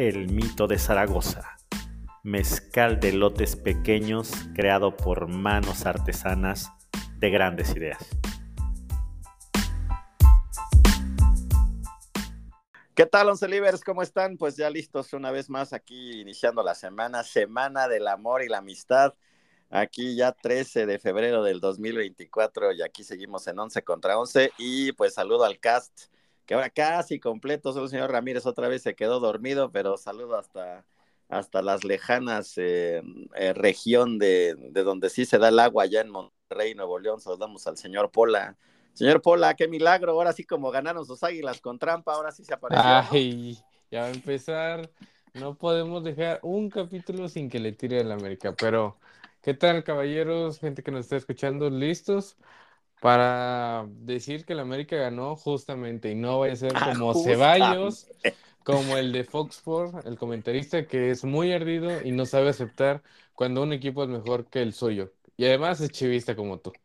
El 0.00 0.32
Mito 0.32 0.66
de 0.66 0.78
Zaragoza, 0.78 1.58
mezcal 2.22 3.00
de 3.00 3.12
lotes 3.12 3.54
pequeños 3.54 4.32
creado 4.54 4.96
por 4.96 5.28
manos 5.28 5.84
artesanas 5.84 6.70
de 7.18 7.28
grandes 7.28 7.76
ideas. 7.76 7.98
¿Qué 12.94 13.04
tal, 13.04 13.28
Once 13.28 13.46
Livers? 13.46 13.84
¿Cómo 13.84 14.00
están? 14.00 14.38
Pues 14.38 14.56
ya 14.56 14.70
listos 14.70 15.12
una 15.12 15.30
vez 15.30 15.50
más 15.50 15.74
aquí 15.74 16.22
iniciando 16.22 16.62
la 16.62 16.74
semana, 16.74 17.22
Semana 17.22 17.86
del 17.86 18.08
Amor 18.08 18.42
y 18.42 18.48
la 18.48 18.56
Amistad. 18.56 19.12
Aquí 19.68 20.16
ya 20.16 20.32
13 20.32 20.86
de 20.86 20.98
febrero 20.98 21.42
del 21.42 21.60
2024 21.60 22.72
y 22.72 22.80
aquí 22.80 23.04
seguimos 23.04 23.46
en 23.48 23.58
11 23.58 23.82
contra 23.82 24.18
11 24.18 24.52
y 24.56 24.92
pues 24.92 25.12
saludo 25.12 25.44
al 25.44 25.60
cast 25.60 26.10
que 26.50 26.54
ahora 26.54 26.68
casi 26.68 27.20
completo, 27.20 27.72
solo 27.72 27.84
el 27.84 27.90
señor 27.92 28.10
Ramírez 28.10 28.44
otra 28.44 28.66
vez 28.66 28.82
se 28.82 28.96
quedó 28.96 29.20
dormido, 29.20 29.70
pero 29.70 29.96
saludo 29.96 30.36
hasta, 30.36 30.84
hasta 31.28 31.62
las 31.62 31.84
lejanas 31.84 32.54
eh, 32.56 33.02
eh, 33.36 33.52
región 33.52 34.18
de, 34.18 34.56
de, 34.56 34.82
donde 34.82 35.10
sí 35.10 35.26
se 35.26 35.38
da 35.38 35.50
el 35.50 35.60
agua, 35.60 35.84
allá 35.84 36.00
en 36.00 36.10
Monterrey, 36.10 36.74
Nuevo 36.74 36.98
León, 36.98 37.20
saludamos 37.20 37.68
al 37.68 37.76
señor 37.76 38.10
Pola. 38.10 38.56
Señor 38.94 39.22
Pola, 39.22 39.54
qué 39.54 39.68
milagro, 39.68 40.10
ahora 40.10 40.32
sí 40.32 40.42
como 40.42 40.72
ganaron 40.72 41.06
sus 41.06 41.22
águilas 41.22 41.60
con 41.60 41.78
trampa, 41.78 42.14
ahora 42.14 42.32
sí 42.32 42.44
se 42.44 42.52
apareció. 42.52 42.82
Ay, 42.84 43.56
ya 43.88 44.00
va 44.00 44.06
a 44.06 44.10
empezar, 44.10 44.90
no 45.34 45.54
podemos 45.54 46.02
dejar 46.02 46.40
un 46.42 46.68
capítulo 46.68 47.28
sin 47.28 47.48
que 47.48 47.60
le 47.60 47.70
tire 47.70 48.00
el 48.00 48.10
América, 48.10 48.56
pero 48.58 48.98
¿qué 49.40 49.54
tal 49.54 49.84
caballeros, 49.84 50.58
gente 50.58 50.82
que 50.82 50.90
nos 50.90 51.02
está 51.02 51.14
escuchando, 51.14 51.70
listos? 51.70 52.36
Para 53.00 53.86
decir 53.90 54.44
que 54.46 54.54
el 54.54 54.60
América 54.60 54.96
ganó 54.96 55.36
justamente 55.36 56.10
y 56.10 56.14
no 56.16 56.40
vaya 56.40 56.54
a 56.54 56.56
ser 56.56 56.72
Ah, 56.74 56.82
como. 56.82 57.14
Ceballos, 57.14 58.10
como 58.62 58.96
el 58.98 59.12
de 59.12 59.24
Fox 59.24 59.56
Sports, 59.58 60.06
el 60.06 60.18
comentarista 60.18 60.86
que 60.86 61.10
es 61.10 61.24
muy 61.24 61.52
ardido 61.52 62.02
y 62.02 62.12
no 62.12 62.26
sabe 62.26 62.50
aceptar 62.50 63.02
cuando 63.34 63.62
un 63.62 63.72
equipo 63.72 64.04
es 64.04 64.10
mejor 64.10 64.48
que 64.48 64.62
el 64.62 64.74
suyo. 64.74 65.14
Y 65.36 65.46
además 65.46 65.80
es 65.80 65.90
chivista 65.90 66.36
como 66.36 66.60
tú. 66.60 66.78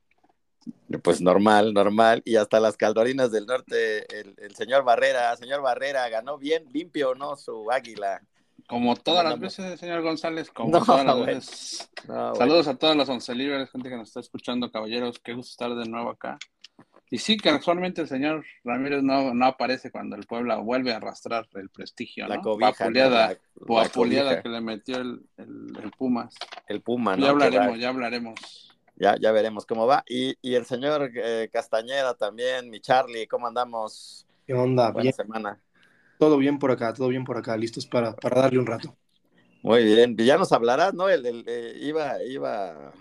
Pues 1.03 1.21
normal, 1.21 1.73
normal. 1.73 2.21
Y 2.25 2.35
hasta 2.37 2.59
las 2.59 2.77
Caldorinas 2.77 3.31
del 3.31 3.45
Norte, 3.47 4.19
el, 4.19 4.35
el 4.37 4.55
señor 4.55 4.83
Barrera, 4.83 5.35
señor 5.35 5.61
Barrera, 5.61 6.07
ganó 6.09 6.37
bien 6.37 6.65
limpio, 6.71 7.15
¿no? 7.15 7.35
Su 7.35 7.71
águila. 7.71 8.23
Como 8.67 8.95
todas 8.95 9.23
las 9.23 9.39
veces, 9.39 9.79
señor 9.79 10.01
González, 10.01 10.49
como 10.49 10.71
No, 10.71 10.83
todas 10.83 11.05
las 11.05 11.25
veces. 11.25 11.89
No. 12.07 12.35
Saludos 12.35 12.67
a 12.67 12.75
todas 12.75 12.95
las 12.95 13.07
once 13.09 13.35
libres, 13.35 13.69
gente 13.69 13.89
que 13.89 13.95
nos 13.95 14.07
está 14.07 14.19
escuchando, 14.21 14.71
caballeros. 14.71 15.19
Qué 15.19 15.33
gusto 15.33 15.51
estar 15.51 15.75
de 15.75 15.89
nuevo 15.89 16.09
acá. 16.09 16.37
Y 17.11 17.19
sí, 17.19 17.37
que 17.37 17.49
actualmente 17.49 18.01
el 18.01 18.07
señor 18.07 18.43
Ramírez 18.63 19.03
no, 19.03 19.33
no 19.33 19.45
aparece 19.45 19.91
cuando 19.91 20.15
el 20.15 20.25
Puebla 20.25 20.57
vuelve 20.57 20.91
a 20.91 20.97
arrastrar 20.97 21.47
el 21.53 21.69
prestigio, 21.69 22.27
La 22.27 22.37
¿no? 22.37 22.41
cobija, 22.41 22.89
La- 22.89 23.37
la 24.23 24.41
que 24.41 24.49
le 24.49 24.61
metió 24.61 24.97
el, 24.97 25.21
el- 25.37 25.77
el 25.83 25.91
Pumas. 25.91 26.33
El 26.67 26.81
Puma, 26.81 27.15
¿no? 27.15 27.23
Ya 27.23 27.29
hablaremos, 27.29 27.79
ya 27.79 27.89
hablaremos. 27.89 28.71
Ya, 28.95 29.15
ya 29.19 29.31
veremos 29.31 29.65
cómo 29.65 29.85
va. 29.85 30.03
Y, 30.07 30.35
y 30.41 30.55
el 30.55 30.65
señor 30.65 31.11
eh, 31.15 31.49
Castañeda 31.53 32.15
también, 32.15 32.69
mi 32.69 32.79
Charlie, 32.79 33.27
¿cómo 33.27 33.45
andamos? 33.47 34.25
¿Qué 34.47 34.53
onda? 34.53 34.85
Buena 34.91 35.03
Bien, 35.03 35.13
semana. 35.13 35.59
Todo 36.19 36.37
bien 36.37 36.59
por 36.59 36.71
acá, 36.71 36.93
todo 36.93 37.07
bien 37.09 37.23
por 37.23 37.37
acá, 37.37 37.55
listos 37.57 37.85
para, 37.85 38.15
para 38.15 38.41
darle 38.41 38.59
un 38.59 38.65
rato. 38.65 38.95
Muy 39.61 39.83
bien. 39.83 40.15
Y 40.17 40.25
ya 40.25 40.37
nos 40.37 40.51
hablarás, 40.51 40.93
¿no? 40.93 41.09
El, 41.09 41.25
el, 41.25 41.43
eh, 41.47 41.77
iba, 41.81 42.23
iba, 42.23 42.93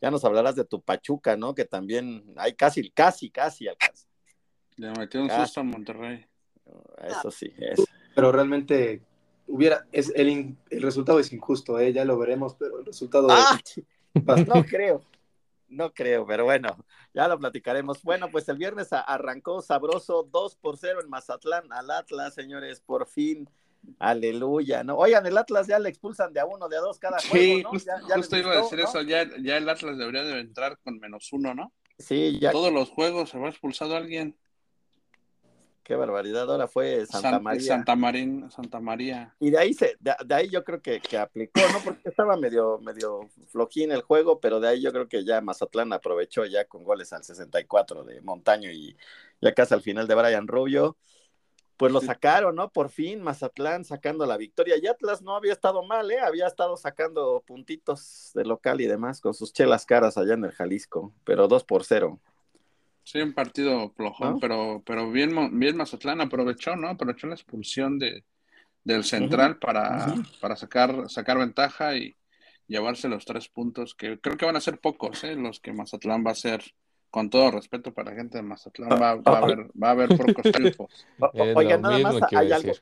ya 0.00 0.10
nos 0.10 0.24
hablarás 0.24 0.54
de 0.54 0.64
tu 0.64 0.80
Pachuca, 0.82 1.36
¿no? 1.36 1.54
Que 1.54 1.64
también 1.64 2.24
hay 2.36 2.54
casi, 2.54 2.90
casi, 2.90 3.30
casi 3.30 3.68
alcanza. 3.68 4.06
Le 4.76 4.90
metió 4.92 5.22
un 5.22 5.30
Ah. 5.30 5.44
susto 5.44 5.60
a 5.60 5.64
Monterrey. 5.64 6.26
Eso 7.04 7.30
sí, 7.30 7.52
eso. 7.58 7.84
Pero 8.14 8.32
realmente 8.32 9.02
hubiera, 9.48 9.86
es, 9.92 10.12
el, 10.14 10.56
el 10.70 10.82
resultado 10.82 11.18
es 11.20 11.32
injusto, 11.32 11.78
¿eh? 11.80 11.92
ya 11.92 12.04
lo 12.04 12.18
veremos, 12.18 12.54
pero 12.54 12.78
el 12.78 12.86
resultado 12.86 13.28
¡Ah! 13.30 13.58
es 13.58 13.82
No 14.48 14.64
creo, 14.64 15.02
no 15.70 15.92
creo, 15.94 16.26
pero 16.26 16.44
bueno, 16.44 16.76
ya 17.14 17.26
lo 17.28 17.38
platicaremos. 17.38 18.02
Bueno, 18.02 18.30
pues 18.30 18.48
el 18.48 18.58
viernes 18.58 18.88
arrancó 18.92 19.62
sabroso 19.62 20.28
2 20.30 20.56
por 20.56 20.76
0 20.76 21.00
en 21.02 21.08
Mazatlán 21.08 21.72
al 21.72 21.90
Atlas, 21.90 22.34
señores, 22.34 22.80
por 22.80 23.06
fin. 23.06 23.48
Aleluya, 23.98 24.84
¿no? 24.84 24.96
Oigan, 24.96 25.26
el 25.26 25.38
Atlas 25.38 25.66
ya 25.66 25.78
le 25.78 25.88
expulsan 25.88 26.32
de 26.32 26.40
a 26.40 26.44
uno, 26.46 26.68
de 26.68 26.76
a 26.76 26.80
dos 26.80 26.98
cada 26.98 27.18
Sí, 27.18 27.28
juego, 27.28 27.62
¿no? 27.62 27.70
justo, 27.70 27.90
Ya- 27.90 28.08
ya 28.08 28.14
justo 28.16 28.36
iba 28.36 28.52
a 28.52 28.56
decir 28.56 28.78
¿no? 28.78 28.84
eso. 28.84 29.02
Ya, 29.02 29.28
ya 29.40 29.56
el 29.56 29.68
Atlas 29.68 29.96
debería 29.96 30.22
de 30.22 30.40
entrar 30.40 30.78
con 30.78 30.98
menos 30.98 31.32
uno, 31.32 31.54
¿no? 31.54 31.72
Sí, 31.98 32.38
ya, 32.40 32.52
Todos 32.52 32.72
los 32.72 32.90
juegos 32.90 33.30
se 33.30 33.38
va 33.38 33.48
expulsado 33.48 33.96
alguien. 33.96 34.36
Qué 35.90 35.96
barbaridad. 35.96 36.48
Ahora 36.48 36.68
fue 36.68 37.04
Santa 37.04 37.30
San- 37.32 37.42
María. 37.42 37.62
Santa 37.66 37.96
Marín, 37.96 38.48
Santa 38.52 38.78
María. 38.78 39.34
Y 39.40 39.50
de 39.50 39.58
ahí 39.58 39.74
se, 39.74 39.96
de, 39.98 40.14
de 40.24 40.34
ahí 40.36 40.48
yo 40.48 40.62
creo 40.62 40.80
que, 40.80 41.00
que 41.00 41.18
aplicó, 41.18 41.60
¿no? 41.72 41.80
Porque 41.84 42.08
estaba 42.08 42.36
medio, 42.36 42.78
medio 42.78 43.28
flojín 43.48 43.90
el 43.90 44.02
juego, 44.02 44.38
pero 44.38 44.60
de 44.60 44.68
ahí 44.68 44.80
yo 44.80 44.92
creo 44.92 45.08
que 45.08 45.24
ya 45.24 45.40
Mazatlán 45.40 45.92
aprovechó 45.92 46.44
ya 46.44 46.64
con 46.66 46.84
goles 46.84 47.12
al 47.12 47.24
64 47.24 48.04
de 48.04 48.20
Montaño 48.20 48.70
y 48.70 48.96
ya 49.40 49.52
casi 49.52 49.74
al 49.74 49.82
final 49.82 50.06
de 50.06 50.14
Brian 50.14 50.46
Rubio. 50.46 50.96
Pues 51.76 51.90
lo 51.92 52.00
sacaron, 52.00 52.54
¿no? 52.54 52.70
Por 52.70 52.90
fin 52.90 53.20
Mazatlán 53.20 53.84
sacando 53.84 54.26
la 54.26 54.36
victoria. 54.36 54.76
Y 54.80 54.86
Atlas 54.86 55.22
no 55.22 55.34
había 55.34 55.52
estado 55.54 55.82
mal, 55.82 56.08
¿eh? 56.12 56.20
Había 56.20 56.46
estado 56.46 56.76
sacando 56.76 57.42
puntitos 57.44 58.30
de 58.34 58.44
local 58.44 58.80
y 58.80 58.86
demás 58.86 59.20
con 59.20 59.34
sus 59.34 59.52
chelas 59.52 59.86
caras 59.86 60.16
allá 60.16 60.34
en 60.34 60.44
el 60.44 60.52
Jalisco, 60.52 61.12
pero 61.24 61.48
2 61.48 61.64
por 61.64 61.82
0. 61.82 62.20
Sí, 63.10 63.18
un 63.20 63.32
partido 63.32 63.90
flojón, 63.96 64.34
¿No? 64.34 64.38
pero, 64.38 64.82
pero 64.86 65.10
bien, 65.10 65.32
Mo- 65.34 65.50
bien 65.50 65.76
Mazatlán 65.76 66.20
aprovechó, 66.20 66.76
¿no? 66.76 66.88
Aprovechó 66.88 67.26
la 67.26 67.34
expulsión 67.34 67.98
de, 67.98 68.24
del 68.84 69.02
central 69.02 69.58
para, 69.58 70.14
para 70.40 70.54
sacar, 70.54 71.10
sacar 71.10 71.38
ventaja 71.38 71.96
y 71.96 72.14
llevarse 72.68 73.08
los 73.08 73.24
tres 73.24 73.48
puntos, 73.48 73.96
que 73.96 74.20
creo 74.20 74.36
que 74.36 74.46
van 74.46 74.54
a 74.54 74.60
ser 74.60 74.78
pocos, 74.78 75.24
¿eh? 75.24 75.34
Los 75.34 75.58
que 75.58 75.72
Mazatlán 75.72 76.24
va 76.24 76.30
a 76.30 76.34
ser, 76.36 76.62
con 77.10 77.28
todo 77.30 77.50
respeto 77.50 77.92
para 77.92 78.12
la 78.12 78.16
gente 78.16 78.38
de 78.38 78.42
Mazatlán, 78.42 78.90
va, 78.90 79.16
va 79.16 79.34
a 79.34 79.38
haber, 79.38 79.58
va 79.82 79.88
a 79.88 79.90
haber 79.90 80.08
pocos 80.10 80.44
triunfos. 80.52 81.04
O- 81.18 81.32
Es 81.34 81.56
Oigan, 81.56 81.82
lo 81.82 81.88
nada 81.88 81.98
más 81.98 82.30
que 82.30 82.36
hay 82.36 82.52
algo, 82.52 82.72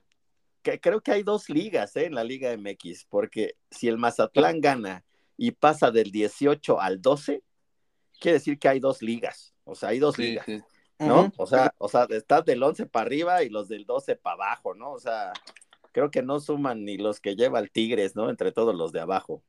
que 0.62 0.78
creo 0.78 1.00
que 1.00 1.12
hay 1.12 1.22
dos 1.22 1.48
ligas 1.48 1.96
¿eh? 1.96 2.04
en 2.04 2.14
la 2.14 2.22
Liga 2.22 2.52
MX, 2.52 3.06
porque 3.08 3.54
si 3.70 3.88
el 3.88 3.96
Mazatlán 3.96 4.60
gana 4.60 5.04
y 5.38 5.52
pasa 5.52 5.90
del 5.90 6.10
18 6.10 6.78
al 6.82 7.00
12, 7.00 7.42
quiere 8.20 8.34
decir 8.34 8.58
que 8.58 8.68
hay 8.68 8.78
dos 8.78 9.00
ligas, 9.00 9.54
o 9.68 9.74
sea, 9.74 9.90
hay 9.90 9.98
dos 9.98 10.16
Sí, 10.16 10.22
ligas, 10.22 10.46
sí. 10.46 10.60
¿no? 10.98 11.32
O 11.36 11.46
sea, 11.46 11.74
o 11.78 11.88
sea, 11.88 12.06
estás 12.10 12.44
del 12.44 12.62
11 12.62 12.86
para 12.86 13.06
arriba 13.06 13.42
y 13.42 13.50
los 13.50 13.68
del 13.68 13.84
12 13.86 14.16
para 14.16 14.34
abajo, 14.34 14.74
¿no? 14.74 14.92
O 14.92 14.98
sea, 14.98 15.32
creo 15.92 16.10
que 16.10 16.22
no 16.22 16.40
suman 16.40 16.84
ni 16.84 16.96
los 16.96 17.20
que 17.20 17.36
lleva 17.36 17.58
el 17.60 17.70
Tigres, 17.70 18.16
¿no? 18.16 18.30
Entre 18.30 18.52
todos 18.52 18.74
los 18.74 18.92
de 18.92 19.00
abajo. 19.00 19.42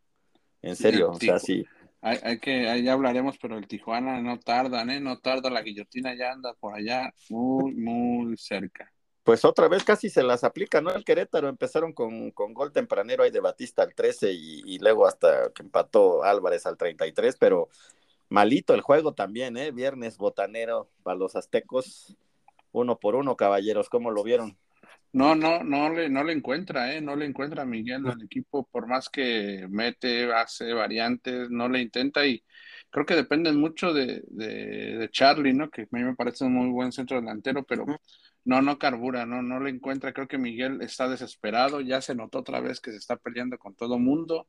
En 0.62 0.76
serio, 0.76 1.12
o 1.12 1.16
sea, 1.20 1.40
sí. 1.40 1.66
Hay, 2.02 2.18
hay 2.24 2.40
que, 2.40 2.70
ahí 2.70 2.84
ya 2.84 2.94
hablaremos, 2.94 3.38
pero 3.42 3.58
el 3.58 3.68
Tijuana 3.68 4.22
no 4.22 4.40
tardan, 4.40 4.90
¿eh? 4.90 5.00
No 5.00 5.20
tarda, 5.20 5.50
la 5.50 5.62
guillotina 5.62 6.16
ya 6.16 6.32
anda 6.32 6.54
por 6.54 6.74
allá 6.76 7.14
muy, 7.30 7.74
muy 7.74 8.38
cerca. 8.38 8.92
Pues 9.24 9.46
otra 9.46 9.68
vez 9.68 9.84
casi 9.84 10.10
se 10.10 10.24
las 10.24 10.44
aplica, 10.44 10.82
¿no? 10.82 10.92
El 10.92 11.04
Querétaro 11.04 11.50
empezaron 11.50 11.94
con, 11.94 12.32
con 12.32 12.54
gol 12.54 12.72
tempranero 12.72 13.24
ahí 13.24 13.32
de 13.32 13.42
Batista 13.42 13.84
al 13.84 13.94
13 13.94 14.32
y, 14.32 14.62
y 14.66 14.80
luego 14.80 15.06
hasta 15.06 15.52
que 15.54 15.62
empató 15.62 16.24
Álvarez 16.24 16.66
al 16.66 16.78
33, 16.78 17.36
pero 17.38 17.70
malito 18.30 18.74
el 18.74 18.82
juego 18.82 19.14
también, 19.14 19.58
¿eh? 19.58 19.72
Viernes 19.72 20.18
botanero 20.18 20.90
para 21.04 21.18
los 21.18 21.36
aztecos, 21.36 22.16
uno 22.72 23.00
por 23.00 23.16
uno, 23.16 23.36
caballeros, 23.36 23.90
¿cómo 23.90 24.12
lo 24.12 24.24
vieron? 24.24 24.58
No, 25.12 25.34
no, 25.34 25.64
no 25.64 25.90
le, 25.90 26.08
no 26.08 26.24
le 26.24 26.34
encuentra, 26.34 26.94
¿eh? 26.94 27.02
No 27.02 27.16
le 27.16 27.26
encuentra 27.26 27.66
Miguel 27.66 28.06
al 28.08 28.22
equipo, 28.22 28.68
por 28.72 28.88
más 28.88 29.10
que 29.10 29.66
mete, 29.68 30.32
hace 30.32 30.72
variantes, 30.74 31.50
no 31.50 31.68
le 31.68 31.82
intenta 31.82 32.26
y 32.28 32.44
creo 32.92 33.06
que 33.06 33.16
dependen 33.16 33.60
mucho 33.60 33.92
de, 33.92 34.22
de, 34.28 34.98
de 34.98 35.10
Charlie, 35.10 35.54
¿no? 35.54 35.70
Que 35.72 35.84
a 35.84 35.88
mí 35.92 36.04
me 36.04 36.16
parece 36.16 36.46
un 36.46 36.54
muy 36.54 36.70
buen 36.70 36.92
centro 36.92 37.20
delantero, 37.20 37.64
pero 37.64 37.86
no, 38.46 38.62
no 38.62 38.78
carbura, 38.78 39.26
no, 39.26 39.42
no 39.42 39.60
le 39.60 39.72
encuentra. 39.72 40.14
Creo 40.14 40.28
que 40.28 40.38
Miguel 40.38 40.82
está 40.82 41.10
desesperado, 41.10 41.82
ya 41.82 42.02
se 42.02 42.14
notó 42.14 42.40
otra 42.40 42.60
vez 42.62 42.80
que 42.80 42.92
se 42.92 42.98
está 42.98 43.16
peleando 43.18 43.58
con 43.58 43.76
todo 43.76 43.98
mundo, 43.98 44.48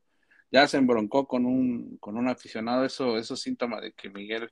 ya 0.50 0.67
se 0.69 0.79
embroncó 0.79 1.26
con 1.26 1.47
un, 1.47 1.97
con 1.99 2.17
un 2.17 2.29
aficionado, 2.29 2.85
eso, 2.85 3.19
eso 3.19 3.35
es 3.35 3.41
síntoma 3.41 3.81
de 3.81 3.93
que 3.93 4.11
Miguel 4.11 4.50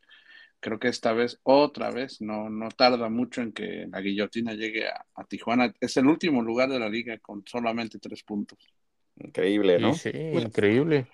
creo 0.60 0.78
que 0.78 0.88
esta 0.88 1.12
vez, 1.12 1.40
otra 1.44 1.90
vez, 1.90 2.20
no, 2.20 2.50
no 2.50 2.68
tarda 2.70 3.08
mucho 3.10 3.42
en 3.42 3.52
que 3.52 3.86
la 3.90 4.00
guillotina 4.00 4.54
llegue 4.54 4.88
a, 4.88 5.04
a 5.14 5.24
Tijuana. 5.24 5.72
Es 5.80 5.96
el 5.96 6.06
último 6.06 6.42
lugar 6.42 6.68
de 6.70 6.78
la 6.80 6.88
liga 6.88 7.18
con 7.18 7.44
solamente 7.46 7.98
tres 7.98 8.22
puntos. 8.24 8.58
Increíble, 9.16 9.78
¿no? 9.80 9.92
Sí, 9.94 10.10
increíble. 10.14 11.08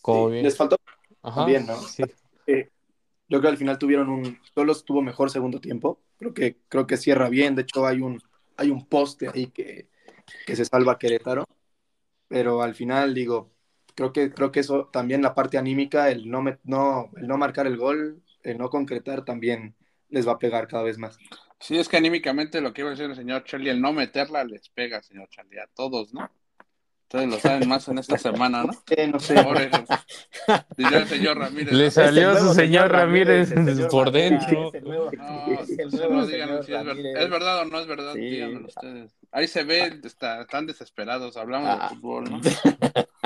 Como 0.00 0.28
Sí, 0.28 0.30
bien. 0.30 0.44
les 0.44 0.56
faltó 0.56 0.76
Ajá, 1.22 1.46
también, 1.46 1.66
¿no? 1.66 1.76
sí. 1.86 2.02
Eh, 2.46 2.70
yo 3.28 3.40
creo 3.40 3.42
que 3.42 3.48
al 3.48 3.56
final 3.58 3.78
tuvieron 3.78 4.08
un, 4.10 4.38
solo 4.54 4.72
estuvo 4.72 5.02
mejor 5.02 5.30
segundo 5.30 5.60
tiempo. 5.60 6.00
Creo 6.18 6.34
que, 6.34 6.58
creo 6.68 6.86
que 6.86 6.96
cierra 6.96 7.28
bien. 7.28 7.54
De 7.56 7.62
hecho, 7.62 7.86
hay 7.86 8.00
un, 8.00 8.20
hay 8.56 8.70
un 8.70 8.86
poste 8.88 9.28
ahí 9.28 9.48
que, 9.48 9.88
que 10.46 10.56
se 10.56 10.64
salva 10.64 10.92
a 10.92 10.98
Querétaro. 10.98 11.46
Pero 12.28 12.62
al 12.62 12.74
final, 12.74 13.14
digo, 13.14 13.51
creo 13.94 14.12
que, 14.12 14.32
creo 14.32 14.52
que 14.52 14.60
eso 14.60 14.88
también 14.92 15.22
la 15.22 15.34
parte 15.34 15.58
anímica, 15.58 16.10
el 16.10 16.30
no, 16.30 16.40
met- 16.42 16.58
no, 16.64 17.10
el 17.16 17.26
no 17.26 17.36
marcar 17.38 17.66
el 17.66 17.76
gol, 17.76 18.22
el 18.42 18.58
no 18.58 18.70
concretar, 18.70 19.24
también 19.24 19.74
les 20.08 20.26
va 20.26 20.32
a 20.32 20.38
pegar 20.38 20.68
cada 20.68 20.82
vez 20.82 20.98
más. 20.98 21.18
Sí, 21.60 21.78
es 21.78 21.88
que 21.88 21.96
anímicamente 21.96 22.60
lo 22.60 22.72
que 22.72 22.80
iba 22.82 22.88
a 22.90 22.92
decir 22.92 23.06
el 23.06 23.14
señor 23.16 23.44
Charlie, 23.44 23.70
el 23.70 23.80
no 23.80 23.92
meterla 23.92 24.44
les 24.44 24.68
pega, 24.68 25.00
señor 25.02 25.28
Charlie, 25.30 25.60
a 25.60 25.68
todos, 25.74 26.12
¿no? 26.12 26.30
Ustedes 27.02 27.28
lo 27.28 27.38
saben 27.38 27.68
más 27.68 27.86
en 27.88 27.98
esta 27.98 28.16
semana, 28.16 28.64
¿no? 28.64 28.72
No 29.12 29.20
sé. 29.20 29.34
Pobre, 29.42 29.70
diría 30.78 30.98
el 30.98 31.06
señor 31.06 31.38
Ramírez. 31.38 31.70
Le 31.72 31.90
salió 31.90 32.34
su 32.38 32.54
señor 32.54 32.90
Ramírez 32.90 33.52
por 33.90 34.10
dentro. 34.10 34.68
es 34.68 34.74
el 34.74 34.84
nuevo- 34.84 35.10
No, 35.12 35.60
es 35.60 35.70
el 35.78 35.90
no, 35.90 36.08
nuevo 36.08 36.26
señor 36.26 36.64
si 36.64 36.72
es, 36.72 36.84
ver-. 36.86 36.98
¿es 37.18 37.30
verdad 37.30 37.60
o 37.60 37.64
no 37.66 37.78
es 37.80 37.86
verdad, 37.86 38.14
Sí. 38.14 38.42
ustedes. 38.66 39.12
Ahí 39.30 39.46
se 39.46 39.62
ve, 39.62 40.00
está- 40.02 40.40
están 40.40 40.66
desesperados, 40.66 41.36
hablamos 41.36 41.68
Ah. 41.70 41.82
de 41.90 41.96
fútbol, 41.96 42.24
¿no? 42.30 42.40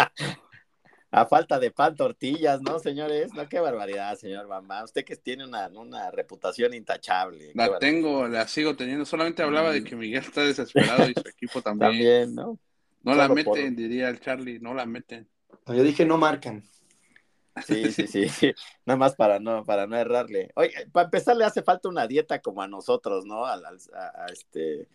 A 1.17 1.25
falta 1.25 1.59
de 1.59 1.71
pan, 1.71 1.97
tortillas, 1.97 2.61
¿no, 2.61 2.79
señores? 2.79 3.33
No, 3.33 3.49
qué 3.49 3.59
barbaridad, 3.59 4.17
señor 4.17 4.47
Mamá. 4.49 4.85
Usted 4.85 5.03
que 5.03 5.17
tiene 5.17 5.45
una, 5.45 5.67
una 5.69 6.11
reputación 6.11 6.75
intachable. 6.75 7.53
La 7.55 7.79
tengo, 7.79 8.29
la 8.29 8.47
sigo 8.47 8.77
teniendo, 8.77 9.07
solamente 9.07 9.43
hablaba 9.43 9.73
de 9.73 9.83
que 9.83 9.97
Miguel 9.97 10.23
está 10.23 10.43
desesperado 10.43 11.09
y 11.09 11.15
su 11.15 11.27
equipo 11.27 11.63
también. 11.63 11.91
También, 11.93 12.35
¿no? 12.35 12.59
No 13.03 13.15
la 13.15 13.29
por- 13.29 13.35
meten, 13.37 13.75
diría 13.75 14.11
el 14.11 14.21
Charlie, 14.21 14.59
no 14.61 14.75
la 14.75 14.85
meten. 14.85 15.27
No, 15.67 15.75
yo 15.75 15.83
dije 15.83 16.05
no 16.05 16.19
marcan. 16.19 16.63
Sí, 17.65 17.91
sí, 17.91 18.07
sí, 18.07 18.29
sí. 18.29 18.53
Nada 18.85 18.99
más 18.99 19.15
para 19.15 19.41
no, 19.41 19.65
para 19.65 19.87
no 19.87 19.97
errarle. 19.97 20.51
Oye, 20.55 20.87
para 20.93 21.07
empezar 21.07 21.35
le 21.35 21.47
hace 21.47 21.63
falta 21.63 21.89
una 21.89 22.07
dieta 22.07 22.41
como 22.43 22.61
a 22.61 22.69
nosotros, 22.69 23.25
¿no? 23.25 23.47
Al- 23.47 23.65
al- 23.65 23.79
a, 23.95 24.25
a 24.25 24.27
este, 24.27 24.87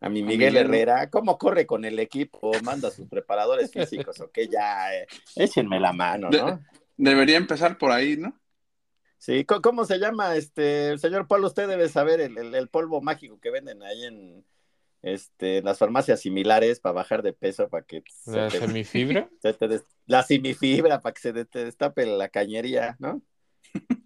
a 0.00 0.08
mi 0.08 0.22
Miguel. 0.22 0.56
Herrera. 0.56 1.10
¿Cómo 1.10 1.38
corre 1.38 1.66
con 1.66 1.84
el 1.84 1.98
equipo? 1.98 2.52
Manda 2.62 2.88
a 2.88 2.90
sus 2.90 3.06
preparadores 3.08 3.70
físicos, 3.70 4.18
ok, 4.20 4.38
ya, 4.50 4.94
eh, 4.94 5.06
échenme 5.36 5.78
la 5.78 5.92
mano, 5.92 6.30
¿no? 6.30 6.60
Debería 6.96 7.36
empezar 7.36 7.78
por 7.78 7.92
ahí, 7.92 8.16
¿no? 8.16 8.38
Sí, 9.18 9.44
¿cómo, 9.44 9.60
cómo 9.60 9.84
se 9.84 9.98
llama, 9.98 10.36
este, 10.36 10.96
señor 10.98 11.26
Pablo? 11.26 11.46
Usted 11.48 11.68
debe 11.68 11.88
saber 11.88 12.20
el, 12.20 12.38
el- 12.38 12.54
el 12.54 12.68
polvo 12.68 13.02
mágico 13.02 13.38
que 13.38 13.50
venden 13.50 13.82
ahí 13.82 14.04
en, 14.04 14.44
este, 15.02 15.58
en 15.58 15.64
las 15.66 15.78
farmacias 15.78 16.20
similares 16.20 16.80
para 16.80 16.94
bajar 16.94 17.22
de 17.22 17.34
peso, 17.34 17.68
para 17.68 17.84
que 17.84 18.02
se 18.06 18.36
La 18.36 18.50
semifibra. 18.50 19.28
se 19.42 19.52
te 19.52 19.68
des- 19.68 19.84
la 20.06 20.22
semifibra 20.22 21.00
para 21.00 21.12
que 21.12 21.20
se 21.20 21.44
te 21.44 21.64
destape 21.64 22.06
la 22.06 22.28
cañería, 22.28 22.96
¿no? 22.98 23.20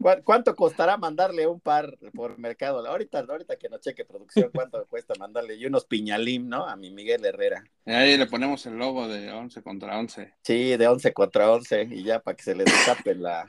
¿Cuá- 0.00 0.22
¿Cuánto 0.22 0.54
costará 0.54 0.96
mandarle 0.96 1.46
un 1.46 1.60
par 1.60 1.96
por 2.14 2.38
mercado? 2.38 2.86
Ahorita, 2.86 3.20
ahorita 3.20 3.56
que 3.56 3.68
nos 3.68 3.80
cheque 3.80 4.04
producción, 4.04 4.50
¿cuánto 4.52 4.84
cuesta 4.88 5.14
mandarle? 5.18 5.54
Y 5.54 5.66
unos 5.66 5.86
piñalim, 5.86 6.48
¿no? 6.48 6.66
A 6.66 6.76
mi 6.76 6.90
Miguel 6.90 7.24
Herrera. 7.24 7.64
Ahí 7.86 8.16
le 8.16 8.26
ponemos 8.26 8.66
el 8.66 8.76
logo 8.76 9.08
de 9.08 9.30
11 9.32 9.62
contra 9.62 9.98
11. 9.98 10.34
Sí, 10.42 10.76
de 10.76 10.86
11 10.88 11.12
contra 11.14 11.50
11 11.50 11.88
y 11.90 12.02
ya 12.04 12.20
para 12.20 12.36
que 12.36 12.42
se 12.42 12.54
le 12.54 12.64
destapen 12.64 13.22
la, 13.22 13.48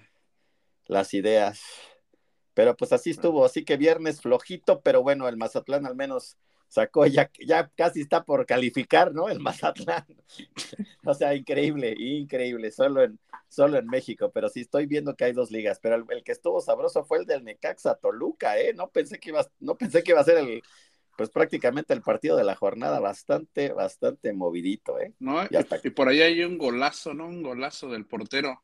las 0.88 1.14
ideas. 1.14 1.62
Pero 2.54 2.78
pues 2.78 2.94
así 2.94 3.10
estuvo, 3.10 3.44
así 3.44 3.66
que 3.66 3.76
viernes 3.76 4.22
flojito, 4.22 4.80
pero 4.80 5.04
bueno, 5.04 5.28
el 5.28 5.36
Mazatlán 5.36 5.86
al 5.86 5.96
menos 5.96 6.38
sacó, 6.68 7.06
ya, 7.06 7.30
ya 7.46 7.70
casi 7.76 8.02
está 8.02 8.24
por 8.24 8.46
calificar, 8.46 9.14
¿no? 9.14 9.30
El 9.30 9.40
Mazatlán. 9.40 10.06
o 11.06 11.14
sea, 11.14 11.36
increíble, 11.36 11.96
increíble, 11.98 12.72
solo 12.72 13.04
en, 13.04 13.20
solo 13.48 13.78
en 13.78 13.88
México, 13.88 14.32
pero 14.34 14.50
sí 14.50 14.62
estoy 14.62 14.86
viendo 14.86 15.16
que 15.16 15.26
hay 15.26 15.34
dos 15.34 15.52
ligas, 15.52 15.80
pero 15.82 15.96
el, 15.96 16.04
el 16.10 16.24
que 16.24 16.32
estuvo 16.32 16.62
sabroso 16.62 17.06
fue 17.06 17.20
el 17.20 17.26
del 17.26 17.44
Necaxa 17.44 17.96
Toluca, 17.96 18.60
¿eh? 18.60 18.74
No 18.74 18.90
pensé 18.90 19.20
que 19.20 19.30
iba, 19.30 19.46
no 19.60 19.76
pensé 19.78 20.04
que 20.04 20.12
iba 20.12 20.22
a 20.22 20.26
ser 20.26 20.38
el, 20.38 20.62
pues 21.16 21.30
prácticamente 21.30 21.94
el 21.94 22.02
partido 22.02 22.36
de 22.36 22.44
la 22.44 22.56
jornada, 22.56 23.00
bastante, 23.00 23.72
bastante 23.72 24.34
movidito, 24.34 25.00
¿eh? 25.00 25.14
¿no? 25.20 25.44
Y 25.84 25.90
por 25.92 26.10
ahí 26.10 26.22
hay 26.22 26.44
un 26.44 26.58
golazo, 26.58 27.14
¿no? 27.14 27.28
Un 27.28 27.42
golazo 27.42 27.90
del 27.90 28.06
portero. 28.06 28.62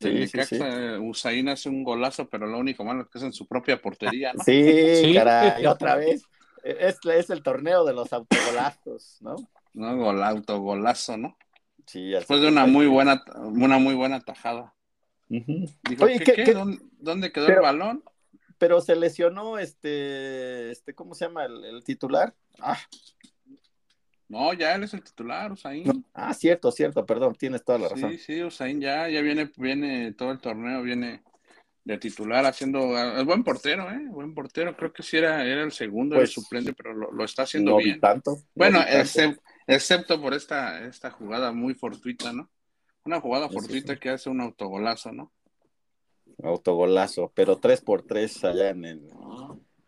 Sí, 0.00 0.26
sí, 0.26 0.36
Necaxa, 0.36 0.98
Usain 0.98 1.48
hace 1.50 1.68
un 1.68 1.84
golazo, 1.84 2.28
pero 2.28 2.46
lo 2.46 2.58
único 2.58 2.84
malo 2.84 3.02
es 3.02 3.08
que 3.08 3.18
es 3.18 3.24
en 3.24 3.32
su 3.32 3.46
propia 3.46 3.80
portería, 3.82 4.32
¿no? 4.32 4.42
Sí, 4.42 4.96
Sí. 4.96 5.14
caray, 5.14 5.66
otra 5.66 5.96
vez. 5.96 6.22
Es, 6.64 6.98
es 7.04 7.30
el 7.30 7.42
torneo 7.42 7.84
de 7.84 7.92
los 7.94 8.12
autogolazos, 8.12 9.18
¿no? 9.20 9.36
No, 9.72 9.96
gol, 9.96 10.22
autogolazo, 10.22 11.16
¿no? 11.16 11.36
Sí, 11.86 12.10
Después 12.10 12.40
de 12.40 12.48
una 12.48 12.66
muy 12.66 12.86
buena, 12.86 13.22
una 13.36 13.78
muy 13.78 13.94
buena 13.94 14.20
tajada. 14.20 14.74
Digo, 15.28 16.04
Oye, 16.04 16.18
¿qué, 16.18 16.24
¿qué- 16.24 16.32
qué? 16.34 16.44
qué- 16.44 16.54
¿Dónde, 16.54 16.78
dónde 16.98 17.32
quedó 17.32 17.46
Pero- 17.46 17.58
el 17.58 17.62
balón? 17.62 18.04
Pero 18.58 18.80
se 18.82 18.94
lesionó 18.94 19.58
este, 19.58 20.70
este, 20.70 20.94
¿cómo 20.94 21.14
se 21.14 21.24
llama 21.24 21.46
el, 21.46 21.64
el 21.64 21.82
titular? 21.82 22.34
Ah, 22.60 22.76
No, 24.28 24.52
ya 24.52 24.74
él 24.74 24.84
es 24.84 24.94
el 24.94 25.02
titular, 25.02 25.50
Usain. 25.50 25.84
no. 25.84 26.04
ah, 26.14 26.32
cierto, 26.34 26.70
cierto, 26.70 27.04
perdón, 27.06 27.34
tienes 27.36 27.64
toda 27.64 27.78
la 27.78 27.88
razón. 27.88 28.10
Sí, 28.12 28.18
sí, 28.18 28.42
Usain 28.44 28.80
ya, 28.80 29.08
ya 29.08 29.20
viene, 29.22 29.50
viene 29.56 30.12
todo 30.12 30.30
el 30.30 30.38
torneo, 30.38 30.82
viene 30.82 31.22
de 31.84 31.98
titular 31.98 32.44
haciendo, 32.46 32.96
es 33.18 33.24
buen 33.24 33.42
portero, 33.42 33.90
¿eh? 33.90 34.00
Buen 34.08 34.34
portero, 34.34 34.76
creo 34.76 34.92
que 34.92 35.02
sí 35.02 35.16
era, 35.16 35.44
era 35.46 35.62
el 35.62 35.72
segundo, 35.72 36.16
Pues, 36.16 36.30
el 36.30 36.34
suplente, 36.34 36.72
pero 36.74 36.92
lo, 36.94 37.10
lo 37.10 37.24
está 37.24 37.42
haciendo 37.44 37.72
no 37.72 37.76
vi 37.78 37.84
bien. 37.84 38.00
tanto. 38.00 38.30
no 38.32 38.38
Bueno, 38.54 38.78
vi 38.80 38.84
tanto. 38.84 38.98
excep- 38.98 39.40
excepto 39.66 40.20
por 40.20 40.34
esta, 40.34 40.84
esta 40.86 41.10
jugada 41.10 41.52
muy 41.52 41.74
fortuita, 41.74 42.32
¿no? 42.32 42.50
Una 43.04 43.20
jugada 43.20 43.48
Sí, 43.48 43.54
fortuita 43.54 43.94
sí. 43.94 44.00
que 44.00 44.10
hace 44.10 44.28
un 44.28 44.40
autogolazo, 44.40 45.10
¿no? 45.12 45.32
Autogolazo, 46.42 47.32
pero 47.34 47.58
tres 47.58 47.80
por 47.80 48.02
tres 48.02 48.44
allá 48.44 48.70
en 48.70 48.84
el, 48.84 49.10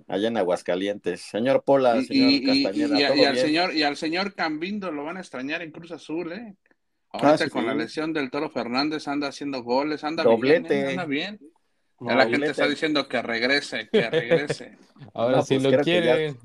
allá 0.08 0.28
en 0.28 0.36
Aguascalientes. 0.36 1.20
Señor 1.22 1.62
Pola, 1.62 2.00
Y, 2.00 2.04
señor 2.04 2.30
y- 2.30 2.46
Castañeda, 2.46 2.98
y 2.98 3.02
a- 3.02 3.08
¿todo 3.08 3.16
y 3.16 3.24
al 3.24 3.34
bien? 3.34 3.46
señor, 3.46 3.74
y 3.74 3.82
al 3.82 3.96
señor 3.96 4.34
Cambindo 4.34 4.90
lo 4.92 5.04
van 5.04 5.16
a 5.16 5.20
extrañar 5.20 5.62
en 5.62 5.70
Cruz 5.72 5.92
Azul, 5.92 6.32
¿eh? 6.32 6.56
Ahorita 7.12 7.34
Ah, 7.34 7.38
sí, 7.38 7.50
con 7.50 7.66
la 7.66 7.74
lesión 7.74 8.12
del 8.12 8.30
Toro 8.30 8.50
Fernández 8.50 9.06
anda 9.08 9.28
haciendo 9.28 9.62
goles, 9.62 10.02
anda 10.04 10.24
Doblete. 10.24 10.74
bien, 10.74 10.86
¿eh? 10.86 10.90
anda 10.90 11.04
bien. 11.04 11.40
Ya 12.04 12.12
No, 12.12 12.19
la 12.19 12.28
gente 12.28 12.46
está 12.50 12.66
diciendo 12.69 13.08
que 13.08 13.22
regrese, 13.22 13.88
que 13.90 14.10
regrese. 14.10 14.76
Ahora 15.14 15.37
No, 15.38 15.43
sí 15.43 15.54
pues 15.58 15.62
lo 15.64 15.70
que 15.70 15.76
ya- 15.76 15.82
quieren. 15.82 16.37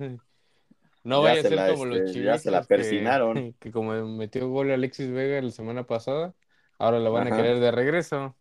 No 1.04 1.24
ya 1.24 1.30
vaya 1.30 1.40
a 1.40 1.44
se 1.44 1.50
ser 1.50 1.58
la, 1.58 1.68
como 1.70 1.86
los 1.86 1.98
este, 2.00 2.12
chivitos 2.14 2.34
ya 2.36 2.38
se 2.40 2.52
la 2.52 2.64
persinaron. 2.64 3.34
Que, 3.36 3.54
que 3.60 3.72
como 3.72 3.94
metió 4.18 4.50
gol 4.50 4.72
Alexis 4.72 5.10
Vega 5.12 5.42
la 5.42 5.52
semana 5.52 5.84
pasada, 5.86 6.34
ahora 6.78 7.00
lo 7.00 7.12
van 7.12 7.28
Ajá. 7.28 7.36
a 7.36 7.38
querer 7.38 7.60
de 7.60 7.72
regreso. 7.72 8.36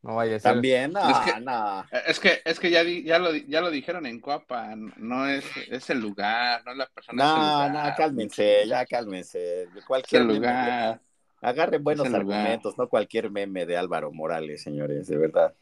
No 0.00 0.14
vaya 0.14 0.36
a 0.36 0.38
ser. 0.38 0.52
También, 0.52 0.92
no, 0.92 1.10
Es 1.10 1.18
que- 1.34 1.40
no. 1.40 1.84
Es 2.06 2.20
que, 2.20 2.40
es 2.44 2.60
que 2.60 2.70
ya, 2.70 2.84
di- 2.84 3.02
ya, 3.02 3.18
lo, 3.18 3.34
ya 3.34 3.60
lo 3.60 3.70
dijeron 3.70 4.06
en 4.06 4.20
Coapa, 4.20 4.74
no 4.96 5.26
es, 5.26 5.44
es 5.68 5.90
el 5.90 5.98
lugar, 6.00 6.62
no 6.64 6.70
es 6.72 6.78
la 6.78 6.86
persona, 6.86 7.24
No, 7.24 7.34
lugar. 7.68 7.90
no, 7.90 7.94
cálmense, 7.96 8.66
ya 8.66 8.86
cálmense. 8.86 9.64
Es 9.76 9.84
Cualquier 9.84 10.22
el 10.22 10.28
meme, 10.28 10.38
lugar. 10.38 11.00
agarren 11.42 11.82
buenos 11.84 12.06
lugar. 12.06 12.20
argumentos, 12.20 12.78
no 12.78 12.88
cualquier 12.88 13.30
meme 13.30 13.66
de 13.66 13.76
Álvaro 13.76 14.12
Morales, 14.12 14.62
señores, 14.62 15.08
de 15.08 15.16
verdad. 15.18 15.52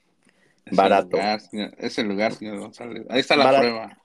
Es 0.67 0.83
el 0.83 0.83
Barato. 0.83 1.17
lugar, 1.17 1.41
señor, 1.41 1.75
es 1.79 1.99
el 1.99 2.09
lugar, 2.09 2.35
señor 2.35 2.59
González. 2.59 3.07
Ahí 3.09 3.21
está 3.21 3.37
la 3.37 3.49
prueba. 3.55 3.97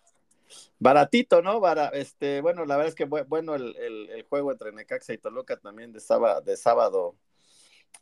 Baratito, 0.80 1.42
¿no? 1.42 1.60
Bara- 1.60 1.90
este, 1.90 2.42
bueno, 2.42 2.66
la 2.66 2.76
verdad 2.78 2.90
es 2.90 2.96
que 2.96 3.08
bu- 3.08 3.26
bueno 3.28 3.56
el, 3.56 3.76
el- 3.78 4.10
el 4.10 4.24
juego 4.24 4.52
entre 4.52 4.72
Necaxa 4.72 5.14
y 5.14 5.18
Toluca 5.18 5.58
también 5.58 5.92
de 5.94 6.00
sábado, 6.00 6.42
de 6.42 6.58
sábado 6.58 7.16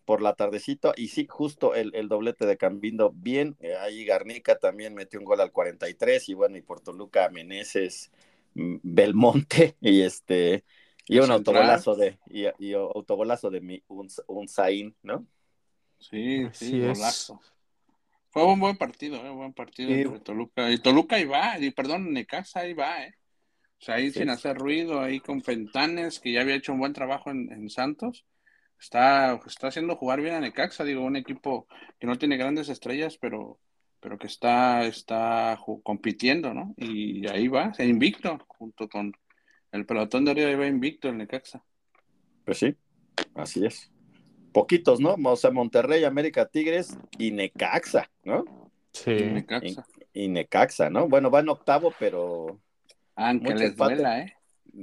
por 0.06 0.22
la 0.22 0.36
tardecito, 0.36 0.94
y 0.98 1.10
sí, 1.10 1.28
justo 1.30 1.76
el, 1.76 1.94
el 1.96 2.10
doblete 2.10 2.46
de 2.48 2.58
Cambindo, 2.58 3.12
bien, 3.16 3.58
eh, 3.62 3.76
ahí 3.78 4.06
Garnica 4.06 4.58
también 4.60 4.96
metió 4.96 5.20
un 5.20 5.26
gol 5.26 5.42
al 5.42 5.52
43, 5.52 6.30
y 6.30 6.34
bueno, 6.36 6.58
y 6.58 6.62
por 6.64 6.82
Toluca 6.82 7.30
Meneses, 7.30 8.12
mm, 8.56 8.78
Belmonte, 8.84 9.78
y 9.82 10.02
este, 10.02 10.66
y 11.08 11.20
un 11.20 11.32
central. 11.32 11.32
autogolazo 11.32 11.96
de, 11.96 12.20
y, 12.30 12.46
y 12.60 12.74
autogolazo 12.74 13.52
de 13.52 13.62
mi, 13.62 13.84
un, 13.88 14.10
un 14.28 14.48
Zain, 14.48 14.96
¿no? 15.04 15.28
Sí, 16.00 16.50
Así 16.50 16.82
sí, 16.82 16.84
es. 16.84 17.32
Fue 18.32 18.46
un 18.46 18.60
buen 18.60 18.78
partido, 18.78 19.18
eh, 19.26 19.30
buen 19.30 19.54
partido 19.54 19.90
Sí. 19.90 20.02
entre 20.02 20.20
Toluca. 20.20 20.70
Y 20.72 20.78
Toluca 20.78 21.16
ahí 21.16 21.26
va, 21.26 21.58
y 21.60 21.72
perdón, 21.72 22.14
Necaxa 22.14 22.62
ahí 22.62 22.74
va, 22.74 23.04
eh. 23.04 23.16
O 23.80 23.82
sea, 23.82 23.96
ahí 23.96 24.12
Sí. 24.12 24.20
sin 24.20 24.30
hacer 24.30 24.58
ruido, 24.58 25.02
ahí 25.02 25.20
con 25.20 25.42
Fentanes, 25.42 26.20
que 26.20 26.34
ya 26.34 26.42
había 26.42 26.56
hecho 26.56 26.74
un 26.74 26.80
buen 26.80 26.94
trabajo 26.94 27.32
en, 27.32 27.52
en 27.52 27.70
Santos. 27.70 28.26
Está, 28.80 29.40
está 29.46 29.68
haciendo 29.68 29.96
jugar 29.96 30.22
bien 30.22 30.36
a 30.36 30.40
Necaxa, 30.40 30.84
digo, 30.84 31.04
un 31.04 31.16
equipo 31.16 31.68
que 32.00 32.08
no 32.08 32.18
tiene 32.18 32.38
grandes 32.38 32.70
estrellas, 32.70 33.18
pero, 33.20 33.60
pero 34.00 34.18
que 34.18 34.28
está, 34.28 34.86
está 34.86 35.60
compitiendo, 35.84 36.54
¿no? 36.54 36.74
Y 36.78 37.28
ahí 37.28 37.48
va, 37.48 37.74
se 37.74 37.86
invicto, 37.86 38.38
junto 38.48 38.88
con 38.88 39.12
el 39.72 39.86
pelotón 39.86 40.24
de 40.26 40.32
arriba, 40.32 40.50
ahí 40.50 40.56
va 40.56 40.68
invicto 40.68 41.10
el 41.10 41.18
Necaxa. 41.18 41.64
Pues 42.46 42.58
sí, 42.60 42.76
así 43.36 43.66
es. 43.66 43.92
Poquitos, 44.54 45.00
¿no? 45.00 45.16
O 45.24 45.36
sea, 45.36 45.52
Monterrey, 45.52 46.04
América, 46.04 46.46
Tigres 46.48 46.98
y 47.18 47.32
Necaxa, 47.32 48.10
¿no? 48.24 48.46
Sí. 48.94 49.12
Necaxa. 49.12 49.86
Y 50.14 50.28
Necaxa, 50.28 50.90
¿no? 50.90 51.08
Bueno, 51.08 51.30
va 51.30 51.40
en 51.42 51.50
octavo, 51.50 51.94
pero, 52.00 52.60
Aunque 53.16 53.46
Mucho 53.52 53.56
les 53.64 53.70
empate. 53.72 53.96
duela, 53.96 54.20
¿eh? 54.22 54.34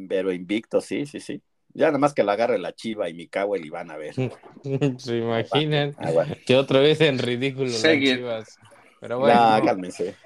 pero 0.08 0.32
invicto, 0.32 0.80
sí, 0.80 1.06
sí, 1.06 1.20
sí. 1.20 1.42
Ya 1.74 1.86
nada 1.86 1.98
más 1.98 2.14
que 2.14 2.22
la 2.22 2.32
agarre 2.32 2.58
la 2.58 2.72
chiva 2.74 3.08
y 3.10 3.14
mi 3.14 3.28
cago 3.28 3.56
y 3.56 3.68
van 3.68 3.90
a 3.90 3.96
ver. 3.96 4.14
Se 4.98 5.16
imaginan 5.18 5.94
Ah, 5.98 6.10
bueno. 6.10 6.34
que 6.46 6.56
otra 6.56 6.80
vez 6.80 7.00
en 7.02 7.18
ridículo 7.18 7.66
las 7.66 7.74
Seguir. 7.80 8.16
chivas. 8.16 8.56
Pero 9.00 9.18
bueno, 9.18 9.34
Ya, 9.34 9.62
cálmense. 9.64 10.16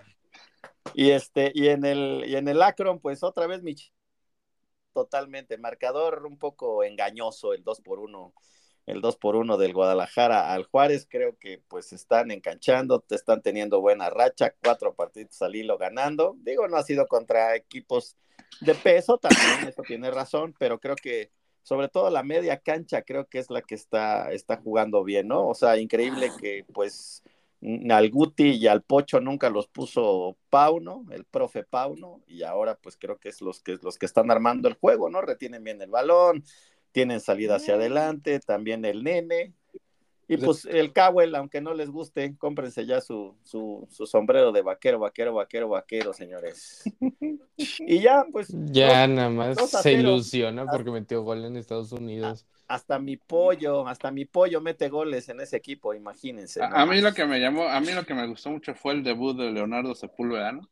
Y 0.95 1.11
este, 1.11 1.51
y 1.55 1.69
en 1.69 1.85
el, 1.85 2.25
y 2.27 2.37
en 2.37 2.47
el 2.49 2.63
Akron, 2.63 3.01
pues 3.01 3.23
otra 3.23 3.47
vez 3.47 3.63
mi 3.63 3.75
totalmente, 4.93 5.57
marcador 5.59 6.27
un 6.27 6.39
poco 6.39 6.83
engañoso, 6.85 7.53
el 7.53 7.63
2 7.63 7.81
por 7.81 7.99
1 8.01 8.33
el 8.91 9.01
2 9.01 9.17
por 9.17 9.37
1 9.37 9.57
del 9.57 9.73
Guadalajara 9.73 10.53
al 10.53 10.65
Juárez, 10.65 11.07
creo 11.09 11.37
que 11.39 11.63
pues 11.69 11.93
están 11.93 12.31
enganchando, 12.31 13.01
te 13.01 13.15
están 13.15 13.43
teniendo 13.43 13.81
buena 13.81 14.11
racha, 14.11 14.55
cuatro 14.63 14.95
partidos 14.95 15.41
al 15.43 15.57
hilo 15.57 15.79
ganando. 15.79 16.37
Digo, 16.41 16.69
no 16.69 16.77
ha 16.77 16.83
sido 16.83 17.07
contra 17.07 17.55
equipos 17.57 18.17
de 18.61 18.75
peso, 18.75 19.19
también 19.19 19.69
eso 19.69 19.83
tiene 19.83 20.11
razón, 20.11 20.55
pero 20.59 20.79
creo 20.81 20.97
que 20.97 21.31
sobre 21.63 21.89
todo 21.89 22.11
la 22.11 22.23
media 22.23 22.59
cancha 22.59 23.03
creo 23.03 23.27
que 23.27 23.39
es 23.39 23.51
la 23.51 23.63
que 23.63 23.75
está, 23.75 24.33
está 24.33 24.57
jugando 24.57 25.05
bien, 25.05 25.29
¿no? 25.29 25.49
O 25.49 25.55
sea, 25.55 25.77
increíble 25.77 26.31
que 26.41 26.65
pues 26.73 27.23
al 27.91 28.11
Guti 28.11 28.53
y 28.53 28.67
al 28.67 28.83
Pocho 28.83 29.21
nunca 29.21 29.51
los 29.51 29.69
puso 29.69 30.37
Pauno, 30.49 31.05
el 31.11 31.25
profe 31.25 31.63
Pauno, 31.63 32.23
y 32.27 32.43
ahora 32.43 32.77
pues 32.77 32.97
creo 32.97 33.19
que 33.19 33.29
es 33.29 33.43
los 33.43 33.61
que, 33.61 33.79
los 33.83 33.99
que 33.99 34.07
están 34.07 34.31
armando 34.31 34.69
el 34.69 34.75
juego, 34.75 35.11
¿no? 35.11 35.21
Retienen 35.21 35.63
bien 35.63 35.81
el 35.83 35.91
balón, 35.91 36.43
tienen 36.93 37.21
salida 37.21 37.57
hacia 37.57 37.75
adelante, 37.75 38.41
también 38.41 38.85
el 38.85 39.03
nene. 39.05 39.53
Y 40.29 40.37
pues 40.37 40.65
el 40.65 40.93
Cowell, 40.93 41.35
aunque 41.35 41.61
no 41.61 41.75
les 41.75 41.91
guste, 41.91 42.37
cómprense 42.39 42.87
ya 42.87 43.01
su, 43.01 43.35
su, 43.43 43.89
su 43.91 44.07
sombrero 44.07 44.53
de 44.53 44.63
vaquero, 44.63 45.01
vaquero, 45.01 45.35
vaquero, 45.35 45.69
vaquero, 45.69 46.13
señores. 46.13 46.85
Y 47.81 48.01
ya, 48.01 48.25
pues 48.33 48.49
ya 48.51 49.07
dos- 49.07 49.17
nada 49.17 49.29
más 49.31 49.71
se 49.71 49.83
cero. 49.83 50.01
ilusiona 50.01 50.65
porque 50.67 50.91
metió 50.91 51.23
gol 51.23 51.45
en 51.45 51.57
Estados 51.57 51.93
Unidos. 51.93 52.47
hasta 52.69 52.99
mi 52.99 53.17
pollo, 53.17 53.87
hasta 53.89 54.11
mi 54.11 54.25
pollo 54.25 54.61
mete 54.61 54.89
goles 54.89 55.29
en 55.29 55.41
ese 55.41 55.57
equipo, 55.57 55.93
imagínense. 55.93 56.63
A, 56.63 56.83
a 56.83 56.87
mí 56.87 57.01
lo 57.01 57.13
que 57.13 57.27
me 57.27 57.39
llamó, 57.41 57.65
a 57.65 57.81
mí 57.81 57.89
lo 57.93 58.07
que 58.07 58.15
me 58.15 58.27
gustó 58.29 58.51
mucho 58.51 58.75
fue 58.75 58.93
el 58.95 59.03
debut 59.03 59.37
de 59.37 59.51
Leonardo 59.51 59.95
Sepúlveda, 59.95 60.53
¿no? 60.53 60.63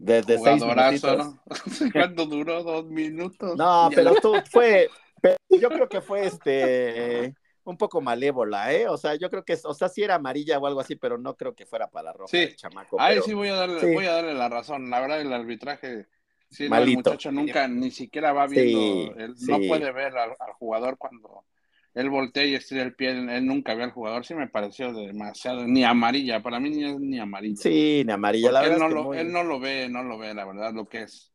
De, 0.00 0.22
de 0.22 0.38
seis. 0.38 0.62
¿no? 0.62 1.38
¿Cuánto 1.92 2.26
duró? 2.26 2.62
Dos 2.62 2.86
minutos. 2.86 3.56
No, 3.56 3.90
pero 3.94 4.14
tú 4.14 4.34
fue, 4.50 4.88
pero 5.20 5.36
yo 5.50 5.68
creo 5.68 5.88
que 5.88 6.00
fue 6.00 6.26
este 6.26 7.34
un 7.64 7.76
poco 7.76 8.00
malévola, 8.00 8.72
¿eh? 8.72 8.88
O 8.88 8.96
sea, 8.96 9.14
yo 9.14 9.28
creo 9.30 9.44
que, 9.44 9.56
o 9.62 9.74
sea, 9.74 9.88
sí 9.88 10.02
era 10.02 10.14
amarilla 10.16 10.58
o 10.58 10.66
algo 10.66 10.80
así, 10.80 10.96
pero 10.96 11.18
no 11.18 11.36
creo 11.36 11.54
que 11.54 11.66
fuera 11.66 11.88
para 11.88 12.12
roja 12.12 12.30
Sí. 12.30 12.38
el 12.38 12.56
chamaco. 12.56 13.00
Ahí 13.00 13.16
pero- 13.16 13.24
sí 13.26 13.34
voy 13.34 13.48
a 13.48 13.54
darle, 13.54 13.80
sí. 13.80 13.92
voy 13.92 14.06
a 14.06 14.12
darle 14.12 14.34
la 14.34 14.48
razón. 14.48 14.88
La 14.90 15.00
verdad, 15.00 15.20
el 15.20 15.32
arbitraje, 15.32 16.06
sí, 16.48 16.62
no, 16.68 16.76
el 16.76 16.80
Malito. 16.80 17.10
muchacho 17.10 17.30
nunca 17.30 17.68
ni 17.68 17.90
siquiera 17.90 18.32
va 18.32 18.46
viendo, 18.46 19.14
él 19.16 19.34
no 19.46 19.58
puede 19.68 19.92
ver 19.92 20.16
al, 20.16 20.30
al 20.38 20.52
jugador 20.54 20.96
cuando 20.96 21.44
él 21.94 22.08
voltea 22.08 22.44
y 22.44 22.54
estira 22.54 22.82
el 22.82 22.94
pie, 22.94 23.10
él 23.10 23.46
nunca 23.46 23.74
ve 23.74 23.82
al 23.84 23.90
jugador, 23.90 24.24
sí 24.24 24.34
me 24.34 24.46
pareció 24.48 24.92
demasiado, 24.92 25.66
ni 25.66 25.84
amarilla, 25.84 26.42
para 26.42 26.60
mí 26.60 26.70
ni 26.70 26.84
es 26.84 26.98
ni 26.98 27.18
amarilla. 27.18 27.56
Sí, 27.56 28.02
ni 28.06 28.12
amarilla, 28.12 28.52
la 28.52 28.60
verdad 28.62 28.76
él, 28.76 28.82
es 28.82 28.82
no 28.82 28.88
que 28.88 28.94
lo, 28.94 29.04
muy, 29.04 29.18
él 29.18 29.32
no 29.32 29.42
lo 29.42 29.60
ve, 29.60 29.88
no 29.88 30.02
lo 30.02 30.18
ve, 30.18 30.34
la 30.34 30.44
verdad, 30.44 30.72
lo 30.72 30.88
que 30.88 31.02
es. 31.02 31.32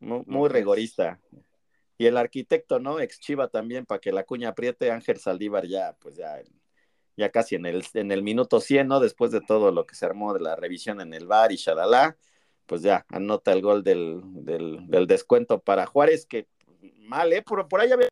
muy, 0.00 0.46
es. 0.46 0.52
rigorista. 0.52 1.18
Y 1.98 2.04
el 2.04 2.18
arquitecto, 2.18 2.78
¿no? 2.78 3.00
Ex 3.00 3.20
Chiva 3.20 3.48
también, 3.48 3.86
para 3.86 4.00
que 4.00 4.12
la 4.12 4.24
cuña 4.24 4.50
apriete, 4.50 4.90
Ángel 4.90 5.18
Saldívar 5.18 5.66
ya, 5.66 5.96
pues 5.98 6.16
ya, 6.16 6.42
ya 7.16 7.30
casi 7.30 7.54
en 7.54 7.64
el, 7.64 7.82
en 7.94 8.12
el 8.12 8.22
minuto 8.22 8.60
100, 8.60 8.86
¿no? 8.86 9.00
Después 9.00 9.30
de 9.30 9.40
todo 9.40 9.72
lo 9.72 9.86
que 9.86 9.94
se 9.94 10.04
armó 10.04 10.34
de 10.34 10.40
la 10.40 10.56
revisión 10.56 11.00
en 11.00 11.14
el 11.14 11.26
bar 11.26 11.52
y 11.52 11.56
shalala, 11.56 12.18
pues 12.66 12.82
ya 12.82 13.06
anota 13.08 13.52
el 13.52 13.62
gol 13.62 13.82
del, 13.82 14.20
del, 14.44 14.86
del 14.88 15.06
descuento 15.06 15.60
para 15.60 15.86
Juárez, 15.86 16.26
que 16.26 16.48
mal, 16.98 17.32
¿eh? 17.32 17.40
Por, 17.40 17.66
por 17.66 17.80
ahí 17.80 17.90
había, 17.90 18.08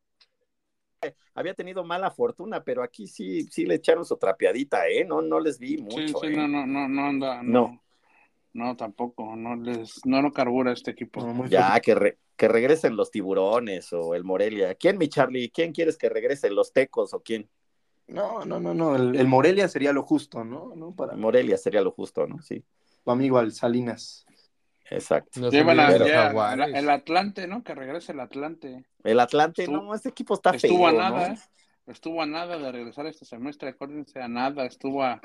había 1.35 1.55
tenido 1.55 1.85
mala 1.85 2.11
fortuna, 2.11 2.63
pero 2.63 2.83
aquí 2.83 3.07
sí, 3.07 3.43
sí 3.45 3.65
le 3.67 3.75
echaron 3.77 4.05
su 4.05 4.17
trapeadita, 4.17 4.89
¿eh? 4.89 5.05
No, 5.05 5.21
no 5.23 5.41
les 5.41 5.59
vi 5.59 5.79
mucho, 5.79 6.19
sí, 6.21 6.27
¿eh? 6.27 6.37
no, 6.37 6.47
no, 6.49 6.67
no, 6.67 6.89
no 6.89 7.07
anda, 7.07 7.43
No. 7.43 7.61
no. 7.61 7.81
No, 8.57 8.77
tampoco, 8.77 9.35
no 9.35 9.57
les, 9.57 10.07
no 10.07 10.23
lo 10.23 10.33
carbura 10.33 10.71
este 10.73 10.93
equipo. 10.93 11.21
No, 11.27 11.45
Ya, 11.49 11.81
que, 11.81 11.93
re- 11.97 12.19
que 12.37 12.47
regresen 12.47 12.95
los 12.95 13.11
tiburones 13.11 13.93
o 13.93 14.15
el 14.15 14.23
Morelia. 14.23 14.77
¿Quién, 14.77 14.97
mi 14.97 15.09
Charlie? 15.09 15.51
¿Quién 15.51 15.73
quieres 15.73 15.99
que 15.99 16.09
regrese? 16.09 16.51
¿Los 16.51 16.73
tecos 16.73 17.15
o 17.15 17.21
quién? 17.21 17.49
No, 18.07 18.45
no, 18.45 18.61
no, 18.61 18.73
no. 18.73 18.95
El, 18.95 19.17
el 19.17 19.27
Morelia 19.27 19.67
sería 19.67 19.93
lo 19.93 20.05
justo, 20.05 20.45
¿no? 20.45 20.73
¿No? 20.77 20.95
Para 20.95 21.17
Morelia 21.17 21.57
sería 21.59 21.81
lo 21.81 21.91
justo, 21.91 22.29
¿no? 22.29 22.41
Sí, 22.43 22.63
tu 23.05 23.11
amigo 23.11 23.39
al 23.39 23.51
Salinas. 23.51 24.25
Exacto. 24.95 25.51
Llevan 25.51 25.81
a- 25.81 25.97
ya, 25.99 26.31
el, 26.67 26.89
Atlante, 26.91 27.47
¿no? 27.47 27.63
Que 27.63 27.75
regrese 27.75 28.13
el 28.13 28.21
Atlante. 28.21 28.85
El 29.03 29.21
Atlante, 29.21 29.63
Estuvo- 29.65 29.83
no, 29.83 29.95
este 29.95 30.09
equipo 30.09 30.35
está 30.35 30.51
feo, 30.53 30.71
Estuvo 30.71 30.89
a 30.89 30.93
¿no? 30.93 30.99
nada, 30.99 31.27
¿eh? 31.29 31.39
Estuvo 31.87 32.23
a 32.23 32.27
nada 32.27 32.57
de 32.59 32.73
regresar 32.73 33.07
este 33.07 33.25
semestre, 33.27 33.69
acuérdense, 33.71 34.21
a 34.23 34.27
nada. 34.29 34.65
Estuvo 34.65 35.03
a, 35.03 35.21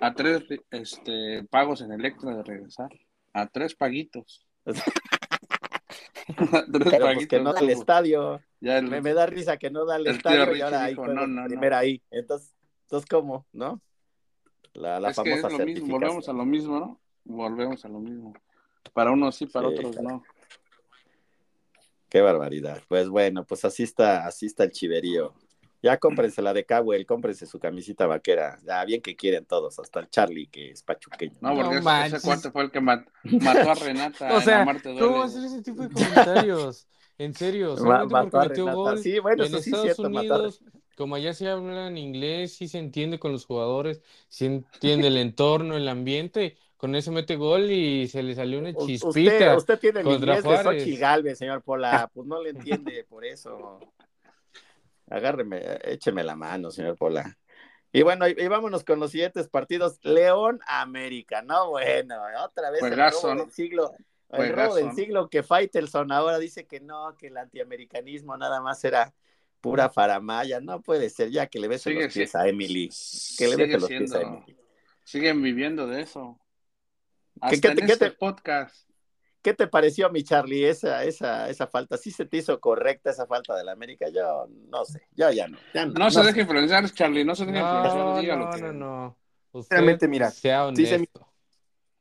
a 0.00 0.14
tres 0.14 0.42
este, 0.72 1.44
pagos 1.50 1.82
en 1.82 1.92
Electra 1.92 2.34
de 2.34 2.42
regresar. 2.42 2.88
A 3.32 3.46
tres 3.46 3.76
paguitos. 3.76 4.44
a 4.66 4.72
tres 6.72 6.88
Pero 6.90 7.12
pues 7.14 7.26
que 7.28 7.40
no 7.40 7.52
da 7.52 7.60
el 7.60 7.70
estuvo. 7.70 7.80
estadio. 7.82 8.40
Ya 8.60 8.78
el- 8.78 8.88
Me, 8.88 9.00
me 9.00 9.14
da 9.14 9.26
risa 9.26 9.56
que 9.56 9.70
no 9.70 9.84
da 9.84 9.96
el, 9.96 10.06
El 10.06 10.20
tío 10.20 10.30
estadio 10.32 10.56
y 10.56 10.60
ahora 10.60 10.82
ahí 10.84 10.90
dijo, 10.90 11.04
juega 11.04 11.20
no, 11.20 11.26
no, 11.26 11.42
no. 11.42 11.46
primera 11.48 11.78
ahí. 11.78 12.02
Entonces, 12.10 12.54
entonces, 12.82 13.08
¿cómo? 13.08 13.46
¿No? 13.52 13.80
La, 14.74 15.00
la 15.00 15.10
es 15.10 15.20
que 15.20 15.32
es 15.32 15.40
famosa 15.42 15.58
lo 15.58 15.66
mismo, 15.66 15.86
volvemos 15.98 16.28
a 16.28 16.32
lo 16.32 16.44
mismo, 16.44 16.78
¿no? 16.80 17.00
Volvemos 17.24 17.84
a 17.84 17.88
lo 17.88 17.98
mismo. 18.00 18.32
Para 18.92 19.10
unos 19.12 19.36
sí, 19.36 19.46
para 19.46 19.68
Sí, 19.68 19.74
otros 19.74 19.96
claro. 19.96 20.08
no. 20.08 20.24
Qué 22.08 22.20
barbaridad. 22.20 22.82
Pues 22.88 23.08
bueno, 23.08 23.44
pues 23.44 23.64
así 23.64 23.82
está, 23.84 24.26
así 24.26 24.46
está 24.46 24.64
el 24.64 24.72
chiverío. 24.72 25.32
Ya 25.82 25.96
cómprense 25.96 26.42
la 26.42 26.52
de 26.52 26.66
Cowell, 26.66 27.06
cómprense 27.06 27.46
su 27.46 27.58
camisita 27.58 28.06
vaquera. 28.06 28.58
Ya 28.66 28.84
bien 28.84 29.00
que 29.00 29.16
quieren 29.16 29.46
todos, 29.46 29.78
hasta 29.78 30.00
el 30.00 30.10
Charlie, 30.10 30.46
que 30.48 30.72
es 30.72 30.82
pachuqueño. 30.82 31.36
No, 31.40 31.54
No 31.54 31.62
porque 31.62 31.78
ese- 32.06 32.20
cuarto 32.20 32.52
fue 32.52 32.64
el 32.64 32.70
que 32.70 32.80
mat- 32.80 33.08
mató 33.22 33.70
a 33.70 33.74
Renata 33.74 34.28
O 34.34 34.36
en 34.38 34.42
sea, 34.42 34.62
Amarte 34.62 34.90
Duele. 34.90 35.06
¿cómo 35.06 35.22
hacer 35.22 35.44
ese 35.44 35.62
tipo 35.62 35.82
de 35.82 35.90
comentarios? 35.90 36.86
En 37.16 37.34
serio, 37.34 37.76
solamente 37.76 38.12
mató 38.12 38.30
porque 38.30 38.36
a 38.38 38.48
metió 38.48 38.64
gol 38.74 38.98
Sí, 38.98 39.18
bueno, 39.20 39.44
en 39.44 39.48
eso 39.54 39.62
sí 39.62 39.70
es 39.70 39.76
Estados 39.76 39.84
cierto, 39.84 40.02
a 40.04 40.06
Unidos, 40.20 40.62
como 40.96 41.14
allá 41.14 41.32
se 41.32 41.48
habla 41.48 41.86
en 41.88 41.96
inglés, 41.98 42.54
sí 42.56 42.66
se 42.66 42.78
entiende 42.78 43.18
con 43.18 43.32
los 43.32 43.46
jugadores, 43.46 44.02
se 44.28 44.46
entiende 44.46 45.06
el 45.06 45.16
entorno, 45.16 45.76
el 45.76 45.88
ambiente, 45.88 46.56
con 46.80 46.94
eso 46.94 47.12
mete 47.12 47.36
gol 47.36 47.70
y 47.70 48.08
se 48.08 48.22
le 48.22 48.34
salió 48.34 48.58
una 48.58 48.70
Usted, 48.70 48.86
chispita. 48.86 49.54
usted 49.54 49.78
tiene 49.78 50.00
el 50.00 50.06
inglés 50.08 50.36
de 50.38 50.42
Juárez. 50.48 50.64
Xochitl 50.82 50.98
Galvez, 50.98 51.36
señor 51.38 51.62
Pola. 51.62 52.08
Pues 52.14 52.26
no 52.26 52.42
le 52.42 52.50
entiende 52.50 53.04
por 53.06 53.22
eso. 53.26 53.80
Agárreme, 55.10 55.60
écheme 55.84 56.24
la 56.24 56.36
mano, 56.36 56.70
señor 56.70 56.96
Pola. 56.96 57.36
Y 57.92 58.00
bueno, 58.00 58.26
y, 58.26 58.34
y 58.38 58.48
vámonos 58.48 58.82
con 58.84 58.98
los 58.98 59.10
siguientes 59.10 59.46
partidos. 59.48 59.98
León 60.04 60.58
América, 60.66 61.42
no 61.42 61.68
bueno, 61.68 62.16
otra 62.42 62.70
vez 62.70 62.80
Juegazo, 62.80 63.18
el 63.18 63.22
robo 63.22 63.34
¿no? 63.34 63.42
del 63.44 63.52
siglo. 63.52 63.92
El 64.30 64.36
Juegazo, 64.36 64.62
robo 64.62 64.74
del 64.76 64.92
siglo 64.94 65.28
que 65.28 65.42
Faitelson 65.42 66.12
ahora 66.12 66.38
dice 66.38 66.64
que 66.66 66.80
no, 66.80 67.14
que 67.18 67.26
el 67.26 67.36
antiamericanismo 67.36 68.38
nada 68.38 68.62
más 68.62 68.82
era 68.84 69.12
pura 69.60 69.90
faramaya. 69.90 70.60
No 70.62 70.80
puede 70.80 71.10
ser, 71.10 71.28
ya 71.30 71.46
que 71.46 71.60
le 71.60 71.78
Sigue, 71.78 72.04
los 72.04 72.14
pies 72.14 72.34
a 72.34 72.48
Emily. 72.48 72.88
Que 73.36 73.48
le 73.48 73.56
bese 73.56 73.78
los 73.78 73.88
pies 73.88 74.02
a 74.14 74.18
siendo- 74.18 74.38
Emily. 74.38 74.56
Siguen 75.04 75.42
viviendo 75.42 75.86
de 75.86 76.00
eso. 76.00 76.39
¿Qué- 77.34 77.40
Hasta 77.56 77.60
qué 77.60 77.68
en 77.68 77.76
te- 77.76 77.86
qué 77.86 77.92
este 77.92 78.10
te- 78.10 78.16
podcast. 78.16 78.88
¿Qué 79.42 79.54
te 79.54 79.66
pareció, 79.68 80.10
mi 80.10 80.22
Charlie, 80.22 80.68
esa, 80.68 81.02
esa, 81.04 81.48
esa 81.48 81.66
falta? 81.66 81.96
¿Sí 81.96 82.10
se 82.10 82.26
te 82.26 82.36
hizo 82.36 82.60
correcta 82.60 83.08
esa 83.10 83.26
falta 83.26 83.56
del 83.56 83.70
América? 83.70 84.08
Yo 84.10 84.46
no 84.68 84.84
sé, 84.84 85.06
yo 85.12 85.30
ya 85.32 85.48
no. 85.48 85.56
ya 85.72 85.86
no, 85.86 85.92
No, 85.94 86.10
se 86.10 86.20
sé. 86.20 86.26
deje 86.26 86.40
influenciar, 86.42 86.90
Charlie, 86.90 87.24
no 87.24 87.34
se 87.34 87.46
deje 87.46 87.58
influenciar, 87.58 87.96
No, 87.96 88.20
diga 88.20 88.36
lo 88.36 88.44
no, 88.46 88.50
que... 88.52 88.60
no, 88.60 88.72
no. 88.74 89.18
Sinceramente, 89.52 90.08
mira, 90.08 90.30
sea 90.30 90.70
sí 90.74 90.84
se- 90.86 90.94
honesto. 90.96 91.26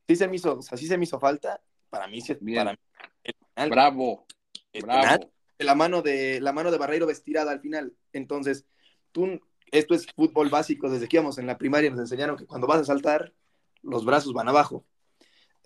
Sí 0.07 0.15
se 0.17 0.27
me 0.27 0.35
hizo, 0.35 0.57
o 0.57 0.61
sea, 0.61 0.77
sí 0.77 0.85
se 0.87 0.97
me 0.97 1.03
hizo 1.05 1.17
falta. 1.19 1.61
Para 1.89 2.07
mí, 2.07 2.19
sí, 2.19 2.35
Bien. 2.41 2.57
para 2.59 2.71
mí. 2.73 2.77
El 3.23 3.33
penal, 3.55 3.69
Bravo, 3.69 4.25
el 4.73 4.81
bravo. 4.83 5.01
penal, 5.01 5.31
la 5.59 5.75
mano 5.75 6.01
de 6.01 6.41
la 6.41 6.51
mano 6.51 6.71
de 6.71 6.77
Barreiro 6.77 7.05
va 7.05 7.11
estirada 7.13 7.51
al 7.51 7.61
final. 7.61 7.93
Entonces, 8.11 8.65
tú, 9.13 9.39
esto 9.71 9.95
es 9.95 10.07
fútbol 10.13 10.49
básico. 10.49 10.89
Desde 10.89 11.07
que 11.07 11.15
íbamos 11.17 11.37
en 11.37 11.47
la 11.47 11.57
primaria 11.57 11.89
nos 11.89 11.99
enseñaron 11.99 12.35
que 12.37 12.45
cuando 12.45 12.67
vas 12.67 12.81
a 12.81 12.85
saltar, 12.85 13.33
los 13.81 14.03
brazos 14.03 14.33
van 14.33 14.49
abajo. 14.49 14.85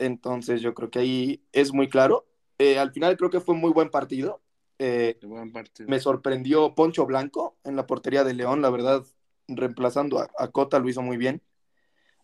Entonces, 0.06 0.62
yo 0.62 0.74
creo 0.74 0.90
que 0.90 1.00
ahí 1.00 1.44
es 1.52 1.74
muy 1.74 1.90
claro. 1.90 2.26
Eh, 2.58 2.78
al 2.78 2.92
final 2.92 3.18
creo 3.18 3.30
que 3.30 3.40
fue 3.40 3.56
un 3.56 3.62
muy 3.62 3.72
buen 3.72 3.90
partido. 3.90 4.42
Eh, 4.80 5.18
buen 5.24 5.52
partido. 5.52 5.88
me 5.90 6.00
sorprendió 6.00 6.76
Poncho 6.76 7.06
Blanco 7.06 7.58
en 7.64 7.76
la 7.76 7.86
portería 7.86 8.24
de 8.24 8.34
León, 8.34 8.62
la 8.62 8.70
verdad, 8.70 9.04
reemplazando 9.48 10.20
a, 10.20 10.30
a 10.38 10.50
Cota 10.50 10.80
lo 10.80 10.90
hizo 10.90 11.02
muy 11.02 11.18
bien. 11.18 11.42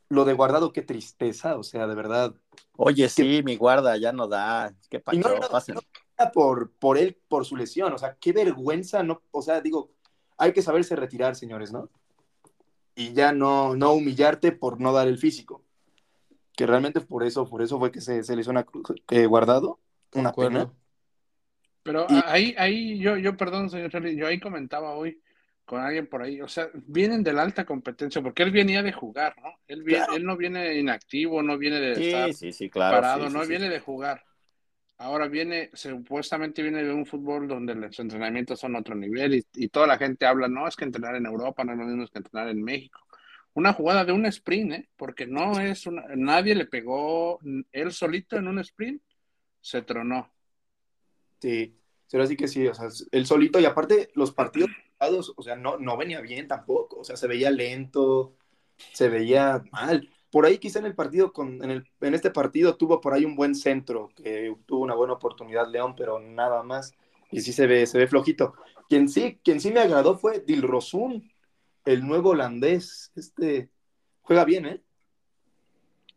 Lo 0.10 0.26
de 0.26 0.34
Guardado, 0.34 0.74
qué 0.74 0.82
tristeza, 0.82 1.58
o 1.58 1.64
sea, 1.64 1.86
de 1.86 1.94
verdad. 1.96 2.34
Oye, 2.76 3.08
sí, 3.10 3.42
mi 3.44 3.56
guarda 3.56 3.96
ya 3.98 4.12
no 4.12 4.28
da. 4.28 4.74
Qué 4.90 5.00
pacho, 5.00 5.20
no, 5.20 5.82
por, 6.34 6.72
por 6.72 6.98
él, 6.98 7.18
por 7.28 7.46
su 7.46 7.56
lesión, 7.56 7.94
o 7.94 7.98
sea, 7.98 8.18
qué 8.20 8.34
vergüenza, 8.34 9.04
no, 9.04 9.22
o 9.32 9.42
sea, 9.42 9.62
digo, 9.62 9.92
hay 10.38 10.52
que 10.52 10.62
saberse 10.62 10.96
retirar, 10.96 11.36
señores, 11.36 11.72
¿no? 11.72 11.90
Y 12.96 13.14
ya 13.14 13.32
no, 13.32 13.76
no 13.76 13.94
humillarte 13.94 14.52
por 14.52 14.82
no 14.82 14.92
dar 14.92 15.08
el 15.08 15.18
físico. 15.18 15.64
Que 16.56 16.66
realmente 16.66 17.02
por 17.02 17.24
eso, 17.24 17.48
por 17.48 17.62
eso 17.62 17.80
fue 17.80 17.92
que 17.92 18.02
se, 18.02 18.24
se 18.24 18.36
lesionó 18.36 18.60
a 18.60 18.66
Cruz- 18.66 18.94
eh, 19.12 19.26
Guardado, 19.26 19.80
una 20.14 20.34
pena. 20.34 20.72
Pero 21.84 22.06
Y- 22.10 22.22
ahí, 22.26 22.56
ahí, 22.58 23.00
yo, 23.00 23.18
yo, 23.18 23.36
perdón, 23.38 23.70
señor 23.70 23.90
Charlie, 23.92 24.16
yo 24.16 24.28
ahí 24.28 24.40
comentaba 24.40 24.92
hoy 24.96 25.22
con 25.66 25.82
alguien 25.82 26.08
por 26.08 26.24
ahí, 26.24 26.42
o 26.42 26.48
sea, 26.48 26.68
vienen 26.74 27.24
de 27.24 27.32
la 27.32 27.44
alta 27.44 27.64
competencia, 27.64 28.22
porque 28.22 28.44
él 28.44 28.52
venía 28.52 28.82
de 28.82 28.92
jugar, 28.92 29.36
¿no? 29.42 29.54
Él, 29.68 29.84
viene, 29.84 30.00
Claro. 30.06 30.16
él 30.18 30.26
no 30.26 30.36
viene 30.36 30.78
inactivo, 30.80 31.44
no 31.44 31.58
viene 31.58 31.80
de 31.80 31.92
estar 31.92 32.34
Sí, 32.34 32.34
sí, 32.34 32.52
sí, 32.54 32.70
claro. 32.70 32.96
parado, 32.98 33.28
sí, 33.28 33.34
no 33.34 33.40
sí, 33.42 33.46
sí. 33.46 33.50
viene 33.52 33.70
de 33.70 33.80
jugar. 33.80 34.24
Ahora 34.98 35.28
viene, 35.28 35.70
supuestamente 35.74 36.62
viene 36.62 36.84
de 36.84 36.92
un 36.92 37.06
fútbol 37.06 37.48
donde 37.48 37.76
los 37.76 37.98
entrenamientos 38.00 38.60
son 38.60 38.76
otro 38.76 38.96
nivel 38.96 39.36
y, 39.36 39.46
y 39.54 39.70
toda 39.70 39.88
la 39.88 39.98
gente 39.98 40.26
habla, 40.26 40.48
no, 40.48 40.68
es 40.68 40.76
que 40.76 40.86
entrenar 40.86 41.16
en 41.16 41.26
Europa 41.28 41.64
no 41.64 41.72
es 41.74 41.78
lo 41.78 41.86
mismo 41.86 42.06
que 42.08 42.18
entrenar 42.18 42.50
en 42.50 42.64
México. 42.64 43.00
Una 43.60 43.74
jugada 43.74 44.06
de 44.06 44.14
un 44.14 44.26
sprint, 44.26 44.72
¿eh? 44.72 44.90
Porque 44.96 45.28
no 45.28 45.60
es 45.60 45.86
una, 45.86 46.04
nadie 46.16 46.56
le 46.56 46.66
pegó, 46.66 47.40
él 47.74 47.92
solito 47.92 48.38
en 48.38 48.48
un 48.48 48.60
sprint 48.60 49.02
se 49.60 49.82
tronó. 49.82 50.32
Sí, 51.42 51.76
pero 52.10 52.26
sí 52.26 52.38
que 52.38 52.48
sí, 52.48 52.66
o 52.68 52.74
sea, 52.74 52.88
el 53.12 53.26
solito 53.26 53.60
y 53.60 53.66
aparte 53.66 54.12
los 54.16 54.32
partidos 54.32 54.70
o 55.36 55.44
sea, 55.44 55.58
no, 55.58 55.78
no 55.78 55.98
venía 55.98 56.22
bien 56.22 56.48
tampoco, 56.48 57.00
o 57.00 57.04
sea, 57.04 57.18
se 57.18 57.28
veía 57.28 57.52
lento, 57.52 58.36
se 58.94 59.10
veía 59.10 59.62
mal. 59.72 60.10
Por 60.32 60.46
ahí 60.46 60.58
quizá 60.58 60.80
en 60.80 60.86
el 60.86 60.96
partido, 60.96 61.34
con, 61.34 61.62
en, 61.62 61.70
el, 61.72 61.88
en 62.00 62.14
este 62.14 62.32
partido 62.32 62.78
tuvo 62.78 63.02
por 63.02 63.14
ahí 63.14 63.26
un 63.26 63.36
buen 63.36 63.56
centro, 63.56 64.10
que 64.16 64.56
tuvo 64.66 64.84
una 64.84 64.96
buena 64.96 65.14
oportunidad 65.14 65.68
León, 65.68 65.96
pero 65.98 66.20
nada 66.20 66.64
más. 66.64 66.94
Y 67.30 67.42
sí 67.42 67.52
se 67.52 67.68
ve, 67.68 67.86
se 67.86 67.98
ve 67.98 68.08
flojito. 68.08 68.54
Quien 68.88 69.10
sí, 69.10 69.40
quien 69.44 69.60
sí 69.60 69.72
me 69.72 69.82
agradó 69.82 70.18
fue 70.18 70.40
Dilrosun, 70.40 71.30
el 71.86 72.06
nuevo 72.08 72.30
holandés. 72.32 73.12
Este 73.16 73.70
juega 74.22 74.46
bien, 74.46 74.66
¿eh? 74.66 74.82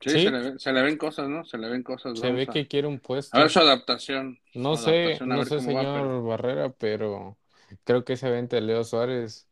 Sí, 0.01 0.11
Sí. 0.11 0.23
Se, 0.25 0.31
le, 0.33 0.39
ve- 0.41 0.59
se 0.59 0.73
le 0.73 0.83
ven 0.83 0.97
cosas, 0.97 1.29
¿no? 1.29 1.45
Se 1.45 1.57
le 1.59 1.69
ven 1.69 1.83
cosas. 1.85 2.19
Se 2.19 2.33
ve 2.33 2.43
a- 2.43 2.47
que 2.47 2.67
quiere 2.67 2.89
un 2.89 2.99
puesto. 2.99 3.37
A 3.37 3.41
ver 3.41 3.51
su 3.51 3.61
adaptación. 3.61 4.41
No 4.55 4.77
su 4.77 4.85
sé, 4.87 4.91
adaptación, 5.05 5.29
no 5.29 5.45
sé, 5.45 5.55
va, 5.57 5.61
señor 5.63 5.85
pero- 6.01 6.25
Barrera, 6.25 6.69
pero 6.71 7.39
creo 7.85 8.05
que 8.05 8.15
esa 8.15 8.29
venta 8.29 8.57
de 8.57 8.63
Leo 8.63 8.83
Suárez 8.85 9.47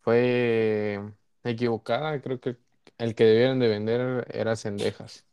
fue 0.00 1.00
equivocada. 1.44 2.20
Creo 2.20 2.40
que 2.40 2.56
el 2.98 3.14
que 3.16 3.24
debieron 3.24 3.58
de 3.58 3.68
vender 3.68 4.26
era 4.32 4.54
Cendejas. 4.56 5.24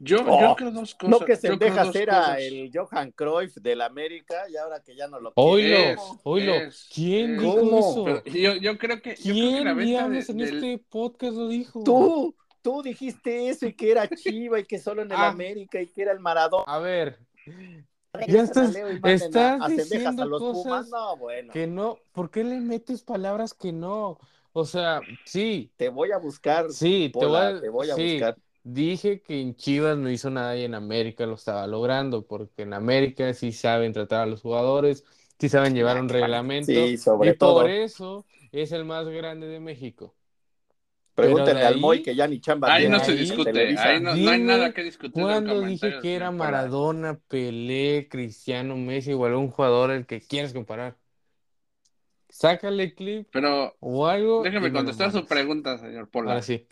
Yo, 0.00 0.18
Oh, 0.26 0.40
yo 0.40 0.56
creo 0.56 0.70
dos 0.72 0.94
cosas. 0.94 1.10
No 1.20 1.24
que 1.24 1.32
yo 1.34 1.38
Sendejas 1.40 1.86
dos 1.86 1.96
era 1.96 2.34
el 2.40 2.70
Johan 2.74 3.12
Cruyff 3.12 3.54
del 3.56 3.80
América 3.80 4.48
y 4.50 4.56
ahora 4.56 4.80
que 4.82 4.94
ya 4.96 5.06
no 5.08 5.20
lo 5.20 5.32
Oilo, 5.36 5.76
quiere. 5.76 5.96
Oilo. 6.24 6.54
es, 6.54 6.88
¿Quién 6.92 7.34
es. 7.36 7.40
dijo 7.40 7.54
¿Cómo? 7.56 7.78
eso? 7.78 8.24
Yo, 8.24 8.54
yo 8.56 8.76
creo 8.78 9.00
que, 9.00 9.14
yo 9.16 9.22
creo 9.22 9.22
que 9.22 9.22
¿Quién 9.22 9.64
la 9.64 9.72
venta 9.72 9.74
de- 9.74 9.84
diablos 9.86 10.28
en 10.30 10.36
del- 10.38 10.54
este 10.64 10.84
podcast 10.90 11.36
lo 11.36 11.48
dijo? 11.48 11.82
Tú, 11.84 12.34
tú 12.60 12.82
dijiste 12.82 13.48
eso 13.48 13.66
y 13.66 13.72
que 13.74 13.90
era 13.92 14.08
Chiva 14.08 14.58
y 14.60 14.64
que 14.64 14.78
solo 14.78 15.02
en 15.02 15.10
el 15.12 15.16
Ah. 15.18 15.28
América 15.28 15.80
y 15.80 15.86
que 15.86 16.02
era 16.02 16.12
el 16.12 16.20
Maradona. 16.20 16.64
A 16.66 16.78
ver, 16.80 17.18
Regresan 18.12 18.44
estás- 18.44 18.68
a 18.68 18.72
Leo 18.72 18.88
y 18.90 18.92
manden 19.00 19.10
a- 19.10 19.14
estás 19.14 19.60
a 19.60 19.66
Cendejas 19.68 19.90
diciendo 19.90 20.22
a 20.22 20.26
los 20.26 20.40
cosas. 20.40 20.88
No, 20.88 21.16
bueno. 21.16 21.52
que 21.52 21.66
no, 21.66 21.98
¿por 22.12 22.30
qué 22.30 22.44
le 22.44 22.60
metes 22.60 23.02
palabras 23.02 23.54
que 23.54 23.72
no? 23.72 24.18
O 24.52 24.64
sea, 24.64 25.00
sí, 25.24 25.72
Te 25.76 25.88
voy 25.88 26.12
a 26.12 26.18
buscar. 26.18 26.70
sí, 26.70 27.10
te 27.12 27.26
voy 27.26 27.36
a, 27.36 27.60
te 27.60 27.68
voy 27.68 27.90
a 27.90 27.94
sí, 27.96 28.12
buscar. 28.12 28.36
Dije 28.66 29.20
que 29.20 29.40
en 29.42 29.54
Chivas 29.56 29.98
no 29.98 30.10
hizo 30.10 30.30
nada 30.30 30.56
y 30.56 30.64
en 30.64 30.74
América 30.74 31.26
lo 31.26 31.34
estaba 31.34 31.66
logrando, 31.66 32.26
porque 32.26 32.62
en 32.62 32.72
América 32.72 33.34
sí 33.34 33.52
saben 33.52 33.92
tratar 33.92 34.22
a 34.22 34.26
los 34.26 34.40
jugadores, 34.40 35.04
sí 35.38 35.50
saben 35.50 35.74
llevar 35.74 35.98
un 36.00 36.08
reglamento, 36.08 36.86
Sí, 36.90 36.96
sobre 36.96 37.30
y 37.30 37.34
todo. 37.34 37.60
por 37.60 37.70
eso 37.70 38.24
es 38.52 38.72
el 38.72 38.84
más 38.86 39.06
grande 39.08 39.48
de 39.48 39.60
México. 39.60 40.14
Pregúntenle 41.14 41.64
al 41.64 41.78
Moy 41.78 42.02
que 42.02 42.14
ya 42.16 42.26
ni 42.26 42.40
chamba 42.40 42.68
Ahí 42.70 42.88
no 42.88 42.98
se 43.00 43.12
ahí- 43.12 43.20
en 43.20 43.28
discute, 43.28 43.78
ahí 43.78 44.00
no, 44.00 44.16
no 44.16 44.30
hay 44.30 44.40
nada 44.40 44.72
que 44.72 44.82
discutir. 44.82 45.12
Cuando 45.14 45.60
dije 45.60 45.98
que 46.00 46.14
era. 46.16 46.30
Maradona, 46.30 47.20
Pelé, 47.28 48.08
Cristiano, 48.10 48.76
Messi 48.76 49.12
o 49.12 49.24
algún 49.26 49.50
jugador 49.50 49.90
el 49.90 50.06
que 50.06 50.20
quieras 50.20 50.52
comparar. 50.54 50.96
Sácale 52.30 52.94
clip 52.94 53.28
Pero 53.30 53.76
o 53.80 54.06
algo. 54.06 54.42
déjeme 54.42 54.72
contestar 54.72 55.12
su 55.12 55.24
pregunta, 55.26 55.78
señor 55.78 56.08
Pola. 56.10 56.30
Ahora 56.32 56.42
sí, 56.42 56.66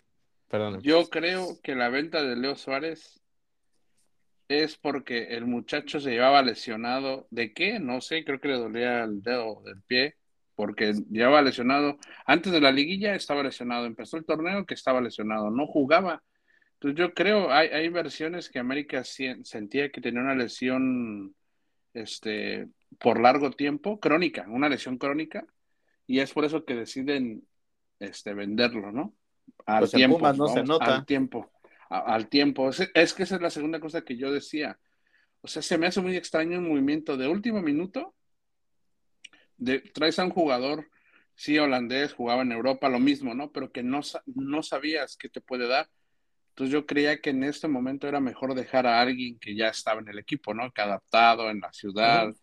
Yo 0.81 1.09
creo 1.09 1.59
que 1.63 1.75
la 1.75 1.89
venta 1.89 2.21
de 2.21 2.35
Leo 2.35 2.55
Suárez 2.55 3.21
es 4.47 4.77
porque 4.77 5.35
el 5.35 5.45
muchacho 5.45 5.99
se 5.99 6.11
llevaba 6.11 6.41
lesionado. 6.43 7.27
¿De 7.31 7.53
qué? 7.53 7.79
No 7.79 8.01
sé, 8.01 8.23
creo 8.23 8.39
que 8.39 8.49
le 8.49 8.57
dolía 8.57 9.03
el 9.03 9.21
dedo 9.21 9.61
del 9.63 9.81
pie, 9.81 10.15
porque 10.55 10.93
llevaba 11.09 11.41
lesionado. 11.41 11.97
Antes 12.25 12.51
de 12.51 12.61
la 12.61 12.71
liguilla 12.71 13.15
estaba 13.15 13.41
lesionado. 13.41 13.85
Empezó 13.85 14.17
el 14.17 14.25
torneo 14.25 14.65
que 14.65 14.75
estaba 14.75 15.01
lesionado, 15.01 15.49
no 15.49 15.65
jugaba. 15.65 16.21
Entonces 16.73 16.99
yo 16.99 17.13
creo, 17.13 17.51
hay, 17.51 17.69
hay 17.69 17.89
versiones 17.89 18.49
que 18.49 18.59
América 18.59 19.03
sentía 19.03 19.89
que 19.89 20.01
tenía 20.01 20.21
una 20.21 20.35
lesión 20.35 21.33
este, 21.93 22.67
por 22.99 23.19
largo 23.19 23.51
tiempo, 23.51 23.99
crónica, 23.99 24.45
una 24.49 24.69
lesión 24.69 24.97
crónica, 24.97 25.45
y 26.05 26.19
es 26.19 26.33
por 26.33 26.45
eso 26.45 26.65
que 26.65 26.75
deciden 26.75 27.47
este, 27.99 28.33
venderlo, 28.33 28.91
¿no? 28.91 29.15
Al 29.65 29.79
Pues 29.79 29.91
tiempo, 29.91 30.17
Pumas 30.17 30.37
no 30.37 30.47
se 30.47 30.63
nota. 30.63 30.95
al 30.97 31.05
tiempo, 31.05 31.51
a- 31.89 32.13
al 32.13 32.27
tiempo. 32.27 32.69
Es, 32.69 32.89
es 32.93 33.13
que 33.13 33.23
esa 33.23 33.35
es 33.35 33.41
la 33.41 33.49
segunda 33.49 33.79
cosa 33.79 34.01
que 34.03 34.17
yo 34.17 34.31
decía. 34.31 34.77
O 35.41 35.47
sea, 35.47 35.61
se 35.61 35.77
me 35.77 35.87
hace 35.87 36.01
muy 36.01 36.15
extraño 36.15 36.57
un 36.59 36.69
movimiento 36.69 37.17
de 37.17 37.27
último 37.27 37.61
minuto, 37.61 38.13
de, 39.57 39.79
traes 39.79 40.19
a 40.19 40.25
un 40.25 40.31
jugador, 40.31 40.89
sí, 41.35 41.57
holandés, 41.57 42.13
jugaba 42.13 42.41
en 42.41 42.51
Europa, 42.51 42.89
lo 42.89 42.99
mismo, 42.99 43.33
¿no? 43.33 43.51
Pero 43.51 43.71
que 43.71 43.83
no, 43.83 44.01
no 44.25 44.63
sabías 44.63 45.17
qué 45.17 45.29
te 45.29 45.41
puede 45.41 45.67
dar. 45.67 45.89
Entonces 46.49 46.71
yo 46.73 46.85
creía 46.85 47.19
que 47.19 47.31
en 47.31 47.43
este 47.43 47.67
momento 47.67 48.07
era 48.07 48.19
mejor 48.19 48.53
dejar 48.53 48.85
a 48.85 49.01
alguien 49.01 49.39
que 49.39 49.55
ya 49.55 49.69
estaba 49.69 49.99
en 50.01 50.07
el 50.09 50.19
equipo, 50.19 50.53
¿no? 50.53 50.71
Que 50.71 50.81
adaptado 50.81 51.49
en 51.49 51.59
la 51.61 51.73
ciudad, 51.73 52.33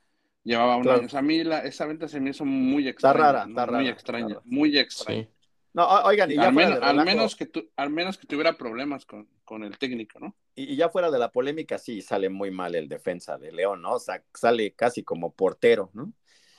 llevaba 0.43 0.77
un 0.77 0.83
Claro. 0.83 0.99
año. 0.99 1.07
O 1.07 1.11
sea, 1.11 1.21
a 1.21 1.23
mí 1.23 1.45
la- 1.45 1.61
esa 1.61 1.87
venta 1.87 2.09
se 2.09 2.21
me 2.21 2.31
hizo 2.31 2.45
muy 2.45 2.89
extraña. 2.89 3.17
rara, 3.19 3.45
¿no? 3.47 3.51
está 3.51 3.67
Muy 3.67 3.75
rara, 3.85 3.91
extraña, 3.91 4.27
está 4.27 4.35
rara. 4.41 4.47
muy 4.47 4.79
extraña. 4.79 5.23
Sí. 5.25 5.29
No, 5.73 5.87
oigan, 6.05 6.31
y 6.31 6.35
ya 6.35 6.43
Al, 6.43 6.53
fuera 6.53 6.69
menos, 6.69 6.75
de 6.75 6.81
al, 6.81 6.97
relajo, 6.97 7.05
menos 7.05 7.37
que 7.37 7.47
tu- 7.47 7.71
al 7.77 7.91
menos 7.91 8.19
que 8.19 8.27
tuviera 8.27 8.57
problemas 8.57 9.07
con, 9.07 9.29
con 9.45 9.63
el 9.65 9.79
técnico, 9.79 10.19
¿no? 10.21 10.37
y, 10.55 10.73
y 10.75 10.77
ya 10.77 10.89
fuera 10.89 11.11
de 11.11 11.19
la 11.19 11.31
polémica, 11.33 11.79
sí, 11.79 12.03
sale 12.03 12.29
muy 12.29 12.51
mal 12.51 12.75
el 12.75 12.89
defensa 12.89 13.39
de 13.39 13.53
León, 13.53 13.83
¿no? 13.83 13.95
O 13.95 13.99
sea, 14.01 14.23
sale 14.35 14.73
casi 14.75 15.03
como 15.05 15.33
portero, 15.35 15.91
¿no? 15.95 16.13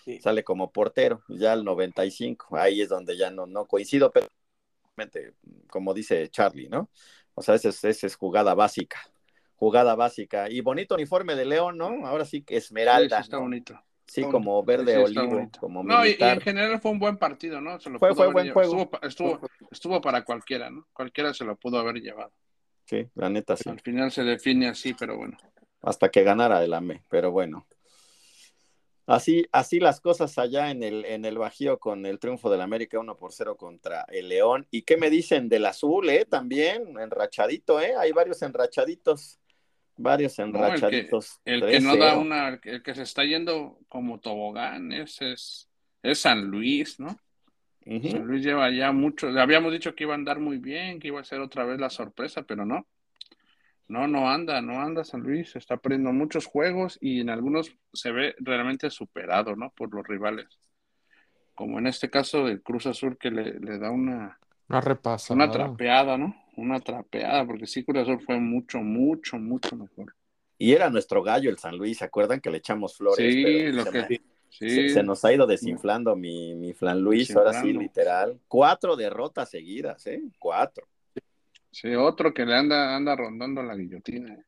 Sí. 0.05 0.19
Sale 0.19 0.43
como 0.43 0.71
portero, 0.71 1.23
ya 1.29 1.53
al 1.53 1.63
95, 1.65 2.57
ahí 2.57 2.81
es 2.81 2.89
donde 2.89 3.17
ya 3.17 3.31
no, 3.31 3.47
no 3.47 3.65
coincido, 3.67 4.11
pero 4.11 4.27
como 5.69 5.93
dice 5.93 6.29
Charlie, 6.29 6.69
¿no? 6.69 6.89
O 7.33 7.41
sea, 7.41 7.55
esa 7.55 7.69
es, 7.69 7.83
esa 7.83 8.07
es 8.07 8.15
jugada 8.15 8.53
básica, 8.53 8.99
jugada 9.55 9.95
básica. 9.95 10.49
Y 10.49 10.61
bonito 10.61 10.95
uniforme 10.95 11.35
de 11.35 11.45
León, 11.45 11.77
¿no? 11.77 12.05
Ahora 12.07 12.25
sí 12.25 12.43
que 12.43 12.57
esmeralda, 12.57 13.17
sí 13.17 13.23
está 13.23 13.37
¿no? 13.37 13.43
bonito. 13.43 13.81
Sí, 14.11 14.23
como 14.23 14.61
verde 14.61 14.93
Sí, 14.93 15.01
olivo, 15.17 15.49
como 15.57 15.83
No, 15.85 16.05
y, 16.05 16.17
en 16.19 16.41
general 16.41 16.81
fue 16.81 16.91
un 16.91 16.99
buen 16.99 17.15
partido, 17.17 17.61
¿no? 17.61 17.79
Se 17.79 17.89
lo 17.89 17.97
Fue- 17.97 18.09
pudo 18.09 18.25
fue 18.25 18.33
buen 18.33 18.45
llevado. 18.47 18.67
juego. 18.69 18.81
Estuvo, 18.81 18.89
pa- 18.99 19.07
estuvo, 19.07 19.49
estuvo 19.71 20.01
para 20.01 20.25
cualquiera, 20.25 20.69
¿no? 20.69 20.85
Cualquiera 20.91 21.33
se 21.33 21.45
lo 21.45 21.55
pudo 21.55 21.79
haber 21.79 21.95
llevado. 22.01 22.33
Sí, 22.83 23.07
la 23.15 23.29
neta 23.29 23.55
sí. 23.55 23.69
Al 23.69 23.79
final 23.79 24.11
se 24.11 24.23
define 24.25 24.67
así, 24.67 24.93
pero 24.93 25.15
bueno. 25.15 25.37
hasta 25.81 26.09
que 26.09 26.23
ganara 26.23 26.61
el 26.61 26.73
AME, 26.73 27.03
pero 27.07 27.31
bueno. 27.31 27.65
Así, 29.07 29.45
así 29.51 29.79
las 29.79 29.99
cosas 29.99 30.37
allá 30.37 30.69
en 30.71 30.83
el, 30.83 31.05
en 31.05 31.25
el 31.25 31.37
Bajío 31.37 31.79
con 31.79 32.05
el 32.05 32.19
triunfo 32.19 32.49
del 32.49 32.61
América 32.61 32.99
1 32.99 33.17
por 33.17 33.33
0 33.33 33.57
contra 33.57 34.05
el 34.09 34.29
León. 34.29 34.67
¿Y 34.71 34.83
qué 34.83 34.95
me 34.95 35.09
dicen 35.09 35.49
del 35.49 35.65
azul, 35.65 36.09
eh? 36.09 36.25
También, 36.25 36.97
enrachadito, 36.99 37.81
eh. 37.81 37.93
Hay 37.97 38.11
varios 38.11 38.41
enrachaditos. 38.41 39.39
Varios 40.01 40.37
No, 40.39 40.45
el 40.45 40.51
que, 40.51 40.57
enrachaditos. 40.57 41.39
el 41.45 41.65
que 41.65 41.79
no 41.79 41.95
3-0. 41.95 41.97
da 41.97 42.17
una, 42.17 42.59
el 42.63 42.81
que, 42.83 42.95
se 42.95 43.03
está 43.03 43.23
yendo 43.23 43.79
como 43.87 44.19
tobogán, 44.19 44.91
ese 44.91 45.33
es, 45.33 45.69
es 46.01 46.19
San 46.19 46.45
Luis, 46.45 46.99
¿no? 46.99 47.15
San 47.85 48.25
Luis 48.25 48.43
lleva 48.43 48.69
ya 48.71 48.91
mucho, 48.91 49.29
le 49.31 49.41
habíamos 49.41 49.71
dicho 49.71 49.95
que 49.95 50.03
iba 50.03 50.13
a 50.13 50.15
andar 50.17 50.39
muy 50.39 50.57
bien, 50.57 50.99
que 50.99 51.07
iba 51.09 51.19
a 51.19 51.23
ser 51.23 51.39
otra 51.41 51.65
vez 51.65 51.79
la 51.79 51.89
sorpresa, 51.89 52.43
pero 52.43 52.65
no. 52.65 52.87
No, 53.87 54.07
no 54.07 54.29
anda, 54.29 54.61
no 54.61 54.79
anda 54.81 55.03
San 55.03 55.21
Luis, 55.21 55.55
está 55.55 55.77
perdiendo 55.77 56.13
muchos 56.13 56.45
juegos 56.45 56.97
y 57.01 57.19
en 57.21 57.29
algunos 57.29 57.75
se 57.91 58.11
ve 58.11 58.35
realmente 58.39 58.89
superado, 58.89 59.55
¿no? 59.55 59.71
Por 59.71 59.93
los 59.93 60.07
rivales. 60.07 60.47
Como 61.55 61.77
en 61.79 61.87
este 61.87 62.09
caso 62.09 62.45
del 62.45 62.61
Cruz 62.61 62.85
Azul 62.87 63.17
que 63.17 63.29
le, 63.31 63.59
le 63.59 63.77
da 63.79 63.91
una, 63.91 64.39
Una 64.69 64.81
repasada. 64.81 65.35
una 65.35 65.51
trapeada, 65.51 66.17
¿no? 66.17 66.33
Una 66.57 66.79
trapeada, 66.79 67.45
porque 67.45 67.65
sí 67.67 67.83
Cruz 67.83 67.99
Azul 67.99 68.21
fue 68.21 68.39
mucho, 68.39 68.79
mucho, 68.79 69.37
mucho 69.37 69.75
mejor. 69.75 70.13
Y 70.57 70.73
era 70.73 70.89
nuestro 70.89 71.23
gallo 71.23 71.49
el 71.49 71.57
San 71.57 71.77
Luis, 71.77 71.97
¿se 71.99 72.05
acuerdan 72.05 72.39
que 72.41 72.51
le 72.51 72.57
echamos 72.57 72.95
flores? 72.97 73.33
Sí, 73.33 73.43
Pero 73.43 73.75
lo 73.77 73.83
se, 73.83 73.91
que- 73.91 73.97
me- 73.97 74.21
Sí, 74.49 74.69
se- 74.69 74.89
se 74.89 75.01
nos 75.03 75.23
ha 75.23 75.31
ido 75.33 75.47
desinflando 75.47 76.13
mi, 76.17 76.53
mi 76.55 76.73
Flan 76.73 76.99
Luis, 77.01 77.33
ahora 77.35 77.53
sí, 77.53 77.71
literal. 77.71 78.37
Cuatro 78.49 78.97
derrotas 78.97 79.49
seguidas, 79.49 80.05
¿eh? 80.07 80.21
Cuatro. 80.37 80.85
sí, 81.71 81.95
otro 81.95 82.33
que 82.33 82.45
le 82.45 82.53
anda, 82.55 82.93
anda 82.95 83.15
rondando 83.15 83.63
la 83.63 83.75
guillotina. 83.75 84.33
¿eh? 84.33 84.43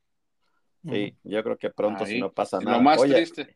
Sí, 0.89 1.15
yo 1.23 1.41
creo 1.41 1.57
que 1.57 1.69
pronto, 1.69 2.03
Ahí. 2.03 2.15
si 2.15 2.19
no 2.19 2.33
pasa 2.33 2.59
nada. 2.59 2.77
Lo 2.77 2.83
más 2.83 2.99
Oye, 2.99 3.13
triste, 3.15 3.55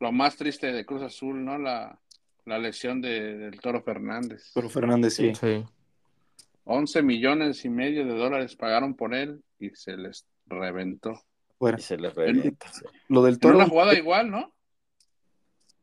lo 0.00 0.10
más 0.10 0.36
triste 0.36 0.72
de 0.72 0.84
Cruz 0.84 1.02
Azul, 1.02 1.44
¿no? 1.44 1.56
La, 1.56 1.96
la 2.44 2.58
lesión 2.58 3.00
de- 3.00 3.38
del 3.38 3.60
Toro 3.60 3.80
Fernández. 3.84 4.50
Pero 4.52 4.68
Fernández 4.68 5.14
sí. 5.14 5.32
Sí. 5.36 5.64
11 6.64 7.02
millones 7.02 7.64
y 7.64 7.70
medio 7.70 8.06
de 8.06 8.14
dólares 8.14 8.56
pagaron 8.56 8.94
por 8.94 9.14
él 9.14 9.42
y 9.58 9.70
se 9.70 9.96
les 9.96 10.26
reventó. 10.46 11.20
Fuera. 11.58 11.78
Y 11.78 11.82
se 11.82 11.96
les 11.96 12.14
revienta. 12.14 12.72
sí. 12.72 12.84
Lo 13.08 13.22
del 13.22 13.38
toro. 13.38 13.56
una 13.56 13.68
jugada 13.68 13.94
igual, 13.94 14.30
¿no? 14.30 14.52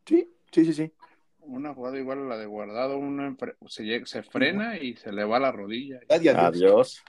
Sí, 0.06 0.30
sí, 0.52 0.66
sí, 0.66 0.74
sí. 0.74 0.92
Una 1.42 1.74
jugada 1.74 1.98
igual 1.98 2.20
a 2.20 2.26
la 2.26 2.38
de 2.38 2.46
guardado, 2.46 2.98
uno 2.98 3.36
se, 3.68 4.24
frena 4.24 4.78
y 4.78 4.96
se 4.96 5.12
le 5.12 5.24
va 5.24 5.40
la 5.40 5.52
rodilla. 5.52 6.00
Adiós. 6.10 6.36
Adiós. 6.36 7.04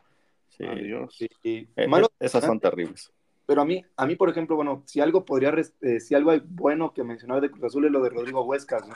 Sí. 0.48 0.64
Adiós. 0.64 1.14
Sí, 1.16 1.28
sí. 1.42 1.68
Eh, 1.76 1.86
Malo, 1.86 2.06
eh, 2.06 2.26
esas 2.26 2.44
son 2.44 2.58
terribles. 2.58 3.12
pero 3.46 3.62
a 3.62 3.64
mí, 3.64 3.84
a 3.96 4.06
mí, 4.06 4.16
por 4.16 4.30
ejemplo, 4.30 4.56
bueno, 4.56 4.82
si 4.86 5.00
algo 5.00 5.24
podría, 5.24 5.54
eh, 5.82 6.00
si 6.00 6.14
algo 6.14 6.30
hay 6.30 6.42
bueno 6.44 6.92
que 6.92 7.04
mencionar 7.04 7.40
de 7.40 7.50
Cruz 7.50 7.64
Azul 7.64 7.84
es 7.86 7.90
lo 7.90 8.02
de 8.02 8.10
Rodrigo 8.10 8.42
Huescas, 8.42 8.86
¿no? 8.86 8.94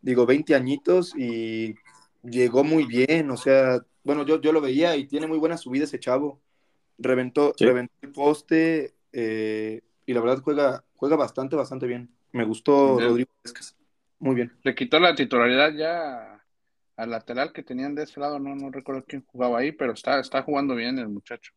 Digo, 0.00 0.24
20 0.26 0.54
añitos 0.54 1.14
y 1.16 1.74
llegó 2.22 2.64
muy 2.64 2.84
bien, 2.86 3.30
o 3.30 3.36
sea, 3.36 3.80
bueno, 4.04 4.24
yo, 4.24 4.40
yo 4.40 4.52
lo 4.52 4.60
veía 4.60 4.96
y 4.96 5.06
tiene 5.06 5.26
muy 5.26 5.38
buena 5.38 5.56
subida 5.56 5.84
ese 5.84 6.00
chavo. 6.00 6.40
Reventó, 6.98 7.52
Sí. 7.56 7.64
reventó 7.64 7.94
el 8.02 8.12
poste 8.12 8.94
eh, 9.12 9.82
y 10.06 10.12
la 10.12 10.20
verdad 10.20 10.42
juega, 10.42 10.84
juega 10.96 11.16
bastante, 11.16 11.54
bastante 11.56 11.86
bien. 11.86 12.10
Me 12.32 12.44
gustó. 12.44 12.98
Rodrigo 12.98 13.30
Huescas. 13.44 13.76
Muy 14.18 14.34
bien. 14.34 14.52
Le 14.62 14.74
quitó 14.74 14.98
la 14.98 15.14
titularidad 15.14 15.72
ya 15.74 16.44
al 16.96 17.10
lateral 17.10 17.52
que 17.52 17.62
tenían 17.62 17.94
de 17.94 18.02
ese 18.02 18.18
lado, 18.18 18.40
no, 18.40 18.56
no 18.56 18.70
recuerdo 18.72 19.04
quién 19.06 19.24
jugaba 19.26 19.60
ahí, 19.60 19.70
pero 19.70 19.92
está, 19.92 20.18
está 20.18 20.42
jugando 20.42 20.74
bien 20.74 20.98
el 20.98 21.08
muchacho. 21.08 21.52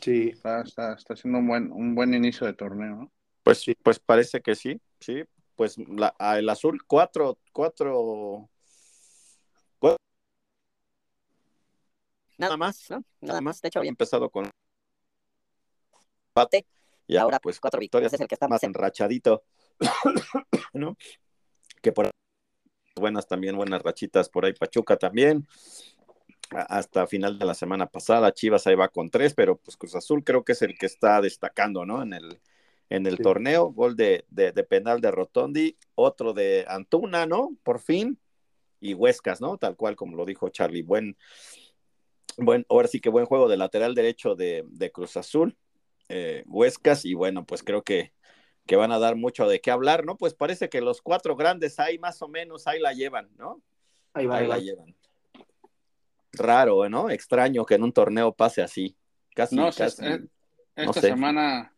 Sí, 0.00 0.30
Está, 0.30 0.62
está, 0.62 0.94
está 0.94 1.14
haciendo 1.14 1.40
un 1.40 1.48
buen, 1.48 1.70
un 1.72 1.94
buen 1.94 2.14
inicio 2.14 2.46
de 2.46 2.54
torneo, 2.54 2.96
¿no? 2.96 3.12
Pues, 3.42 3.58
Sí. 3.58 3.76
pues 3.82 3.98
parece 3.98 4.40
que 4.40 4.54
sí, 4.54 4.80
sí. 5.00 5.22
Pues 5.56 5.76
la, 5.76 6.14
el 6.38 6.48
azul, 6.48 6.80
cuatro, 6.86 7.36
cuatro- 7.52 8.48
Nada 12.38 12.56
más, 12.56 12.88
¿no? 12.88 13.04
Nada 13.20 13.40
más. 13.40 13.60
De 13.60 13.68
hecho, 13.68 13.80
Había 13.80 13.90
empezado 13.90 14.30
con 14.30 14.48
empate 16.28 16.66
y 17.06 17.16
ahora 17.16 17.24
Ahora, 17.24 17.40
pues 17.40 17.58
cuatro 17.58 17.80
victorias, 17.80 18.12
Es 18.12 18.20
el 18.20 18.28
que 18.28 18.34
está 18.34 18.48
más 18.48 18.62
enrachadito, 18.62 19.42
¿no? 20.72 20.96
Que 21.82 21.92
por 21.92 22.10
buenas 22.96 23.26
también, 23.26 23.56
buenas 23.56 23.82
rachitas 23.82 24.28
por 24.28 24.44
ahí, 24.44 24.52
Pachuca 24.52 24.96
también. 24.96 25.46
Hasta 26.50 27.06
final 27.06 27.38
de 27.38 27.44
la 27.44 27.54
semana 27.54 27.86
pasada, 27.86 28.32
Chivas 28.32 28.66
ahí 28.66 28.74
va 28.74 28.88
con 28.88 29.10
tres, 29.10 29.34
pero 29.34 29.56
pues 29.56 29.76
Cruz 29.76 29.94
Azul 29.94 30.24
creo 30.24 30.44
que 30.44 30.52
es 30.52 30.62
el 30.62 30.78
que 30.78 30.86
está 30.86 31.20
destacando, 31.20 31.84
¿no? 31.84 32.02
En 32.02 32.12
el, 32.14 32.40
en 32.88 33.06
el 33.06 33.16
Sí. 33.16 33.22
torneo, 33.22 33.66
gol 33.72 33.96
de, 33.96 34.24
de, 34.28 34.52
de 34.52 34.64
penal 34.64 35.00
de 35.00 35.10
Rotondi, 35.10 35.76
otro 35.94 36.32
de 36.32 36.64
Antuna, 36.68 37.26
¿no? 37.26 37.50
Por 37.62 37.80
fin, 37.80 38.18
y 38.80 38.94
Huescas, 38.94 39.40
¿no? 39.40 39.58
Tal 39.58 39.76
cual 39.76 39.96
como 39.96 40.16
lo 40.16 40.24
dijo 40.24 40.48
Charlie, 40.48 40.82
buen, 40.82 41.16
buen, 42.38 42.64
ahora 42.68 42.88
sí 42.88 43.00
que 43.00 43.08
buen 43.10 43.26
juego 43.26 43.48
de 43.48 43.56
lateral 43.56 43.94
derecho 43.94 44.34
de, 44.34 44.64
de 44.68 44.90
Cruz 44.90 45.16
Azul, 45.16 45.56
eh, 46.08 46.44
Huescas, 46.46 47.04
y 47.04 47.14
bueno, 47.14 47.44
pues 47.44 47.62
creo 47.62 47.82
que, 47.82 48.12
que 48.66 48.76
van 48.76 48.92
a 48.92 48.98
dar 48.98 49.16
mucho 49.16 49.46
de 49.48 49.60
qué 49.60 49.70
hablar, 49.70 50.04
¿no? 50.04 50.16
Pues 50.16 50.34
parece 50.34 50.68
que 50.68 50.80
los 50.80 51.02
cuatro 51.02 51.36
grandes 51.36 51.78
ahí 51.78 51.98
más 51.98 52.22
o 52.22 52.28
menos, 52.28 52.66
ahí 52.66 52.80
la 52.80 52.92
llevan, 52.92 53.28
¿no? 53.36 53.62
ahí 54.14 54.26
va, 54.26 54.36
Ahí 54.36 54.42
ahí 54.44 54.48
la 54.48 54.56
va. 54.56 54.60
llevan. 54.62 54.94
Raro, 56.32 56.88
¿no? 56.88 57.10
Extraño 57.10 57.64
que 57.64 57.74
en 57.74 57.82
un 57.82 57.92
torneo 57.92 58.32
pase 58.32 58.62
así. 58.62 58.96
Casi, 59.34 59.56
No, 59.56 59.70
casi. 59.72 60.04
eh, 60.04 60.20
Esta 60.76 60.84
no 60.86 60.92
sé. 60.92 61.00
semana 61.00 61.74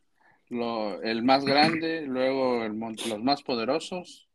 lo, 0.48 1.00
el 1.02 1.22
más 1.22 1.44
grande, 1.44 2.02
luego 2.02 2.64
el 2.64 2.76
los 2.78 3.22
más 3.22 3.42
poderosos 3.42 4.28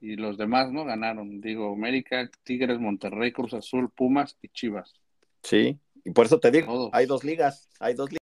y 0.00 0.16
los 0.16 0.38
demás, 0.38 0.70
¿no? 0.72 0.84
Ganaron. 0.84 1.40
Digo, 1.40 1.72
América, 1.72 2.30
Tigres, 2.44 2.78
Monterrey, 2.78 3.32
Cruz 3.32 3.54
Azul, 3.54 3.90
Pumas 3.90 4.36
y 4.40 4.48
Chivas. 4.48 4.94
Sí, 5.48 5.78
y 6.04 6.10
por 6.10 6.26
eso 6.26 6.40
te 6.40 6.50
digo, 6.50 6.66
Todos. 6.66 6.90
hay 6.92 7.06
dos 7.06 7.22
ligas, 7.22 7.68
hay 7.78 7.94
dos 7.94 8.10
ligas. 8.10 8.22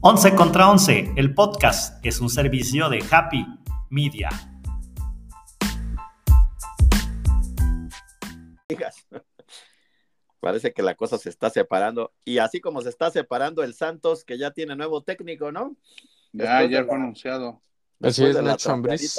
Once 0.00 0.34
contra 0.34 0.70
Once, 0.70 1.10
el 1.16 1.34
podcast 1.34 2.04
es 2.04 2.20
un 2.20 2.28
servicio 2.28 2.88
de 2.88 3.02
Happy 3.10 3.46
Media. 3.90 4.28
ligas. 8.68 8.96
Parece 10.40 10.72
que 10.74 10.82
la 10.82 10.94
cosa 10.94 11.16
se 11.16 11.30
está 11.30 11.48
separando. 11.48 12.12
Y 12.24 12.36
así 12.38 12.60
como 12.60 12.82
se 12.82 12.90
está 12.90 13.10
separando 13.10 13.62
el 13.62 13.72
Santos, 13.74 14.24
que 14.24 14.36
ya 14.36 14.50
tiene 14.50 14.76
nuevo 14.76 15.02
técnico, 15.02 15.50
¿no? 15.52 15.76
Ya, 16.32 16.60
Después 16.60 16.68
de 16.68 16.74
ya 16.74 16.80
la- 16.80 16.86
fue 16.86 16.94
anunciado. 16.96 17.62
Así 18.02 18.24
es, 18.24 18.42
Nacho 18.42 18.72
Ambriz. 18.72 19.18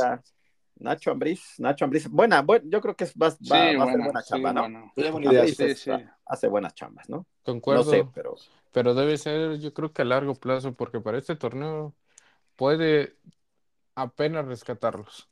Nacho 0.77 1.11
Ambriz, 1.11 1.59
Nacho 1.59 1.85
Ambriz. 1.85 2.07
Buena, 2.09 2.41
buen- 2.41 2.69
yo 2.69 2.81
creo 2.81 2.95
que 2.95 3.05
es- 3.05 3.13
va, 3.13 3.27
va- 3.27 3.31
Sí, 3.31 3.47
va 3.49 3.59
a 3.59 3.69
ser 3.69 3.77
bueno, 3.77 4.03
buena 4.05 4.21
sí, 4.21 4.29
chamba, 4.29 4.53
¿no? 4.53 4.61
bueno. 4.61 4.91
Buena. 4.95 5.29
Ambriz 5.29 5.55
Sí, 5.57 5.63
es- 5.63 5.79
sí. 5.79 5.91
hace 6.25 6.47
buenas 6.47 6.73
chambas, 6.75 7.09
¿no? 7.09 7.25
Concuerdo, 7.43 7.83
No 7.85 7.91
sé, 7.91 8.05
pero 8.13 8.35
pero 8.71 8.93
debe 8.93 9.17
ser, 9.17 9.57
yo 9.59 9.73
creo 9.73 9.93
que 9.93 10.01
a 10.01 10.05
largo 10.05 10.35
plazo, 10.35 10.73
porque 10.73 10.99
para 10.99 11.17
este 11.17 11.35
torneo 11.37 11.93
puede 12.57 13.15
apenas 13.95 14.45
rescatarlos. 14.45 15.29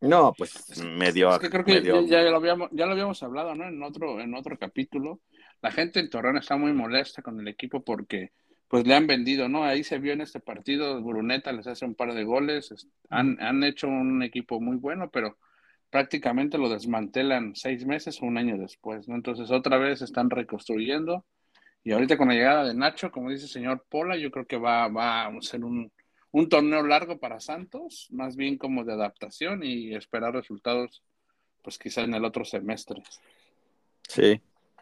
no, 0.00 0.32
pues 0.36 0.82
medio, 0.82 1.30
Es 1.32 1.38
que 1.38 1.50
creo 1.50 1.64
que 1.64 1.74
medio- 1.74 2.00
ya, 2.02 2.22
ya 2.22 2.30
lo 2.30 2.36
habíamos, 2.36 2.68
ya 2.72 2.86
lo 2.86 2.92
habíamos 2.92 3.22
hablado, 3.22 3.54
¿no? 3.54 3.64
En 3.66 3.82
otro, 3.82 4.20
en 4.20 4.34
otro 4.34 4.58
capítulo. 4.58 5.20
La 5.62 5.70
gente 5.70 6.00
en 6.00 6.08
Torreón 6.10 6.38
está 6.38 6.56
muy 6.56 6.72
molesta 6.72 7.22
con 7.22 7.38
el 7.38 7.46
equipo 7.48 7.82
porque 7.84 8.32
pues 8.70 8.86
le 8.86 8.94
han 8.94 9.08
vendido, 9.08 9.48
¿no? 9.50 9.64
Ahí 9.64 9.84
se 9.84 9.98
vio 9.98 10.14
en 10.14 10.22
este 10.22 10.40
partido, 10.40 11.02
Bruneta 11.02 11.52
les 11.52 11.66
hace 11.66 11.84
un 11.84 11.96
par 11.96 12.14
de 12.14 12.24
goles, 12.24 12.72
es- 12.72 12.88
han, 13.10 13.36
han 13.42 13.64
hecho 13.64 13.88
un 13.88 14.22
equipo 14.22 14.60
muy 14.60 14.78
bueno, 14.78 15.10
pero 15.10 15.38
prácticamente 15.90 16.56
lo 16.58 16.68
desmantelan 16.70 17.56
seis 17.56 17.84
meses 17.84 18.22
o 18.22 18.26
un 18.26 18.38
año 18.38 18.56
después, 18.58 19.08
¿no? 19.08 19.16
Entonces 19.16 19.50
otra 19.50 19.76
vez 19.78 20.02
están 20.02 20.30
reconstruyendo 20.30 21.26
y 21.84 21.92
ahorita 21.92 22.16
con 22.16 22.28
la 22.28 22.34
llegada 22.34 22.64
de 22.64 22.74
Nacho, 22.74 23.10
como 23.10 23.30
dice 23.30 23.44
el 23.44 23.50
señor 23.50 23.84
Pola, 23.88 24.16
yo 24.16 24.30
creo 24.30 24.46
que 24.46 24.58
va, 24.58 24.88
va 24.88 25.26
a 25.26 25.42
ser 25.42 25.64
un, 25.64 25.90
un 26.30 26.48
torneo 26.48 26.82
largo 26.86 27.18
para 27.18 27.40
Santos, 27.40 28.08
más 28.12 28.36
bien 28.36 28.56
como 28.58 28.84
de 28.84 28.92
adaptación 28.92 29.64
y 29.64 29.94
esperar 29.96 30.34
resultados, 30.34 31.02
pues 31.62 31.78
quizá 31.78 32.02
en 32.02 32.14
el 32.14 32.24
otro 32.24 32.44
semestre. 32.44 33.02
Sí, 34.08 34.40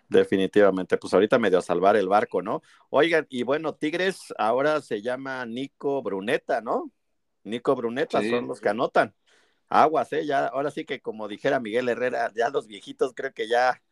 definitivamente. 0.08 0.96
Pues 0.98 1.12
ahorita 1.14 1.38
medio 1.38 1.58
a 1.58 1.62
salvar 1.62 1.96
el 1.96 2.08
barco, 2.08 2.42
¿no? 2.42 2.62
Oigan, 2.90 3.26
y 3.30 3.42
bueno, 3.42 3.74
Tigres 3.74 4.32
ahora 4.38 4.80
se 4.82 5.02
llama 5.02 5.44
Nico 5.46 6.02
Bruneta, 6.02 6.60
¿no? 6.60 6.90
Nico 7.44 7.74
Bruneta 7.76 8.20
Sí. 8.20 8.30
son 8.30 8.48
los 8.48 8.60
que 8.60 8.68
anotan. 8.70 9.14
Aguas, 9.68 10.12
¿eh? 10.14 10.24
Ya, 10.26 10.46
ahora 10.46 10.70
sí 10.70 10.84
que 10.84 11.00
como 11.00 11.28
dijera 11.28 11.60
Miguel 11.60 11.88
Herrera, 11.88 12.32
ya 12.34 12.48
los 12.50 12.66
viejitos 12.66 13.12
creo 13.14 13.32
que 13.34 13.48
ya, 13.48 13.82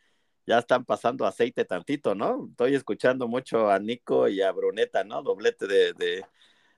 ya 0.47 0.59
están 0.59 0.85
pasando 0.85 1.27
aceite 1.27 1.65
tantito, 1.65 2.15
¿no? 2.15 2.47
Estoy 2.51 2.75
escuchando 2.75 3.29
mucho 3.29 3.71
a 3.71 3.79
Nico 3.79 4.29
y 4.29 4.41
a 4.43 4.53
Bruneta, 4.53 5.05
¿no? 5.05 5.23
Doblete 5.23 5.67
de, 5.67 5.93
de, 5.93 6.25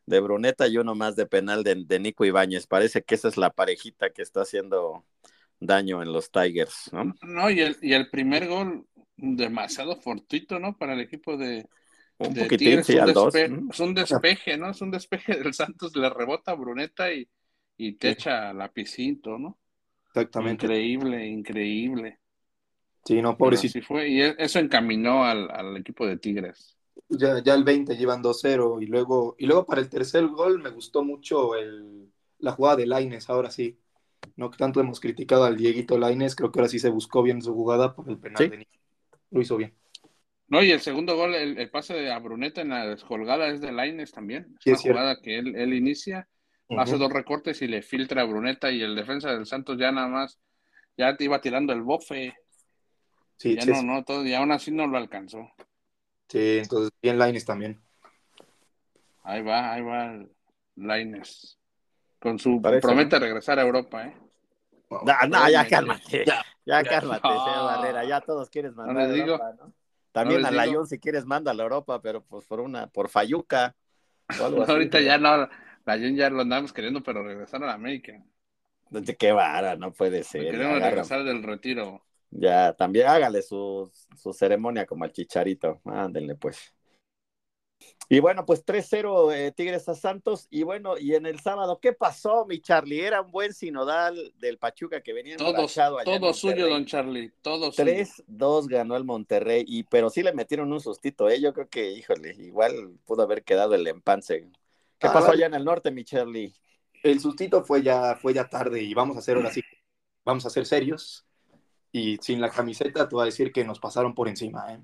de 0.06 0.20
Bruneta 0.20 0.66
y 0.66 0.78
uno 0.78 0.94
más 0.96 1.14
de 1.16 1.26
penal 1.26 1.62
de, 1.62 1.76
de 1.86 2.00
Nico 2.00 2.24
Ibáñez. 2.24 2.66
Parece 2.66 3.02
que 3.02 3.14
esa 3.14 3.28
es 3.28 3.36
la 3.36 3.50
parejita 3.50 4.10
que 4.10 4.22
está 4.22 4.42
haciendo 4.42 5.04
daño 5.60 6.02
en 6.02 6.12
los 6.12 6.30
Tigers, 6.30 6.90
¿no? 6.92 7.14
No, 7.22 7.50
y 7.50 7.60
el, 7.60 7.76
y 7.82 7.92
el 7.92 8.10
primer 8.10 8.48
gol 8.48 8.86
demasiado 9.18 9.96
fortuito, 10.00 10.58
¿no? 10.60 10.76
Para 10.78 10.94
el 10.94 11.00
equipo 11.00 11.36
de, 11.36 11.68
Un 12.18 12.34
de 12.34 12.40
poquitín, 12.40 12.56
Tigres, 12.56 12.86
sí, 12.86 12.94
un 12.94 13.00
al 13.00 13.12
dos. 13.14 13.34
Es 13.34 13.80
un 13.80 13.94
despeje, 13.94 14.56
¿no? 14.58 14.70
Es 14.70 14.80
un 14.82 14.90
despeje 14.90 15.36
del 15.36 15.54
Santos, 15.54 15.96
le 15.96 16.10
rebota 16.10 16.52
a 16.52 16.54
Bruneta 16.54 17.12
y, 17.12 17.28
y 17.76 17.94
te 17.94 18.10
Sí. 18.10 18.10
echa 18.10 18.52
lapicito, 18.52 19.38
¿no? 19.38 19.58
Exactamente. 20.08 20.66
Increíble, 20.66 21.26
increíble. 21.26 22.20
Sí, 23.04 23.20
no, 23.22 23.36
pobrecito. 23.36 23.72
así 23.72 23.80
fue, 23.82 24.08
y 24.08 24.22
e- 24.22 24.36
eso 24.38 24.58
encaminó 24.58 25.24
al, 25.24 25.50
al 25.50 25.76
equipo 25.76 26.06
de 26.06 26.18
Tigres. 26.18 26.76
Ya, 27.10 27.42
ya 27.42 27.54
el 27.54 27.64
20 27.64 27.96
llevan 27.96 28.22
2-0 28.22 28.80
y 28.82 28.86
luego, 28.86 29.34
y 29.38 29.46
luego 29.46 29.64
para 29.66 29.80
el 29.80 29.88
tercer 29.88 30.26
gol 30.28 30.60
me 30.60 30.70
gustó 30.70 31.02
mucho 31.04 31.54
el, 31.54 32.12
la 32.38 32.52
jugada 32.52 32.76
de 32.76 32.86
Laines, 32.86 33.30
ahora 33.30 33.50
sí. 33.50 33.78
No 34.36 34.50
que 34.50 34.58
tanto 34.58 34.80
hemos 34.80 35.00
criticado 35.00 35.44
al 35.44 35.56
Dieguito 35.56 35.98
Laines, 35.98 36.36
creo 36.36 36.52
que 36.52 36.60
ahora 36.60 36.68
sí 36.70 36.78
se 36.80 36.90
buscó 36.90 37.22
bien 37.22 37.42
su 37.42 37.54
jugada 37.54 37.94
por 37.94 38.08
el 38.10 38.18
penal 38.18 38.48
Sí. 38.48 38.50
de 38.50 38.58
Nico. 38.58 38.77
Lo 39.30 39.40
hizo 39.40 39.56
bien. 39.56 39.74
No, 40.48 40.62
y 40.62 40.70
el 40.70 40.80
segundo 40.80 41.14
gol, 41.16 41.34
el, 41.34 41.58
el 41.58 41.70
pase 41.70 41.94
de 41.94 42.18
Bruneta 42.20 42.62
en 42.62 42.70
la 42.70 42.86
descolgada 42.86 43.48
es 43.48 43.60
de 43.60 43.70
Laines 43.70 44.12
también. 44.12 44.54
Es 44.58 44.64
Sí, 44.64 44.70
una 44.70 44.76
es 44.76 44.82
jugada 44.82 45.20
que 45.20 45.38
él, 45.38 45.54
él 45.56 45.74
inicia, 45.74 46.26
hace 46.70 46.96
dos 46.96 47.12
recortes 47.12 47.60
y 47.60 47.66
le 47.66 47.82
filtra 47.82 48.22
a 48.22 48.24
Bruneta 48.24 48.70
y 48.70 48.80
el 48.82 48.96
defensa 48.96 49.30
del 49.30 49.44
Santos 49.46 49.78
ya 49.78 49.92
nada 49.92 50.08
más, 50.08 50.40
ya 50.96 51.16
te 51.16 51.24
iba 51.24 51.40
tirando 51.40 51.72
el 51.72 51.82
bofe, 51.82 52.34
Sí, 53.36 53.54
ya 53.54 53.62
sí, 53.62 53.70
no, 53.70 53.82
no, 53.82 54.04
todo, 54.04 54.26
y 54.26 54.34
aún 54.34 54.50
así 54.50 54.70
no 54.70 54.86
lo 54.86 54.96
alcanzó. 54.96 55.50
sí, 56.28 56.58
entonces 56.58 56.90
bien 57.02 57.18
Laines 57.18 57.44
también. 57.44 57.80
Ahí 59.22 59.42
va, 59.42 59.72
ahí 59.74 59.82
va 59.82 60.24
Laines. 60.76 61.58
Con 62.18 62.38
su 62.38 62.60
Parece, 62.60 62.86
promete 62.86 63.18
regresar 63.18 63.58
a 63.58 63.62
Europa, 63.62 64.06
¿eh? 64.06 64.16
No, 64.90 65.02
no, 65.28 65.50
ya 65.50 65.66
cálmate. 65.68 66.24
Ya, 66.26 66.44
Ya. 66.64 66.82
cálmate, 66.84 67.28
No. 67.28 67.44
Seba 67.44 67.62
Barrera. 67.76 68.04
Ya 68.04 68.20
todos 68.20 68.48
quieres 68.50 68.74
mandar 68.74 68.94
No 68.94 69.00
a 69.02 69.08
digo. 69.08 69.26
Europa, 69.32 69.54
¿no? 69.58 69.72
También 70.12 70.40
No 70.42 70.48
a 70.48 70.50
digo. 70.50 70.62
Layún, 70.62 70.86
si 70.86 70.98
quieres, 70.98 71.24
manda 71.26 71.50
a 71.50 71.54
la 71.54 71.62
Europa, 71.62 72.00
pero 72.00 72.22
pues 72.24 72.46
por 72.46 72.60
una, 72.60 72.86
por 72.88 73.08
Fayuca. 73.08 73.76
o 74.40 74.44
algo 74.44 74.62
así. 74.62 74.72
Ahorita 74.72 75.00
ya 75.00 75.18
no, 75.18 75.36
la 75.84 75.98
Jun 75.98 76.16
ya 76.16 76.30
lo 76.30 76.42
andamos 76.42 76.72
queriendo, 76.72 77.02
pero 77.02 77.22
regresar 77.22 77.62
a 77.62 77.66
la 77.66 77.74
América. 77.74 78.12
De 78.90 79.16
qué 79.16 79.32
vara, 79.32 79.76
no 79.76 79.92
puede 79.92 80.24
ser. 80.24 80.44
Queremos 80.44 80.76
agarra. 80.76 80.90
regresar 80.90 81.24
del 81.24 81.42
retiro. 81.42 82.02
Ya, 82.30 82.72
también 82.74 83.06
hágale 83.08 83.42
su, 83.42 83.90
su 84.16 84.32
ceremonia 84.32 84.86
como 84.86 85.04
al 85.04 85.12
chicharito. 85.12 85.80
Ándenle, 85.84 86.34
pues. 86.36 86.74
Y 88.10 88.20
bueno, 88.20 88.46
pues 88.46 88.64
3-0 88.64 89.32
eh, 89.34 89.52
Tigres 89.52 89.88
a 89.88 89.94
Santos. 89.94 90.46
Y 90.50 90.62
bueno, 90.62 90.96
y 90.96 91.14
en 91.14 91.26
el 91.26 91.40
sábado, 91.40 91.78
¿qué 91.80 91.92
pasó, 91.92 92.46
mi 92.46 92.60
Charlie? 92.60 93.00
Era 93.02 93.20
un 93.20 93.30
buen 93.30 93.52
sinodal 93.52 94.32
del 94.38 94.58
Pachuca 94.58 95.02
que 95.02 95.12
venía 95.12 95.36
Todo, 95.36 95.48
allá 95.48 95.88
en 96.14 96.20
todo 96.20 96.32
suyo, 96.32 96.68
don 96.68 96.86
Charlie. 96.86 97.30
Todo 97.42 97.70
suyo. 97.70 97.84
3-2 97.84 98.66
ganó 98.68 98.96
el 98.96 99.04
Monterrey, 99.04 99.64
y, 99.66 99.82
pero 99.84 100.08
sí 100.08 100.22
le 100.22 100.32
metieron 100.32 100.72
un 100.72 100.80
sustito, 100.80 101.28
¿eh? 101.28 101.40
Yo 101.40 101.52
creo 101.52 101.68
que, 101.68 101.90
híjole, 101.92 102.34
igual 102.38 102.98
pudo 103.04 103.22
haber 103.22 103.44
quedado 103.44 103.74
el 103.74 103.86
empance. 103.86 104.50
¿Qué 104.98 105.06
Ah, 105.06 105.12
pasó 105.12 105.28
vale. 105.28 105.44
allá 105.44 105.46
en 105.46 105.54
el 105.54 105.64
norte, 105.64 105.90
mi 105.90 106.04
Charlie? 106.04 106.54
El 107.02 107.20
sustito 107.20 107.62
fue 107.62 107.82
ya, 107.82 108.16
fue 108.16 108.32
ya 108.34 108.48
tarde 108.48 108.82
y 108.82 108.94
vamos 108.94 109.16
a 109.16 109.20
hacer 109.20 109.36
ahora 109.36 109.52
sí, 109.52 109.62
vamos 110.24 110.44
a 110.46 110.50
ser 110.50 110.66
serios. 110.66 111.24
Y 111.92 112.16
sin 112.18 112.40
la 112.40 112.50
camiseta 112.50 113.08
te 113.08 113.14
voy 113.14 113.22
a 113.22 113.26
decir 113.26 113.52
que 113.52 113.64
nos 113.64 113.78
pasaron 113.80 114.14
por 114.14 114.28
encima. 114.28 114.72
¿eh? 114.74 114.78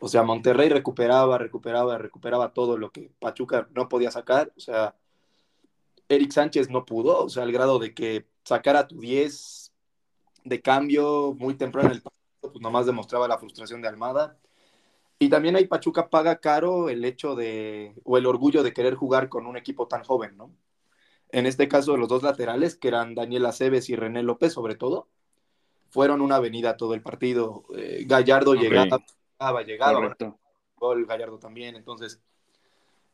O 0.00 0.08
sea, 0.08 0.22
Monterrey 0.22 0.68
recuperaba, 0.68 1.38
recuperaba, 1.38 1.98
recuperaba 1.98 2.52
todo 2.52 2.76
lo 2.78 2.90
que 2.90 3.10
Pachuca 3.18 3.68
no 3.74 3.88
podía 3.88 4.10
sacar. 4.10 4.52
O 4.56 4.60
sea, 4.60 4.94
Eric 6.08 6.30
Sánchez 6.30 6.70
no 6.70 6.84
pudo, 6.84 7.24
o 7.24 7.28
sea, 7.28 7.42
al 7.42 7.52
grado 7.52 7.78
de 7.78 7.94
que 7.94 8.26
sacara 8.44 8.86
tu 8.86 9.00
10 9.00 9.72
de 10.44 10.62
cambio 10.62 11.34
muy 11.36 11.54
temprano 11.54 11.88
en 11.88 11.96
el 11.96 12.02
partido, 12.02 12.52
pues 12.52 12.60
nomás 12.60 12.86
demostraba 12.86 13.28
la 13.28 13.38
frustración 13.38 13.82
de 13.82 13.88
Almada. 13.88 14.38
Y 15.18 15.28
también 15.28 15.56
ahí 15.56 15.66
Pachuca 15.66 16.08
paga 16.10 16.38
caro 16.38 16.88
el 16.88 17.04
hecho 17.04 17.34
de, 17.34 17.94
o 18.04 18.16
el 18.18 18.26
orgullo 18.26 18.62
de 18.62 18.72
querer 18.72 18.94
jugar 18.94 19.28
con 19.28 19.46
un 19.46 19.56
equipo 19.56 19.88
tan 19.88 20.04
joven, 20.04 20.36
¿no? 20.36 20.52
En 21.30 21.44
este 21.44 21.68
caso, 21.68 21.96
los 21.96 22.08
dos 22.08 22.22
laterales, 22.22 22.76
que 22.76 22.88
eran 22.88 23.14
Daniel 23.14 23.46
Aceves 23.46 23.90
y 23.90 23.96
René 23.96 24.22
López, 24.22 24.52
sobre 24.52 24.76
todo, 24.76 25.08
fueron 25.90 26.20
una 26.20 26.36
avenida 26.36 26.76
todo 26.76 26.94
el 26.94 27.02
partido. 27.02 27.64
Eh, 27.76 28.04
Gallardo 28.06 28.52
Ok. 28.52 28.60
llegaba, 28.60 29.04
llegaba, 29.64 29.94
Correcto. 29.94 30.38
gol, 30.76 31.06
Gallardo 31.06 31.38
también. 31.38 31.76
Entonces, 31.76 32.20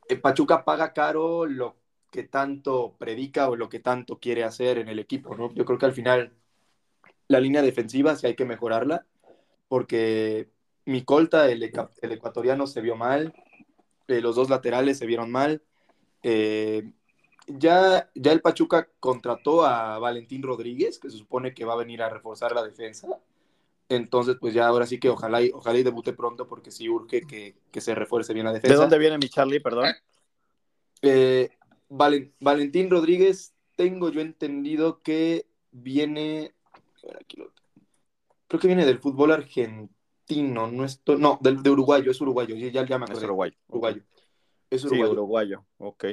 eh, 0.09 0.17
Pachuca 0.17 0.65
paga 0.65 0.93
caro 0.93 1.47
lo 1.47 1.77
que 2.11 2.25
tanto 2.25 2.95
predica 2.99 3.49
o 3.49 3.57
lo 3.57 3.69
que 3.69 3.81
tanto 3.81 4.19
quiere 4.19 4.45
hacer 4.45 4.79
en 4.79 4.89
el 4.89 4.99
equipo, 4.99 5.35
¿no? 5.37 5.53
Yo 5.53 5.65
creo 5.65 5.79
que 5.79 5.87
al 5.87 5.93
final 5.93 6.33
la 7.29 7.41
línea 7.41 7.63
defensiva 7.63 8.15
sí 8.15 8.27
hay 8.27 8.37
que 8.37 8.45
mejorarla, 8.45 9.07
porque 9.69 10.51
mi 10.85 11.05
colta, 11.05 11.51
el, 11.51 11.63
el 11.63 12.13
ecuatoriano, 12.13 12.67
se 12.67 12.81
vio 12.81 12.97
mal, 12.97 13.35
eh, 14.07 14.21
los 14.21 14.37
dos 14.37 14.51
laterales 14.51 14.99
se 14.99 15.07
vieron 15.07 15.31
mal. 15.31 15.63
eh, 16.23 16.93
ya, 17.47 18.11
ya 18.15 18.33
el 18.33 18.41
Pachuca 18.41 18.89
contrató 19.01 19.67
a 19.67 19.99
Valentín 19.99 20.43
Rodríguez, 20.43 20.99
que 20.99 21.11
se 21.11 21.19
supone 21.19 21.53
que 21.53 21.65
va 21.65 21.75
a 21.75 21.77
venir 21.77 22.03
a 22.03 22.09
reforzar 22.09 22.55
la 22.55 22.63
defensa. 22.63 23.21
Entonces, 23.89 24.37
pues 24.41 24.55
ya 24.55 24.67
ahora 24.67 24.87
sí 24.87 24.99
que 24.99 25.11
ojalá 25.11 25.43
y, 25.43 25.51
ojalá 25.53 25.79
y 25.79 25.83
debute 25.83 26.13
pronto, 26.13 26.49
porque 26.49 26.71
sí 26.71 26.89
urge 26.89 27.23
que, 27.27 27.57
que 27.71 27.81
se 27.81 27.95
refuerce 27.95 28.33
bien 28.33 28.47
la 28.47 28.53
defensa. 28.53 28.75
¿De 28.75 28.81
dónde 28.81 28.99
viene 28.99 29.19
mi 29.19 29.29
Charlie, 29.29 29.61
perdón? 29.61 29.91
Eh, 31.03 31.51
Valen- 31.91 32.33
Valentín 32.41 32.91
Rodríguez, 32.91 33.55
tengo 33.77 34.11
yo 34.11 34.21
entendido 34.21 35.03
que 35.03 35.47
viene. 35.71 36.55
a 37.03 37.07
ver, 37.09 37.17
aquí 37.21 37.37
lo- 37.37 37.53
creo 38.49 38.61
que 38.61 38.67
viene 38.69 38.87
del 38.87 38.99
fútbol 38.99 39.33
argentino, 39.33 40.71
no, 40.71 40.85
esto, 40.85 41.17
no, 41.19 41.39
del, 41.43 41.63
de 41.63 41.71
uruguayo, 41.71 42.11
es 42.11 42.21
uruguayo, 42.21 42.57
ya, 42.57 42.85
ya 42.87 42.99
me 42.99 43.05
Es 43.07 43.23
uruguayo. 43.23 43.55
Uruguayo. 43.69 44.03
Es 44.71 44.81
Sí, 44.81 44.87
uruguayo. 44.87 45.13
uruguayo, 45.13 45.67
ok. 45.79 46.05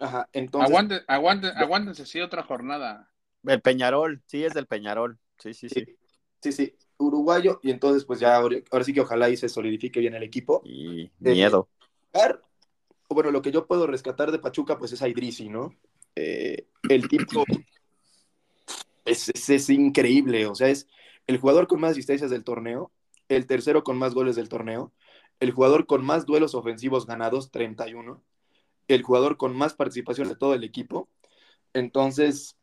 Ajá, 0.00 0.28
entonces. 0.32 0.68
Aguante, 0.68 1.02
aguante, 1.06 1.46
aguántense, 1.48 2.06
sí, 2.06 2.20
otra 2.20 2.42
jornada. 2.42 3.08
El 3.44 3.60
Peñarol, 3.60 4.22
sí, 4.26 4.44
es 4.44 4.54
del 4.54 4.66
Peñarol. 4.66 5.18
Sí, 5.38 5.54
sí, 5.54 5.68
sí. 5.68 5.84
Sí, 5.84 5.96
sí, 6.40 6.52
sí, 6.52 6.76
uruguayo, 7.02 7.60
y 7.62 7.70
entonces, 7.70 8.04
pues 8.04 8.20
ya, 8.20 8.36
ahora, 8.36 8.56
ahora 8.70 8.84
sí 8.84 8.92
que 8.92 9.00
ojalá 9.00 9.28
y 9.30 9.36
se 9.36 9.48
solidifique 9.48 10.00
bien 10.00 10.14
el 10.14 10.22
equipo. 10.22 10.62
Y 10.64 11.10
miedo. 11.20 11.68
bueno, 13.08 13.30
lo 13.30 13.42
que 13.42 13.52
yo 13.52 13.66
puedo 13.66 13.86
rescatar 13.86 14.32
de 14.32 14.38
Pachuca, 14.38 14.78
pues 14.78 14.92
es 14.92 15.02
a 15.02 15.08
Idrisi, 15.08 15.48
¿no? 15.48 15.74
Eh, 16.16 16.66
el 16.88 17.08
tipo 17.08 17.44
es, 19.04 19.28
es- 19.28 19.50
es 19.50 19.70
increíble, 19.70 20.46
o 20.46 20.54
sea, 20.54 20.68
es 20.68 20.86
el 21.26 21.38
jugador 21.38 21.66
con 21.66 21.80
más 21.80 21.92
asistencias 21.92 22.30
del 22.30 22.44
torneo, 22.44 22.90
el 23.28 23.46
tercero 23.46 23.84
con 23.84 23.98
más 23.98 24.14
goles 24.14 24.36
del 24.36 24.48
torneo, 24.48 24.92
el 25.40 25.50
jugador 25.52 25.86
con 25.86 26.04
más 26.04 26.26
duelos 26.26 26.54
ofensivos 26.54 27.06
ganados, 27.06 27.50
31, 27.50 28.22
el 28.88 29.02
jugador 29.02 29.36
con 29.36 29.56
más 29.56 29.74
participación 29.74 30.28
de 30.28 30.36
todo 30.36 30.54
el 30.54 30.64
equipo. 30.64 31.08
Entonces, 31.72 32.56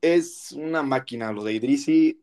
es 0.00 0.52
una 0.52 0.82
máquina 0.82 1.32
lo 1.32 1.44
de 1.44 1.54
Idrisi, 1.54 2.20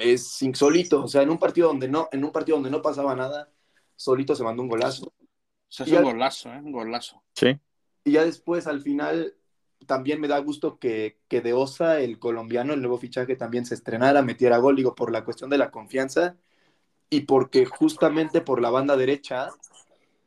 es 0.00 0.42
insólito, 0.42 1.04
o 1.04 1.08
sea, 1.08 1.22
en 1.22 1.30
un 1.30 1.38
partido 1.38 1.68
donde 1.68 1.88
no, 1.88 2.08
en 2.12 2.24
un 2.24 2.32
partido 2.32 2.56
donde 2.56 2.70
no 2.70 2.82
pasaba 2.82 3.14
nada, 3.14 3.50
solito 3.96 4.34
se 4.34 4.44
mandó 4.44 4.62
un 4.62 4.68
golazo. 4.68 5.12
Se 5.68 5.82
Y 5.84 5.86
hace 5.86 5.92
un 5.92 5.98
al- 5.98 6.04
golazo, 6.04 6.52
¿eh? 6.52 6.58
Un 6.58 6.72
golazo. 6.72 7.22
Sí. 7.34 7.58
Y 8.04 8.12
ya 8.12 8.24
después, 8.24 8.66
al 8.66 8.80
final, 8.82 9.34
también 9.86 10.20
me 10.20 10.28
da 10.28 10.38
gusto 10.38 10.78
que, 10.78 11.18
que 11.28 11.40
De 11.40 11.52
Osa, 11.54 12.00
el 12.00 12.18
colombiano, 12.18 12.72
el 12.74 12.80
nuevo 12.80 12.98
fichaje, 12.98 13.36
también 13.36 13.66
se 13.66 13.74
estrenara, 13.74 14.22
metiera 14.22 14.58
gol, 14.58 14.76
digo, 14.76 14.94
por 14.94 15.10
la 15.10 15.24
cuestión 15.24 15.50
de 15.50 15.58
la 15.58 15.70
confianza 15.70 16.36
y 17.10 17.22
porque 17.22 17.66
justamente 17.66 18.40
por 18.40 18.60
la 18.60 18.70
banda 18.70 18.96
derecha 18.96 19.48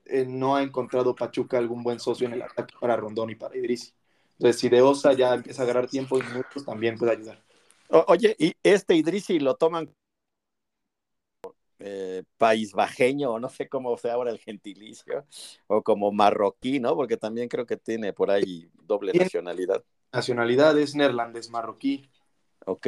eh, 0.05 0.25
no 0.27 0.55
ha 0.55 0.63
encontrado 0.63 1.15
Pachuca 1.15 1.57
algún 1.57 1.83
buen 1.83 1.99
socio 1.99 2.27
en 2.27 2.33
el 2.33 2.41
ataque 2.41 2.73
para 2.79 2.95
Rondón 2.97 3.29
y 3.29 3.35
para 3.35 3.57
Idrisi. 3.57 3.93
Entonces, 4.37 4.59
si 4.59 4.69
De 4.69 4.81
Osa 4.81 5.13
ya 5.13 5.33
empieza 5.35 5.61
a 5.61 5.65
agarrar 5.65 5.87
tiempo 5.89 6.17
y 6.17 6.23
minutos, 6.23 6.65
también 6.65 6.97
puede 6.97 7.13
ayudar. 7.13 7.43
O- 7.89 8.05
oye, 8.07 8.35
y 8.39 8.53
este 8.63 8.95
Idrisi 8.95 9.39
lo 9.39 9.55
toman 9.55 9.93
eh, 11.79 12.23
país 12.37 12.73
bajeño, 12.73 13.31
o 13.31 13.39
no 13.39 13.49
sé 13.49 13.69
cómo 13.69 13.97
sea 13.97 14.13
ahora 14.13 14.31
el 14.31 14.39
gentilicio, 14.39 15.25
o 15.67 15.81
como 15.81 16.11
marroquí, 16.11 16.79
¿no? 16.79 16.95
Porque 16.95 17.17
también 17.17 17.47
creo 17.47 17.65
que 17.65 17.77
tiene 17.77 18.13
por 18.13 18.31
ahí 18.31 18.69
doble 18.83 19.13
nacionalidad. 19.13 19.83
Nacionalidad 20.11 20.77
es 20.77 20.95
neerlandés 20.95 21.49
marroquí. 21.49 22.09
Ok. 22.65 22.87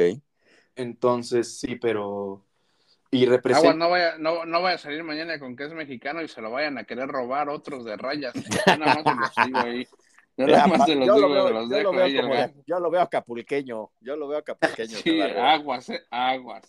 Entonces, 0.76 1.58
sí, 1.58 1.76
pero. 1.76 2.44
Y 3.10 3.26
Agua, 3.26 3.30
representa. 3.30 3.74
no 3.74 3.90
vaya, 3.90 4.18
no, 4.18 4.44
no 4.46 4.62
vaya 4.62 4.76
a 4.76 4.78
salir 4.78 5.04
mañana 5.04 5.38
con 5.38 5.56
que 5.56 5.64
es 5.64 5.72
mexicano 5.72 6.22
y 6.22 6.28
se 6.28 6.40
lo 6.40 6.50
vayan 6.50 6.78
a 6.78 6.84
querer 6.84 7.08
robar 7.08 7.48
otros 7.48 7.84
de 7.84 7.96
rayas. 7.96 8.34
Nada 8.78 8.94
más 8.94 9.06
se 9.06 9.14
los 9.14 9.40
digo 9.40 9.62
ahí. 9.62 9.86
Yo 10.36 10.46
nada 10.46 10.66
más 10.66 10.86
se 10.86 10.94
los 10.94 11.06
yo, 11.06 11.18
lo 11.18 11.28
veo, 11.28 11.50
los 11.50 11.68
yo 11.70 11.82
lo 11.82 11.92
veo 11.92 12.04
ahí. 12.04 12.16
como 12.16 12.34
el 12.34 12.54
de- 12.54 12.62
yo 12.66 12.80
lo 12.80 12.90
veo 12.90 13.00
acapulqueño, 13.02 13.90
yo 14.00 14.16
lo 14.16 14.28
veo 14.28 14.38
acapulqueño. 14.38 14.96
Sí, 14.98 15.20
aguas, 15.20 15.90
eh, 15.90 16.00
aguas. 16.10 16.64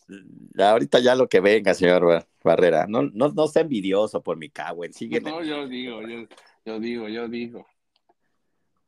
Ya, 0.54 0.72
ahorita 0.72 1.00
ya 1.00 1.16
lo 1.16 1.28
que 1.30 1.40
venga, 1.40 1.74
señor 1.74 2.06
Bar- 2.06 2.28
Barrera. 2.44 2.86
No, 2.88 3.04
no, 3.04 3.30
no 3.30 3.48
sea 3.48 3.62
envidioso 3.62 4.22
por 4.22 4.36
mi 4.38 4.50
cagüen, 4.50 4.92
sigue. 4.94 5.22
No, 5.22 5.42
yo 5.42 5.66
digo, 5.68 6.02
yo, 6.02 6.28
yo 6.66 6.80
digo, 6.80 7.08
yo 7.08 7.28
digo. 7.30 7.66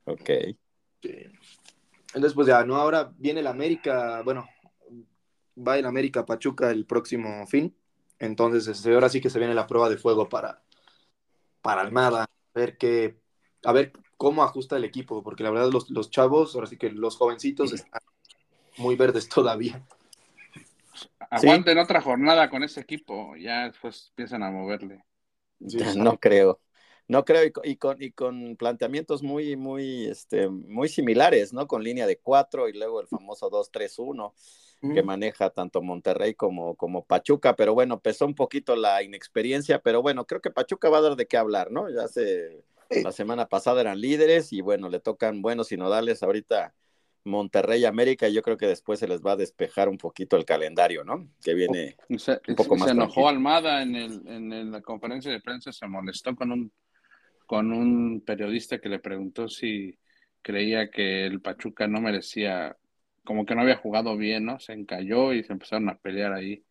Ok. 0.04 0.30
Sí. 1.02 1.16
Entonces, 2.08 2.34
pues 2.34 2.48
ya, 2.48 2.64
¿no? 2.66 2.76
Ahora 2.76 3.12
viene 3.18 3.40
el 3.40 3.48
América, 3.48 4.22
bueno, 4.24 4.48
va 5.58 5.78
el 5.78 5.86
América 5.86 6.26
Pachuca 6.26 6.70
el 6.70 6.86
próximo 6.86 7.48
fin. 7.48 7.76
Entonces, 8.20 8.68
este, 8.68 8.94
ahora 8.94 9.10
sí 9.10 9.22
que 9.22 9.30
se 9.30 9.40
viene 9.40 9.54
la 9.54 9.68
prueba 9.68 9.90
de 9.90 9.98
fuego 9.98 10.28
para, 10.30 10.62
para 11.62 11.82
Almada. 11.82 12.24
A 12.24 12.60
ver 12.60 12.78
qué, 12.78 13.18
a 13.64 13.72
ver 13.74 13.92
cómo 14.18 14.44
ajusta 14.44 14.78
el 14.78 14.84
equipo, 14.84 15.24
porque 15.24 15.44
la 15.44 15.52
verdad 15.52 15.70
los, 15.72 15.90
los 15.90 16.10
chavos, 16.10 16.56
ahora 16.56 16.68
sí 16.68 16.78
que 16.78 16.90
los 16.90 17.18
jovencitos 17.18 17.74
están 17.74 18.02
muy 18.78 18.96
verdes 18.96 19.30
todavía. 19.30 19.86
Aguanten 21.30 21.78
otra 21.78 22.02
jornada 22.02 22.50
con 22.50 22.64
ese 22.64 22.80
equipo, 22.82 23.36
ya 23.36 23.66
después 23.66 24.08
empiezan 24.10 24.44
a 24.44 24.52
moverle. 24.52 25.04
Sí, 25.68 25.78
No 25.98 26.18
creo. 26.20 26.60
No 27.08 27.24
creo, 27.24 27.44
y 27.44 27.52
con, 27.52 27.64
y 27.66 27.76
con, 27.76 28.02
y 28.02 28.12
con 28.12 28.56
planteamientos 28.56 29.22
muy, 29.22 29.56
muy, 29.56 30.06
este, 30.06 30.50
muy 30.50 30.90
similares, 30.90 31.54
¿no? 31.54 31.68
Con 31.68 31.84
línea 31.84 32.08
de 32.08 32.18
cuatro 32.18 32.68
y 32.68 32.74
luego 32.74 33.00
el 33.00 33.08
famoso 33.08 33.52
2-3-1 33.52 34.34
que 34.94 35.04
maneja 35.04 35.50
tanto 35.50 35.82
Monterrey 35.82 36.36
como, 36.36 36.76
como 36.76 37.06
Pachuca, 37.06 37.56
pero 37.56 37.74
bueno, 37.74 38.02
pesó 38.02 38.26
un 38.26 38.36
poquito 38.36 38.76
la 38.76 39.02
inexperiencia, 39.04 39.80
pero 39.80 40.02
bueno, 40.02 40.26
creo 40.26 40.42
que 40.42 40.52
Pachuca 40.52 40.90
va 40.90 41.00
a 41.00 41.02
dar 41.02 41.16
de 41.16 41.28
qué 41.28 41.38
hablar, 41.38 41.72
¿no? 41.72 41.90
Ya 41.90 42.04
hace, 42.04 42.64
la 42.90 43.12
semana 43.12 43.48
pasada 43.48 43.82
eran 43.82 44.00
líderes 44.00 44.54
y 44.54 44.62
bueno, 44.62 44.90
le 44.90 45.00
tocan 45.00 45.42
buenos 45.42 45.68
sinodales 45.68 46.24
ahorita 46.24 46.74
Monterrey 47.26 47.82
y 47.82 47.86
América, 47.86 48.28
y 48.30 48.34
yo 48.34 48.42
creo 48.42 48.56
que 48.56 48.68
después 48.68 49.00
se 49.00 49.08
les 49.08 49.22
va 49.22 49.34
a 49.34 49.36
despejar 49.36 49.90
un 49.90 49.98
poquito 49.98 50.38
el 50.38 50.46
calendario, 50.46 51.04
¿no? 51.04 51.28
Que 51.44 51.56
viene 51.56 51.98
Se, 52.18 52.40
Un 52.48 52.56
poco 52.56 52.76
más 52.76 52.86
se 52.86 52.92
enojó 52.92 53.14
tranquilo. 53.14 53.28
Almada 53.28 53.82
en, 53.82 53.96
el, 53.96 54.22
en, 54.28 54.72
la 54.72 54.82
conferencia 54.82 55.32
de 55.32 55.42
prensa, 55.42 55.72
se 55.72 55.88
molestó 55.88 56.36
con 56.36 56.52
un, 56.52 56.72
con 57.48 57.74
un 57.74 58.22
periodista 58.22 58.80
que 58.80 58.90
le 58.90 59.00
preguntó 59.00 59.50
si 59.50 59.98
creía 60.42 60.92
que 60.92 61.26
el 61.26 61.42
Pachuca 61.42 61.88
no 61.88 62.00
merecía, 62.00 62.78
como 63.24 63.46
que 63.46 63.56
no 63.56 63.62
había 63.62 63.78
jugado 63.78 64.16
bien, 64.16 64.46
¿no? 64.46 64.60
Se 64.60 64.74
encalló 64.74 65.34
y 65.34 65.44
se 65.44 65.54
empezaron 65.54 65.90
a 65.90 65.98
pelear 65.98 66.32
ahí. 66.32 66.64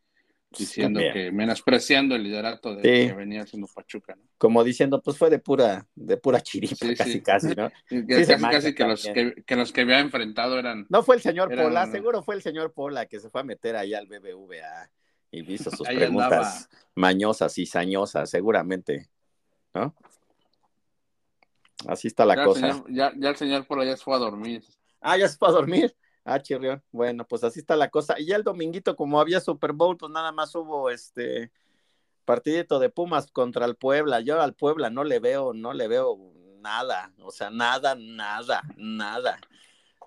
Diciendo 0.59 1.01
También. 1.01 1.13
que 1.13 1.33
menospreciando 1.33 2.15
el 2.15 2.23
liderato 2.25 2.75
de 2.75 2.83
Sí. 2.83 3.09
que 3.09 3.15
venía 3.15 3.43
haciendo 3.43 3.67
Pachuca, 3.75 4.15
¿no? 4.17 4.23
Como 4.39 4.63
diciendo, 4.65 5.01
pues 5.03 5.17
fue 5.19 5.31
de 5.31 5.39
pura, 5.39 5.87
de 5.95 6.17
pura 6.17 6.41
chiripa, 6.41 6.75
Sí, 6.77 6.95
casi, 6.95 7.13
sí. 7.13 7.21
casi, 7.23 7.49
¿no? 7.55 7.71
Casi, 8.61 8.75
que 8.75 8.85
los 8.85 9.03
que, 9.05 9.35
que 9.47 9.57
los 9.57 9.73
que 9.73 9.81
había 9.83 10.01
enfrentado 10.01 10.59
eran 10.59 10.87
No 10.89 11.03
fue 11.03 11.17
el 11.17 11.23
señor 11.23 11.53
Eran- 11.53 11.67
Pola, 11.67 11.87
seguro 11.87 12.23
fue 12.23 12.35
el 12.35 12.43
señor 12.43 12.73
Pola 12.73 13.07
que 13.07 13.21
se 13.21 13.31
fue 13.31 13.41
a 13.41 13.45
meter 13.45 13.77
ahí 13.77 13.95
al 13.95 14.07
BBVA 14.07 14.91
y 15.31 15.53
hizo 15.53 15.71
sus 15.71 15.87
preguntas 15.87 16.69
mañosas 16.95 17.59
y 17.59 17.67
sañosas, 17.67 18.31
seguramente, 18.31 19.09
¿no? 19.75 19.95
Así 21.87 22.09
está 22.09 22.25
la 22.25 22.37
ya, 22.37 22.45
cosa. 22.45 22.67
El 22.67 22.73
señor, 22.73 22.87
ya, 22.93 23.13
ya 23.17 23.29
el 23.31 23.37
señor 23.37 23.67
Pola 23.67 23.85
ya 23.85 23.97
se 23.97 24.05
fue 24.05 24.15
a 24.15 24.19
dormir. 24.19 24.63
Ah, 25.01 25.17
ya 25.19 25.29
se 25.29 25.37
fue 25.37 25.49
a 25.49 25.53
dormir. 25.53 25.95
Ah, 26.25 26.41
chirrión. 26.41 26.83
Bueno, 26.91 27.27
pues 27.27 27.45
así 27.45 27.61
está 27.61 27.77
la 27.77 27.91
cosa. 27.91 28.19
Y 28.19 28.27
ya 28.27 28.37
el 28.37 28.45
dominguito, 28.45 28.97
como 28.97 29.21
había 29.21 29.41
Super 29.41 29.73
Bowl, 29.73 29.97
pues 29.97 30.11
nada 30.11 30.33
más 30.33 30.55
hubo 30.55 30.89
este 30.89 31.53
partidito 32.25 32.79
de 32.79 32.89
Pumas 32.89 33.31
contra 33.31 33.67
el 33.67 33.77
Puebla. 33.77 34.21
Yo 34.21 34.41
al 34.41 34.55
Puebla 34.55 34.89
no 34.89 35.05
le 35.05 35.19
veo, 35.21 35.53
no 35.53 35.75
le 35.75 35.87
veo 35.87 36.19
nada. 36.61 37.13
O 37.19 37.31
sea, 37.31 37.51
nada, 37.51 37.95
nada, 37.95 38.63
nada. 38.77 39.39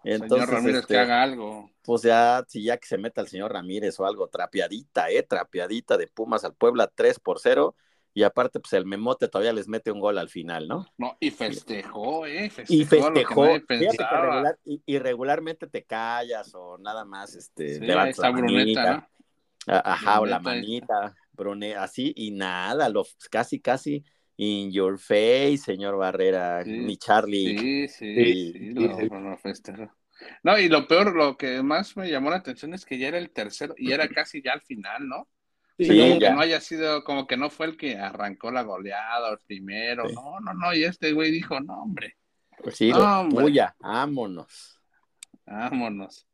Entonces, 0.03 0.47
señor 0.47 0.49
Ramírez 0.49 0.81
este, 0.81 0.93
que 0.93 0.99
haga 0.99 1.21
algo. 1.21 1.69
pues 1.83 2.01
ya, 2.01 2.43
si 2.47 2.63
ya 2.63 2.77
que 2.77 2.87
se 2.87 2.97
meta 2.97 3.21
el 3.21 3.27
señor 3.27 3.53
Ramírez 3.53 3.99
o 3.99 4.05
algo, 4.05 4.27
trapeadita, 4.27 5.09
eh, 5.09 5.21
trapeadita 5.21 5.97
de 5.97 6.07
Pumas 6.07 6.43
al 6.43 6.53
Puebla 6.53 6.91
3 6.93 7.19
por 7.19 7.39
0. 7.39 7.75
Y 8.17 8.23
aparte, 8.23 8.59
pues 8.59 8.73
el 8.73 8.87
memote 8.87 9.27
todavía 9.27 9.53
les 9.53 9.67
mete 9.67 9.91
un 9.91 9.99
gol 9.99 10.17
al 10.17 10.27
final, 10.27 10.67
¿no? 10.67 10.87
No, 10.97 11.15
y 11.19 11.29
festejó, 11.29 12.25
¿eh? 12.25 12.49
Festejó, 12.49 12.73
Y 12.73 12.79
lo 12.79 13.13
que 13.13 13.19
festejó. 13.19 13.43
Fíjate 13.67 13.97
que 13.97 14.17
regular, 14.19 14.59
y, 14.65 14.97
regularmente 14.97 15.67
te 15.67 15.83
callas 15.83 16.51
o 16.55 16.79
nada 16.79 17.05
más, 17.05 17.35
este, 17.35 17.75
Sí, 17.75 17.81
levantas 17.81 18.17
la 18.17 18.31
bruneta, 18.31 18.83
manita, 18.83 19.09
ajá, 19.67 20.21
o 20.21 20.25
la 20.25 20.39
manita, 20.39 21.15
brune, 21.31 21.75
así, 21.75 22.11
y 22.15 22.31
nada, 22.31 22.89
lo, 22.89 23.05
casi, 23.29 23.59
casi 23.59 24.03
in 24.37 24.71
your 24.71 24.97
face, 24.97 25.59
señor 25.59 25.95
Barrera, 25.95 26.63
Sí, 26.63 26.71
mi 26.71 26.97
Charlie. 26.97 27.55
Sí, 27.55 27.87
sí, 27.87 28.51
Sí, 28.51 28.73
lo, 28.73 29.19
lo 29.19 29.37
festejó. 29.37 29.91
No, 30.41 30.57
y 30.57 30.69
lo 30.69 30.87
peor, 30.87 31.15
lo 31.15 31.37
que 31.37 31.61
más 31.61 31.95
me 31.95 32.09
llamó 32.09 32.31
la 32.31 32.37
atención 32.37 32.73
es 32.73 32.83
que 32.83 32.97
ya 32.97 33.09
era 33.09 33.19
el 33.19 33.29
tercero 33.29 33.75
y 33.77 33.91
era 33.91 34.07
casi 34.09 34.41
ya 34.41 34.53
al 34.53 34.61
final, 34.61 35.07
¿no? 35.07 35.27
Sí, 35.77 35.99
como 35.99 36.19
que 36.19 36.29
no 36.31 36.39
haya 36.41 36.59
sido, 36.59 37.03
como 37.03 37.27
que 37.27 37.37
no 37.37 37.49
fue 37.49 37.67
el 37.67 37.77
que 37.77 37.97
arrancó 37.97 38.49
la 38.51 38.63
goleada 38.63 39.29
o 39.29 39.33
el 39.33 39.39
primero. 39.45 40.07
Sí. 40.09 40.15
No, 40.15 40.39
no, 40.39 40.53
no. 40.53 40.73
Y 40.73 40.83
este 40.83 41.11
güey 41.13 41.31
dijo, 41.31 41.59
no, 41.59 41.83
hombre, 41.83 42.15
Pues 42.63 42.75
sí, 42.77 42.89
No, 42.89 43.29
tuya, 43.29 43.75
vámonos. 43.79 44.79
vámonos. 45.45 46.27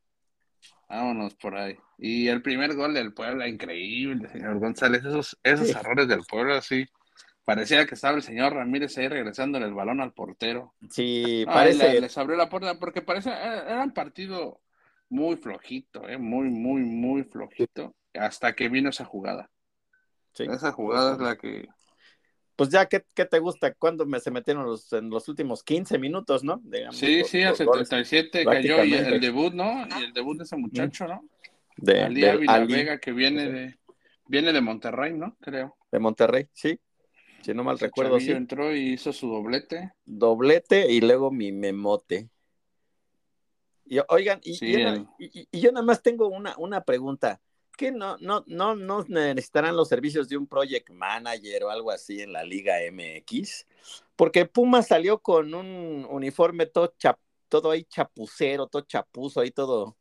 Vámonos 0.88 1.36
por 1.36 1.58
ahí. 1.58 1.75
Y 1.97 2.27
el 2.27 2.41
primer 2.41 2.75
gol 2.75 2.93
del 2.93 3.13
Puebla, 3.13 3.47
increíble, 3.47 4.29
señor 4.29 4.60
González. 4.60 5.03
Esos, 5.03 5.38
esos 5.43 5.67
Sí. 5.67 5.73
errores 5.77 6.08
del 6.08 6.21
Puebla, 6.29 6.62
sí. 6.62 6.86
Parecía 7.45 7.86
que 7.86 7.95
estaba 7.95 8.15
el 8.15 8.23
señor 8.23 8.53
Ramírez 8.53 8.97
ahí 8.97 9.08
regresándole 9.10 9.65
el 9.65 9.73
balón 9.73 9.99
al 9.99 10.13
portero. 10.13 10.73
Sí, 10.89 11.43
No, 11.45 11.53
parece, 11.53 11.93
le- 11.95 12.01
les 12.01 12.17
abrió 12.17 12.38
la 12.38 12.47
puerta 12.49 12.79
porque 12.79 13.01
parece 13.01 13.29
era, 13.32 13.69
era 13.69 13.84
un 13.84 13.91
partido 13.91 14.62
muy 15.10 15.36
flojito, 15.36 16.08
¿eh? 16.08 16.17
muy, 16.17 16.49
muy, 16.49 16.82
muy 16.84 17.23
flojito, 17.25 17.95
hasta 18.13 18.54
que 18.56 18.69
vino 18.69 18.89
esa 18.89 19.06
jugada. 19.06 19.49
sí. 20.34 20.43
Esa 20.43 20.71
jugada 20.71 21.13
es 21.13 21.19
la 21.19 21.38
que... 21.38 21.67
Pues 22.56 22.69
ya, 22.69 22.86
¿qué, 22.88 23.04
qué 23.15 23.26
te 23.26 23.39
gusta? 23.39 23.73
¿Cuándo 23.73 24.06
me 24.06 24.19
se 24.19 24.30
metieron 24.30 24.65
los, 24.65 24.91
en 24.93 25.10
los 25.10 25.28
últimos 25.28 25.63
15 25.63 25.97
minutos, 25.97 26.43
no? 26.43 26.62
Digamos, 26.63 26.95
Sí, 26.95 27.19
los- 27.19 27.30
sí, 27.30 27.41
al 27.41 27.49
los 27.49 27.63
goles 27.65 27.88
77 27.89 28.45
cayó 28.45 28.84
y 28.84 28.93
el 28.93 29.19
debut, 29.19 29.54
¿no? 29.54 29.88
Y 29.99 30.04
el 30.04 30.13
debut 30.13 30.38
de 30.38 30.43
ese 30.43 30.56
muchacho, 30.56 31.08
¿no? 31.08 31.23
de, 31.78 31.93
del 32.10 32.30
Ávila 32.30 32.54
Ali 32.54 32.73
Vega, 32.73 32.99
que 32.99 33.12
viene 33.12 33.49
de, 33.49 33.80
viene 34.28 34.54
de 34.54 34.62
Monterrey, 34.62 35.13
¿no? 35.13 35.36
Creo. 35.41 35.76
de 35.91 35.99
Monterrey, 35.99 36.47
sí. 36.54 36.80
Si 37.41 37.54
no 37.56 37.63
mal 37.63 37.76
Ese 37.76 37.86
recuerdo, 37.88 38.19
sí. 38.19 38.32
entró 38.32 38.73
y 38.76 38.93
hizo 38.93 39.12
su 39.12 39.28
doblete. 39.28 39.91
doblete 40.06 40.91
y 40.91 41.02
luego 41.02 41.32
mi 41.32 41.52
memote. 41.52 42.30
Y, 43.86 43.99
oigan, 44.10 44.39
y, 44.43 44.54
Sí, 44.54 44.67
y 44.67 44.71
yo, 44.73 44.80
na- 44.80 44.93
el- 44.93 45.08
y- 45.17 45.47
y 45.52 45.60
yo 45.60 45.71
nada 45.71 45.86
más 45.86 46.02
tengo 46.02 46.28
una, 46.28 46.56
una 46.58 46.82
pregunta. 46.84 47.41
¿Qué 47.75 47.91
no, 47.91 48.17
no, 48.19 48.43
no, 48.47 48.75
no 48.75 49.03
necesitarán 49.07 49.75
los 49.75 49.89
servicios 49.89 50.29
de 50.29 50.38
un 50.38 50.47
project 50.47 50.89
manager 50.91 51.63
o 51.63 51.69
algo 51.69 51.91
así 51.91 52.21
en 52.21 52.31
la 52.31 52.43
Liga 52.43 52.81
MX? 52.83 53.65
Porque 54.15 54.45
Puma 54.45 54.83
salió 54.83 55.19
con 55.19 55.53
un 55.53 56.05
uniforme 56.09 56.67
todo, 56.67 56.93
chap- 56.99 57.17
todo 57.49 57.71
ahí 57.71 57.83
chapucero, 57.86 58.67
todo 58.67 58.83
chapuzo, 58.83 59.41
ahí 59.41 59.51
todo, 59.51 59.97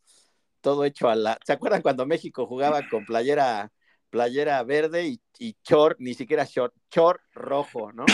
todo 0.60 0.84
hecho 0.84 1.08
a 1.08 1.14
la. 1.14 1.38
¿Se 1.46 1.52
acuerdan 1.54 1.82
cuando 1.82 2.04
México 2.06 2.46
jugaba 2.46 2.86
con 2.88 3.06
playera, 3.06 3.72
playera 4.10 4.62
verde 4.64 5.06
y, 5.06 5.20
y 5.38 5.56
short, 5.64 5.98
ni 5.98 6.12
siquiera 6.12 6.44
short, 6.44 6.74
short 6.90 7.20
rojo, 7.34 7.90
¿no? 7.92 8.04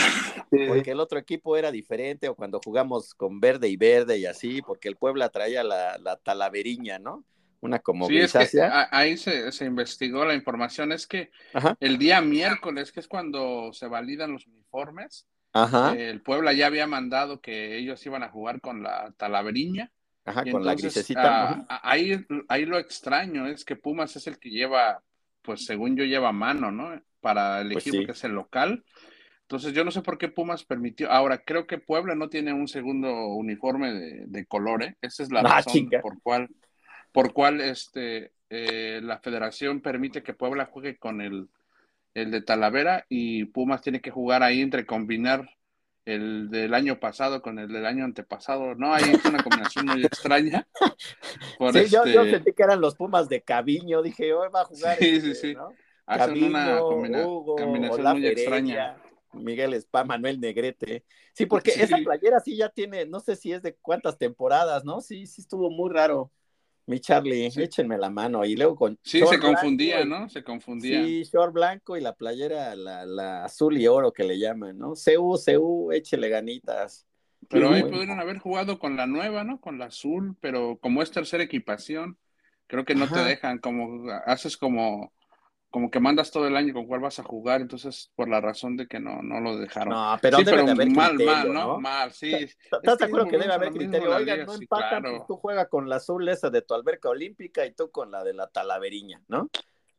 porque 0.67 0.91
el 0.91 0.99
otro 0.99 1.19
equipo 1.19 1.57
era 1.57 1.71
diferente, 1.71 2.29
o 2.29 2.35
cuando 2.35 2.59
jugamos 2.63 3.13
con 3.13 3.39
verde 3.39 3.67
y 3.67 3.75
verde 3.75 4.17
y 4.17 4.25
así, 4.25 4.61
porque 4.61 4.87
el 4.87 4.95
Puebla 4.95 5.29
traía 5.29 5.63
la, 5.63 5.97
la 5.97 6.15
talaveriña, 6.15 6.97
¿no? 6.97 7.23
Una 7.61 7.79
como 7.79 8.09
Sí, 8.09 8.17
es 8.17 8.35
que 8.35 8.51
ahí 8.91 9.17
se, 9.17 9.51
se 9.51 9.65
investigó 9.65 10.25
la 10.25 10.33
información. 10.33 10.91
Es 10.91 11.05
que 11.07 11.31
Ajá, 11.53 11.75
el 11.79 11.97
día 11.97 12.21
miércoles, 12.21 12.91
que 12.91 12.99
es 13.01 13.07
cuando 13.07 13.71
se 13.73 13.87
validan 13.87 14.31
los 14.33 14.47
uniformes, 14.47 15.27
ajá, 15.53 15.99
el 15.99 16.21
Puebla 16.23 16.53
ya 16.53 16.67
había 16.67 16.87
mandado 16.87 17.41
que 17.41 17.77
ellos 17.77 18.05
iban 18.05 18.23
a 18.23 18.29
jugar 18.31 18.61
con 18.61 18.83
la 18.83 19.13
talaveriña. 19.17 19.91
ajá, 20.25 20.45
Y 20.45 20.49
con 20.49 20.63
la 20.65 20.75
entonces, 20.75 20.75
grisecita. 20.75 21.35
ah, 21.39 21.65
ah, 21.69 21.81
ahí, 21.83 22.25
ahí 22.49 22.65
lo 22.65 22.79
extraño 22.79 23.47
es 23.47 23.65
que 23.65 23.75
Pumas 23.77 24.15
es 24.15 24.27
el 24.27 24.39
que 24.39 24.49
lleva, 24.51 25.03
pues 25.41 25.65
según 25.65 25.95
yo, 25.97 26.05
lleva 26.05 26.31
mano, 26.33 26.71
¿no? 26.71 27.01
Para 27.21 27.61
el 27.61 27.71
Pues 27.71 27.73
equipo 27.73 28.01
sí. 28.01 28.05
que 28.05 28.13
es 28.13 28.23
el 28.25 28.33
local. 28.33 28.85
Entonces 29.43 29.73
yo 29.73 29.83
no 29.83 29.91
sé 29.91 30.01
por 30.01 30.17
qué 30.17 30.29
Pumas 30.29 30.63
permitió. 30.63 31.11
Ahora, 31.11 31.39
creo 31.43 31.65
que 31.67 31.79
Puebla 31.79 32.15
no 32.15 32.29
tiene 32.29 32.53
un 32.53 32.67
segundo 32.67 33.11
uniforme 33.29 33.93
de, 33.93 34.25
de 34.27 34.45
color, 34.45 34.83
¿eh? 34.83 34.97
Esa 35.01 35.23
es 35.23 35.31
la 35.31 35.43
Ah, 35.43 35.43
razón 35.43 35.95
por 35.99 36.21
cual, 36.21 36.51
por 37.11 37.33
cual 37.33 37.61
este, 37.61 38.31
eh, 38.49 38.99
la 39.03 39.19
federación 39.19 39.81
permite 39.81 40.23
que 40.23 40.33
Puebla 40.33 40.65
juegue 40.65 40.97
con 40.97 41.21
el, 41.21 41.47
el 42.13 42.31
de 42.31 42.41
Talavera 42.41 43.05
y 43.09 43.45
Pumas 43.45 43.81
tiene 43.81 44.01
que 44.01 44.11
jugar 44.11 44.43
ahí 44.43 44.61
entre 44.61 44.85
combinar 44.85 45.49
el 46.05 46.49
del 46.49 46.73
año 46.73 46.99
pasado 46.99 47.41
con 47.41 47.59
el 47.59 47.67
del 47.67 47.85
año 47.85 48.03
antepasado. 48.05 48.73
No, 48.75 48.93
ahí 48.93 49.03
es 49.11 49.23
una 49.25 49.43
combinación 49.43 49.85
muy 49.85 50.03
extraña. 50.05 50.67
Por 51.59 51.73
Sí, 51.73 51.85
yo, 51.89 52.05
yo 52.05 52.21
este- 52.21 52.31
sentí 52.37 52.53
que 52.53 52.63
eran 52.63 52.81
los 52.81 52.95
Pumas 52.95 53.29
de 53.29 53.41
Caviño, 53.41 54.01
dije, 54.01 54.33
hoy 54.33 54.49
va 54.53 54.61
a 54.61 54.65
jugar. 54.65 54.97
Sí, 54.97 55.07
este, 55.17 55.35
sí, 55.35 55.47
sí. 55.49 55.53
¿no? 55.53 55.73
hacen 56.07 56.43
una 56.43 56.65
Caviño, 56.65 56.79
combina- 56.81 57.27
Hugo, 57.27 57.55
combinación 57.57 58.11
muy 58.13 58.25
extraña. 58.27 58.97
Miguel 59.33 59.75
Spa, 59.75 60.03
Manuel 60.03 60.39
Negrete. 60.39 61.05
Sí, 61.33 61.45
porque 61.45 61.69
Sí. 61.69 61.81
esa 61.83 61.97
playera 61.97 62.39
sí 62.39 62.57
ya 62.57 62.69
tiene, 62.69 63.05
no 63.05 63.19
sé 63.19 63.35
si 63.35 63.53
es 63.53 63.61
de 63.61 63.75
cuántas 63.75 64.17
temporadas, 64.17 64.83
¿no? 64.83 65.01
Sí, 65.01 65.27
sí 65.27 65.41
estuvo 65.41 65.69
muy 65.69 65.91
raro. 65.93 66.31
Mi 66.89 66.99
Charlie, 66.99 67.51
Sí. 67.51 67.61
échenme 67.61 67.99
la 67.99 68.09
mano. 68.09 68.43
Y 68.43 68.55
luego 68.55 68.75
con. 68.75 68.97
Sí, 69.03 69.21
se 69.23 69.39
confundía, 69.39 69.97
blanco 69.97 70.23
¿no? 70.23 70.29
Se 70.29 70.43
confundía. 70.43 71.03
Sí, 71.03 71.23
short 71.23 71.53
blanco 71.53 71.95
y 71.95 72.01
la 72.01 72.15
playera, 72.15 72.75
la, 72.75 73.05
la 73.05 73.45
azul 73.45 73.77
y 73.77 73.85
oro 73.85 74.11
que 74.11 74.23
le 74.23 74.39
llaman, 74.39 74.75
¿no? 74.79 74.93
CU, 74.95 75.37
CU, 75.37 75.91
échele 75.91 76.29
ganitas. 76.29 77.05
Pero 77.47 77.69
Sí, 77.69 77.75
ahí 77.75 77.83
pudieron 77.83 78.19
haber 78.19 78.39
jugado 78.39 78.79
con 78.79 78.97
la 78.97 79.05
nueva, 79.05 79.43
¿no? 79.43 79.61
Con 79.61 79.77
la 79.77 79.85
azul, 79.85 80.35
pero 80.41 80.79
como 80.81 81.03
es 81.03 81.11
tercera 81.11 81.43
equipación, 81.43 82.17
creo 82.65 82.85
que 82.85 82.95
no 82.95 83.07
te 83.07 83.19
dejan, 83.19 83.59
como 83.59 84.09
haces 84.25 84.57
como, 84.57 85.13
como 85.69 85.91
que 85.91 85.99
mandas 85.99 86.31
todo 86.31 86.47
el 86.47 86.57
año 86.57 86.73
con 86.73 86.87
cuál 86.87 87.01
vas 87.01 87.19
a 87.19 87.23
jugar, 87.23 87.61
entonces 87.61 88.11
por 88.15 88.27
la 88.27 88.41
razón 88.41 88.75
de 88.75 88.87
que 88.87 88.99
no, 88.99 89.21
no 89.21 89.39
lo 89.39 89.57
dejaron. 89.57 89.93
No, 89.93 90.17
pero 90.21 90.37
sí, 90.37 90.43
debe 90.43 90.57
pero 90.57 90.65
de 90.65 90.71
haber 90.71 90.89
mal, 90.89 91.09
criterio, 91.09 91.33
mal, 91.33 91.53
¿no? 91.53 91.67
¿no? 91.67 91.79
Mal, 91.79 92.11
sí. 92.11 92.33
¿Estás 92.33 92.81
Es 92.83 92.97
de 92.97 93.05
acuerdo 93.05 93.27
que 93.27 93.37
debe 93.37 93.53
haber 93.53 93.71
criterio? 93.71 94.15
Oigan, 94.15 94.45
no 94.45 94.53
sí, 94.53 94.63
empatan, 94.63 95.01
claro. 95.01 95.17
pues 95.17 95.27
tú 95.27 95.35
juegas 95.37 95.67
con 95.67 95.87
la 95.87 95.97
azul 95.97 96.27
esa 96.27 96.49
de 96.49 96.61
tu 96.63 96.73
alberca 96.73 97.09
olímpica 97.09 97.65
y 97.65 97.73
tú 97.73 97.91
con 97.91 98.09
la 98.11 98.23
de 98.23 98.33
la 98.33 98.47
talaveriña, 98.47 99.21
¿no? 99.27 99.49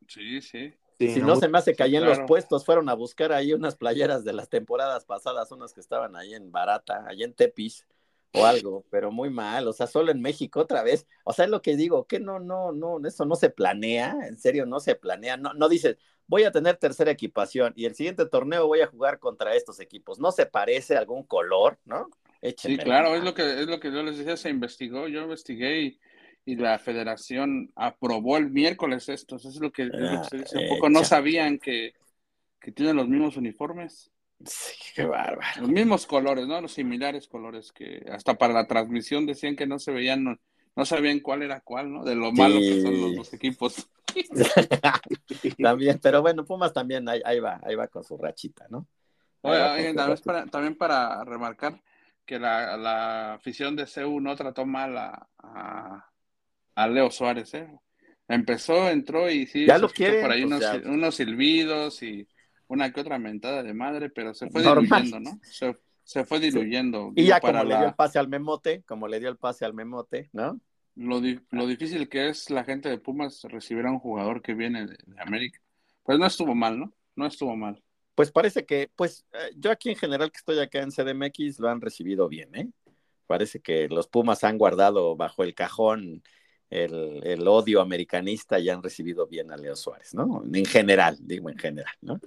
Sí, 0.07 0.41
sí. 0.41 0.73
Sí, 0.99 1.09
si 1.15 1.19
no 1.21 1.35
se 1.35 1.47
me 1.47 1.57
hace 1.57 1.73
que 1.73 1.83
en 1.83 1.91
claro. 1.91 2.09
los 2.09 2.19
puestos 2.27 2.63
fueron 2.63 2.87
a 2.87 2.93
buscar 2.93 3.31
ahí 3.31 3.53
unas 3.53 3.75
playeras 3.75 4.23
de 4.23 4.33
las 4.33 4.49
temporadas 4.49 5.05
pasadas, 5.05 5.51
unas 5.51 5.73
que 5.73 5.79
estaban 5.79 6.15
ahí 6.15 6.35
en 6.35 6.51
Barata, 6.51 7.05
ahí 7.07 7.23
en 7.23 7.33
Tepis 7.33 7.87
o 8.33 8.45
algo, 8.45 8.85
pero 8.89 9.11
muy 9.11 9.29
mal, 9.29 9.67
o 9.67 9.73
sea, 9.73 9.87
solo 9.87 10.11
en 10.11 10.21
México 10.21 10.59
otra 10.61 10.83
vez, 10.83 11.07
o 11.25 11.33
sea, 11.33 11.45
es 11.45 11.51
lo 11.51 11.61
que 11.61 11.75
digo, 11.75 12.07
que 12.07 12.19
no, 12.19 12.39
no, 12.39 12.71
no, 12.71 12.99
eso 13.07 13.25
no 13.25 13.35
se 13.35 13.49
planea, 13.49 14.15
en 14.27 14.37
serio, 14.37 14.65
no 14.65 14.79
se 14.79 14.95
planea, 14.95 15.37
no, 15.37 15.53
no 15.53 15.69
dices, 15.69 15.97
voy 16.27 16.43
a 16.43 16.51
tener 16.51 16.77
tercera 16.77 17.11
equipación 17.11 17.73
y 17.75 17.85
el 17.85 17.95
siguiente 17.95 18.25
torneo 18.25 18.67
voy 18.67 18.81
a 18.81 18.87
jugar 18.87 19.19
contra 19.19 19.55
estos 19.55 19.79
equipos, 19.79 20.19
no 20.19 20.31
se 20.31 20.45
parece 20.45 20.95
algún 20.97 21.23
color, 21.23 21.79
¿no? 21.85 22.09
Sí, 22.55 22.79
claro, 22.79 23.15
la 23.15 23.15
es 23.15 23.23
lo 23.23 23.33
que 23.33 23.61
es 23.61 23.67
lo 23.67 23.79
que 23.79 23.91
yo 23.91 24.03
les 24.03 24.17
decía, 24.17 24.37
se 24.37 24.49
investigó, 24.49 25.07
yo 25.07 25.21
investigué 25.23 25.81
y, 25.81 25.99
y 26.45 26.55
la 26.57 26.77
federación 26.77 27.71
aprobó 27.75 28.37
el 28.37 28.51
miércoles 28.51 29.09
esto, 29.09 29.37
eso 29.37 29.49
es 29.49 29.59
lo 29.59 29.71
que, 29.71 29.83
es 29.83 30.09
lo 30.09 30.19
que 30.19 30.27
se 30.27 30.37
dice. 30.37 30.59
¿A 30.59 30.61
poco 30.63 30.89
no 30.89 31.03
Ah, 31.03 31.03
sabían 31.03 31.57
que, 31.57 31.93
que 32.59 32.71
tienen 32.71 32.97
los 32.97 33.07
mismos 33.09 33.37
uniformes? 33.37 34.11
Sí, 34.45 34.73
qué 34.95 35.05
bárbaro. 35.05 35.61
Los 35.61 35.69
mismos 35.69 36.05
colores, 36.05 36.47
¿no? 36.47 36.61
Los 36.61 36.73
similares 36.73 37.27
colores 37.27 37.71
que 37.71 38.05
hasta 38.11 38.35
para 38.35 38.53
la 38.53 38.67
transmisión 38.67 39.25
decían 39.25 39.55
que 39.55 39.67
no 39.67 39.79
se 39.79 39.91
veían, 39.91 40.23
no, 40.23 40.39
no 40.75 40.85
sabían 40.85 41.19
cuál 41.19 41.43
era 41.43 41.61
cuál, 41.61 41.91
¿no? 41.91 42.03
De 42.03 42.15
lo 42.15 42.31
malo 42.31 42.59
que 42.59 42.81
son 42.81 42.99
los 42.99 43.11
Sí. 43.11 43.15
dos 43.15 43.33
equipos. 43.33 43.89
también, 45.61 45.99
pero 46.01 46.21
bueno, 46.21 46.43
Pumas 46.45 46.73
también 46.73 47.07
ahí, 47.07 47.21
ahí, 47.23 47.39
va, 47.39 47.59
ahí 47.63 47.75
va 47.75 47.87
con 47.87 48.03
su 48.03 48.17
rachita, 48.17 48.67
¿no? 48.69 48.87
Oye, 49.41 49.93
también, 49.93 50.19
para, 50.23 50.45
también 50.45 50.75
para 50.75 51.23
remarcar 51.23 51.81
que 52.25 52.39
la, 52.39 52.77
la 52.77 53.33
afición 53.33 53.75
de 53.75 53.87
CEU 53.87 54.19
no 54.19 54.35
trató 54.35 54.65
mal 54.65 54.97
a, 54.97 55.27
a, 56.75 56.87
Leo 56.87 57.09
Suárez, 57.09 57.53
¿eh? 57.55 57.67
Empezó, 58.27 58.89
entró 58.89 59.29
y 59.29 59.45
sí, 59.47 59.65
ya 59.65 59.77
lo 59.77 59.89
quiere, 59.89 60.21
por 60.21 60.31
ahí 60.31 60.43
unos, 60.43 60.63
unos, 60.85 61.15
silbidos 61.15 62.01
y 62.03 62.27
una 62.71 62.91
que 62.91 63.01
otra 63.01 63.19
mentada 63.19 63.63
de 63.63 63.73
madre, 63.73 64.09
pero 64.09 64.33
se 64.33 64.49
fue 64.49 64.61
diluyendo, 64.61 65.19
¿no? 65.19 65.39
Se, 65.43 65.77
se 66.03 66.25
fue 66.25 66.39
diluyendo. 66.39 67.11
Y 67.15 67.25
ya 67.25 67.39
como 67.39 67.63
le 67.63 67.77
dio 67.77 67.87
el 67.87 67.95
pase 67.95 68.19
al 68.19 68.27
memote, 68.27 68.83
como 68.83 69.07
le 69.07 69.19
dio 69.19 69.29
el 69.29 69.37
pase 69.37 69.65
al 69.65 69.73
memote, 69.73 70.29
¿no? 70.33 70.59
Lo, 70.95 71.21
lo 71.51 71.67
difícil 71.67 72.09
que 72.09 72.29
es 72.29 72.49
la 72.49 72.63
gente 72.63 72.89
de 72.89 72.97
Pumas 72.97 73.43
recibir 73.43 73.85
a 73.85 73.91
un 73.91 73.99
jugador 73.99 74.41
que 74.41 74.53
viene 74.53 74.85
de, 74.87 74.97
de 75.05 75.21
América. 75.21 75.59
Pues 76.03 76.19
no 76.19 76.25
estuvo 76.25 76.53
mal, 76.53 76.79
¿no? 76.79 76.93
No 77.15 77.25
estuvo 77.27 77.55
mal 77.55 77.81
pues 78.15 78.31
parece 78.31 78.65
que, 78.65 78.91
pues 78.95 79.25
eh, 79.33 79.51
yo 79.57 79.71
aquí 79.71 79.89
en 79.89 79.95
general 79.95 80.31
que 80.31 80.37
estoy 80.37 80.59
acá 80.59 80.81
en 80.81 80.91
CDMX 80.91 81.59
lo 81.59 81.69
han 81.69 81.81
recibido 81.81 82.27
bien, 82.27 82.53
¿eh? 82.55 82.69
Parece 83.25 83.61
que 83.61 83.87
los 83.87 84.07
Pumas 84.07 84.43
han 84.43 84.57
guardado 84.57 85.15
bajo 85.15 85.43
el 85.43 85.55
cajón 85.55 86.21
el, 86.71 87.47
odio 87.47 87.81
americanista 87.81 88.57
y 88.57 88.69
han 88.69 88.81
recibido 88.81 89.27
bien 89.27 89.51
a 89.51 89.57
Leo 89.57 89.75
Suárez, 89.75 90.13
¿no? 90.13 90.43
En 90.51 90.65
general, 90.65 91.17
digo 91.19 91.49
en 91.49 91.57
general, 91.57 91.93
¿no? 92.01 92.19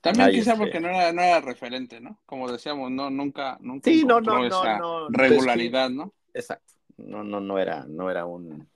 También 0.00 0.32
quizá 0.32 0.56
porque 0.56 0.80
no 0.80 0.88
era, 0.88 1.12
no 1.12 1.22
era 1.22 1.40
referente, 1.40 2.00
¿no? 2.00 2.20
Como 2.26 2.50
decíamos, 2.50 2.90
no, 2.90 3.10
nunca, 3.10 3.58
nunca 3.60 3.88
sí, 3.88 4.04
no, 4.04 4.20
no, 4.20 4.48
no, 4.48 5.08
regularidad, 5.10 5.90
¿no? 5.90 6.12
Exacto. 6.34 6.72
No, 6.96 7.22
no, 7.22 7.40
no 7.40 7.58
era, 7.58 7.84
no 7.86 8.10
era 8.10 8.26
un, 8.26 8.68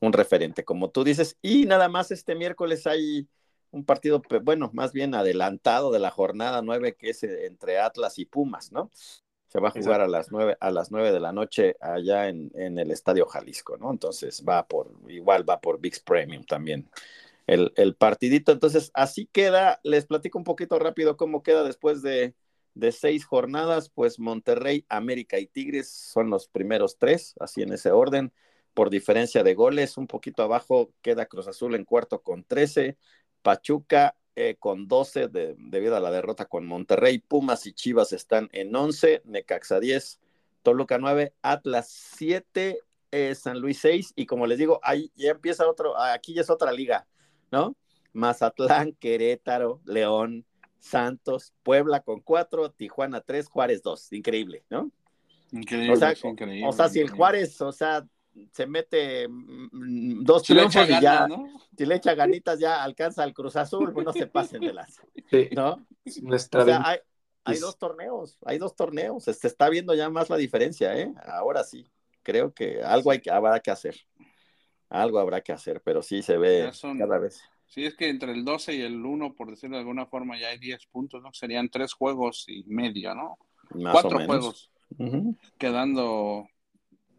un 0.00 0.12
referente, 0.12 0.64
como 0.64 0.90
tú 0.90 1.04
dices. 1.04 1.38
Y 1.40 1.64
nada 1.64 1.88
más 1.88 2.10
este 2.10 2.34
miércoles 2.34 2.86
hay 2.86 3.28
un 3.70 3.84
partido, 3.84 4.22
bueno, 4.42 4.70
más 4.74 4.92
bien 4.92 5.14
adelantado 5.14 5.90
de 5.90 5.98
la 6.00 6.10
jornada 6.10 6.62
nueve, 6.62 6.96
que 6.96 7.10
es 7.10 7.22
eh, 7.22 7.46
entre 7.46 7.78
Atlas 7.78 8.18
y 8.18 8.26
Pumas, 8.26 8.72
¿no? 8.72 8.90
Se 9.48 9.60
va 9.60 9.68
a 9.68 9.72
jugar 9.72 10.00
a 10.02 10.08
las 10.08 10.30
nueve, 10.30 10.56
a 10.60 10.70
las 10.70 10.90
nueve 10.90 11.10
de 11.10 11.20
la 11.20 11.32
noche 11.32 11.76
allá 11.80 12.28
en, 12.28 12.50
en, 12.54 12.78
el 12.78 12.90
Estadio 12.90 13.26
Jalisco, 13.26 13.76
¿no? 13.78 13.90
Entonces 13.90 14.44
va 14.46 14.66
por, 14.66 14.92
igual 15.08 15.48
va 15.48 15.60
por 15.60 15.80
VIX 15.80 16.00
Premium 16.00 16.44
también 16.44 16.88
el, 17.48 17.72
el, 17.76 17.96
partidito. 17.96 18.52
Entonces, 18.52 18.90
así 18.94 19.26
queda, 19.32 19.80
les 19.82 20.06
platico 20.06 20.38
un 20.38 20.44
poquito 20.44 20.78
rápido 20.78 21.16
cómo 21.16 21.42
queda 21.42 21.64
después 21.64 22.02
de, 22.02 22.34
de 22.74 22.92
seis 22.92 23.24
jornadas, 23.24 23.88
pues 23.88 24.20
Monterrey, 24.20 24.84
América 24.88 25.38
y 25.38 25.46
Tigres 25.46 25.90
son 25.90 26.30
los 26.30 26.46
primeros 26.46 26.98
tres, 26.98 27.34
así 27.40 27.62
en 27.62 27.72
ese 27.72 27.90
orden 27.90 28.32
por 28.74 28.90
diferencia 28.90 29.42
de 29.42 29.54
goles. 29.54 29.96
Un 29.96 30.06
poquito 30.06 30.42
abajo 30.42 30.92
queda 31.02 31.26
Cruz 31.26 31.48
Azul 31.48 31.74
en 31.74 31.84
cuarto 31.84 32.22
con 32.22 32.44
13, 32.44 32.96
Pachuca 33.42 34.14
eh, 34.40 34.54
con 34.56 34.86
12 34.86 35.26
debido 35.28 35.96
a 35.96 36.00
la 36.00 36.12
derrota 36.12 36.44
con 36.44 36.64
Monterrey, 36.64 37.18
Pumas 37.18 37.66
y 37.66 37.72
Chivas 37.72 38.12
están 38.12 38.48
en 38.52 38.72
11, 38.72 39.22
Necaxa 39.24 39.80
10, 39.80 40.20
Toluca 40.62 40.96
9, 40.96 41.34
Atlas 41.42 41.88
7, 42.16 42.78
eh, 43.10 43.34
San 43.34 43.58
Luis 43.58 43.80
6 43.80 44.12
y 44.14 44.26
como 44.26 44.46
les 44.46 44.58
digo, 44.58 44.78
ahí 44.84 45.10
ya 45.16 45.32
empieza 45.32 45.68
otro, 45.68 45.98
aquí 45.98 46.34
ya 46.34 46.42
es 46.42 46.50
otra 46.50 46.70
liga, 46.70 47.08
¿no? 47.50 47.76
Mazatlán, 48.12 48.92
Querétaro, 48.92 49.80
León, 49.84 50.46
Santos, 50.78 51.52
Puebla 51.64 51.98
con 52.04 52.20
4, 52.20 52.70
Tijuana 52.70 53.20
3, 53.20 53.48
Juárez 53.48 53.82
2, 53.82 54.12
increíble, 54.12 54.62
¿no? 54.70 54.92
Increíble, 55.50 55.94
o 55.94 55.96
sea, 55.96 56.14
increíble, 56.22 56.64
o 56.64 56.72
sea 56.72 56.88
si 56.88 57.00
el 57.00 57.10
Juárez, 57.10 57.60
o 57.60 57.72
sea, 57.72 58.06
se 58.52 58.66
mete 58.66 59.28
mm, 59.28 60.22
dos 60.24 60.42
triunfos 60.42 60.88
y 60.88 61.00
ya, 61.00 61.26
si 61.76 61.86
le 61.86 61.96
echa 61.96 62.14
ganitas, 62.14 62.58
ya 62.58 62.82
alcanza 62.82 63.22
al 63.22 63.34
Cruz 63.34 63.56
Azul, 63.56 63.92
pues 63.92 64.04
no 64.04 64.12
se 64.12 64.26
pasen 64.26 64.60
de 64.60 64.72
las, 64.72 65.00
¿no? 65.52 65.86
o 66.24 66.64
sea, 66.64 66.82
hay, 66.84 66.98
hay, 67.44 67.58
dos 67.58 67.78
torneos, 67.78 68.38
hay 68.44 68.58
dos 68.58 68.74
torneos, 68.74 69.24
se 69.24 69.46
está 69.46 69.68
viendo 69.68 69.94
ya 69.94 70.10
más 70.10 70.30
la 70.30 70.36
diferencia, 70.36 70.98
¿eh? 70.98 71.12
Ahora 71.26 71.64
sí, 71.64 71.86
creo 72.22 72.52
que 72.52 72.82
algo 72.82 73.10
hay 73.10 73.20
que, 73.20 73.30
habrá 73.30 73.60
que 73.60 73.70
hacer, 73.70 73.96
algo 74.88 75.18
habrá 75.18 75.40
que 75.40 75.52
hacer, 75.52 75.80
pero 75.82 76.02
sí 76.02 76.22
se 76.22 76.38
ve 76.38 76.70
cada 76.98 77.18
vez. 77.18 77.42
Sí, 77.68 77.84
es 77.84 77.94
que 77.94 78.08
entre 78.08 78.32
el 78.32 78.44
12 78.44 78.74
y 78.74 78.80
el 78.80 79.04
1, 79.04 79.34
por 79.34 79.50
decirlo 79.50 79.76
de 79.76 79.80
alguna 79.80 80.06
forma, 80.06 80.40
ya 80.40 80.48
hay 80.48 80.58
10 80.58 80.86
puntos, 80.86 81.22
¿no? 81.22 81.32
Serían 81.34 81.68
tres 81.68 81.92
juegos 81.92 82.46
y 82.48 82.64
medio, 82.64 83.14
¿no? 83.14 83.36
Más 83.74 83.92
Cuatro 83.92 84.16
o 84.16 84.20
menos. 84.20 84.70
juegos. 84.96 85.36
Quedando 85.58 86.48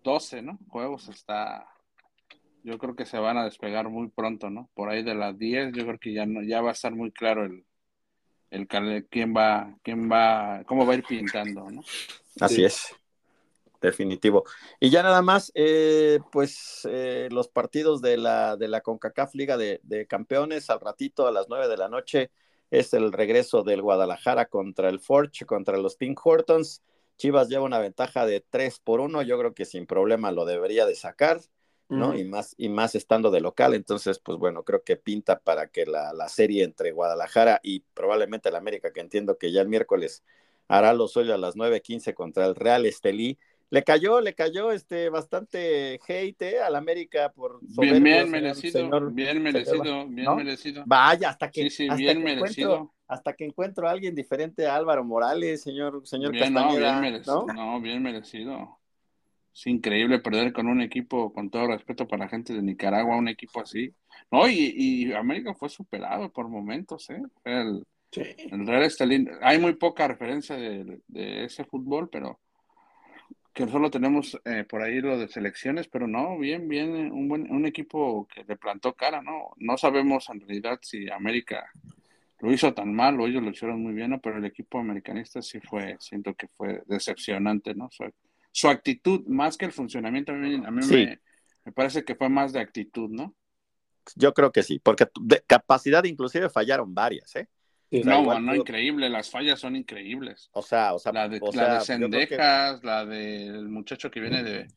12, 0.04 0.42
¿no? 0.42 0.60
Juegos 0.70 1.10
está. 1.10 1.68
Yo 2.64 2.78
creo 2.78 2.96
que 2.96 3.06
se 3.06 3.18
van 3.18 3.38
a 3.38 3.46
despegar 3.46 3.90
muy 3.90 4.10
pronto, 4.10 4.50
¿no? 4.50 4.70
Por 4.74 4.90
ahí 4.90 5.04
de 5.04 5.16
las 5.16 5.38
10, 5.38 5.74
yo 5.74 5.86
creo 5.86 6.00
que 6.00 6.14
ya 6.14 6.26
no, 6.26 6.44
ya 6.44 6.62
va 6.62 6.70
a 6.70 6.74
estar 6.74 6.94
muy 6.94 7.12
claro 7.12 7.46
el, 7.46 7.66
el 8.52 8.68
quién 8.68 9.34
va, 9.36 9.76
quién 9.82 10.12
va, 10.12 10.64
cómo 10.66 10.86
va 10.86 10.94
a 10.94 10.98
ir 10.98 11.04
pintando, 11.04 11.70
¿no? 11.70 11.82
Así 12.40 12.56
sí. 12.56 12.66
es, 12.66 12.96
definitivo. 13.82 14.44
Y 14.80 14.90
ya 14.90 15.04
nada 15.04 15.22
más, 15.22 15.52
eh, 15.56 16.20
pues 16.32 16.88
eh, 16.90 17.30
los 17.32 17.48
partidos 17.48 18.02
de 18.02 18.18
la, 18.18 18.58
de 18.58 18.68
la 18.68 18.82
CONCACAF 18.82 19.36
Liga 19.36 19.58
de, 19.58 19.80
de, 19.84 20.06
Campeones, 20.06 20.70
al 20.70 20.80
ratito 20.80 21.28
a 21.28 21.32
las 21.32 21.48
9 21.50 21.68
de 21.68 21.78
la 21.78 21.90
noche, 21.90 22.32
es 22.72 22.94
el 22.94 23.12
regreso 23.12 23.64
del 23.64 23.82
Guadalajara 23.82 24.46
contra 24.46 24.90
el 24.90 25.00
Forge, 25.00 25.46
contra 25.46 25.78
los 25.78 25.96
Pink 25.96 26.20
Hortons. 26.24 26.84
Chivas 27.20 27.50
lleva 27.50 27.66
una 27.66 27.80
ventaja 27.80 28.26
de 28.26 28.40
3 28.50 28.80
por 28.80 29.02
1, 29.02 29.24
yo 29.24 29.38
creo 29.38 29.54
que 29.54 29.66
sin 29.66 29.86
problema 29.86 30.32
lo 30.32 30.46
debería 30.46 30.86
de 30.86 30.96
sacar, 30.96 31.42
¿no? 31.90 32.10
Uh 32.10 32.14
-huh. 32.14 32.20
y, 32.22 32.24
más, 32.24 32.56
y 32.58 32.70
más 32.70 32.96
estando 32.96 33.30
de 33.30 33.42
local, 33.42 33.74
entonces, 33.74 34.20
pues 34.20 34.38
bueno, 34.40 34.64
creo 34.64 34.84
que 34.84 34.96
pinta 34.96 35.40
para 35.40 35.68
que 35.68 35.86
la, 35.86 36.14
la 36.14 36.30
serie 36.30 36.64
entre 36.64 36.92
Guadalajara 36.94 37.60
y 37.62 37.82
probablemente 37.94 38.48
el 38.50 38.56
América, 38.56 38.94
que 38.94 39.02
entiendo 39.02 39.38
que 39.38 39.52
ya 39.52 39.62
el 39.62 39.68
miércoles 39.68 40.24
hará 40.70 40.94
lo 40.94 41.10
suyo 41.10 41.34
a 41.34 41.38
las 41.38 41.58
9.15 41.58 42.14
contra 42.14 42.46
el 42.46 42.56
Real 42.56 42.86
Estelí, 42.86 43.38
le 43.72 43.84
cayó, 43.84 44.20
le 44.20 44.34
cayó 44.34 44.72
este 44.72 45.10
bastante 45.10 46.00
hate 46.08 46.42
¿eh? 46.42 46.60
al 46.60 46.76
América 46.76 47.32
por 47.32 47.60
bien, 47.62 48.04
bien 48.04 48.32
merecido, 48.32 48.80
señor, 48.80 49.14
bien 49.14 49.42
merecido, 49.44 50.08
bien 50.08 50.26
¿no? 50.26 50.36
merecido. 50.36 50.84
Vaya, 50.88 51.30
hasta 51.30 51.52
que, 51.52 51.64
sí, 51.64 51.70
sí, 51.70 51.84
hasta 51.84 51.96
bien 51.96 52.18
que 52.18 52.24
merecido. 52.24 52.94
Hasta 53.08 53.34
que 53.34 53.46
encuentro 53.46 53.88
a 53.88 53.92
alguien 53.92 54.14
diferente 54.14 54.68
a 54.68 54.76
Álvaro 54.76 55.04
Morales, 55.04 55.62
señor, 55.62 56.02
señor 56.06 56.32
bien, 56.32 56.54
Castañeda, 56.54 56.94
no, 56.96 57.02
bien 57.02 57.12
merecido, 57.12 57.46
¿no? 57.48 57.54
no, 57.54 57.82
bien 57.82 58.04
merecido. 58.04 58.80
Es 59.54 59.66
increíble 59.66 60.20
perder 60.20 60.54
con 60.54 60.68
un 60.68 60.82
equipo, 60.82 61.34
con 61.34 61.50
todo 61.50 61.68
respeto 61.68 62.08
para 62.08 62.26
la 62.26 62.30
gente 62.30 62.54
de 62.54 62.62
Nicaragua, 62.62 63.18
un 63.18 63.28
equipo 63.28 63.62
así. 63.62 63.94
No, 64.32 64.48
y, 64.48 64.74
y 64.76 65.14
América 65.14 65.56
fue 65.56 65.70
superado 65.70 66.32
por 66.32 66.50
momentos, 66.50 67.10
¿eh? 67.10 67.22
El, 67.44 67.84
sí. 68.12 68.22
el 68.38 68.68
Real 68.68 68.84
Estelín, 68.84 69.30
hay 69.42 69.58
muy 69.58 69.74
poca 69.74 70.08
referencia 70.08 70.56
de, 70.56 71.02
de 71.08 71.46
ese 71.46 71.66
fútbol, 71.66 72.10
pero 72.12 72.40
que 73.66 73.70
solo 73.70 73.92
tenemos 73.92 74.40
eh, 74.46 74.64
por 74.64 74.82
ahí 74.82 75.02
lo 75.02 75.18
de 75.18 75.28
selecciones, 75.28 75.90
pero 75.90 76.08
no, 76.08 76.38
bien, 76.38 76.70
bien, 76.70 77.12
un 77.12 77.28
buen 77.28 77.52
un 77.52 77.66
equipo 77.66 78.26
que 78.34 78.46
le 78.46 78.56
plantó 78.56 78.94
cara, 78.94 79.22
¿no? 79.22 79.52
No 79.58 79.78
sabemos 79.78 80.30
en 80.30 80.40
realidad 80.40 80.80
si 80.82 81.10
América 81.10 81.70
lo 82.40 82.54
hizo 82.54 82.74
tan 82.74 82.96
mal 82.96 83.20
o 83.20 83.28
ellos 83.28 83.44
lo 83.44 83.50
hicieron 83.50 83.84
muy 83.84 83.94
bien, 83.94 84.12
¿no? 84.12 84.22
Pero 84.22 84.38
el 84.38 84.46
equipo 84.46 84.80
americanista 84.80 85.42
sí 85.42 85.60
fue, 85.60 85.98
siento 86.00 86.36
que 86.36 86.48
fue 86.48 86.84
decepcionante, 86.86 87.76
¿no? 87.76 87.90
Su, 87.92 88.06
su 88.50 88.70
actitud, 88.70 89.28
más 89.28 89.58
que 89.58 89.66
el 89.66 89.74
funcionamiento, 89.74 90.32
a 90.32 90.36
mí, 90.36 90.62
a 90.66 90.72
mí 90.72 90.82
sí. 90.82 90.94
me, 90.94 91.20
me, 91.66 91.72
parece 91.74 92.06
que 92.06 92.16
fue 92.16 92.30
más 92.30 92.54
de 92.54 92.62
actitud, 92.62 93.10
¿no? 93.10 93.36
Yo 94.16 94.34
creo 94.34 94.54
que 94.54 94.64
sí, 94.64 94.80
porque 94.80 95.06
de 95.20 95.44
capacidad 95.46 96.06
inclusive 96.06 96.50
fallaron 96.50 96.94
varias, 96.94 97.36
¿eh? 97.36 97.50
Sí, 97.90 98.02
no, 98.04 98.24
no, 98.24 98.40
no, 98.40 98.56
increíble, 98.56 99.10
las 99.10 99.32
fallas 99.32 99.60
son 99.60 99.76
increíbles. 99.76 100.50
O 100.54 100.62
sea, 100.62 100.94
o 100.94 101.00
sea, 101.00 101.12
la 101.12 101.28
de, 101.28 101.40
o 101.42 101.48
la 101.48 101.52
sea, 101.52 101.74
de 101.74 101.86
Cendejas, 101.86 102.80
que... 102.80 102.86
la 102.86 103.06
del 103.06 103.68
muchacho 103.68 104.12
que 104.12 104.20
viene 104.20 104.44
de, 104.44 104.68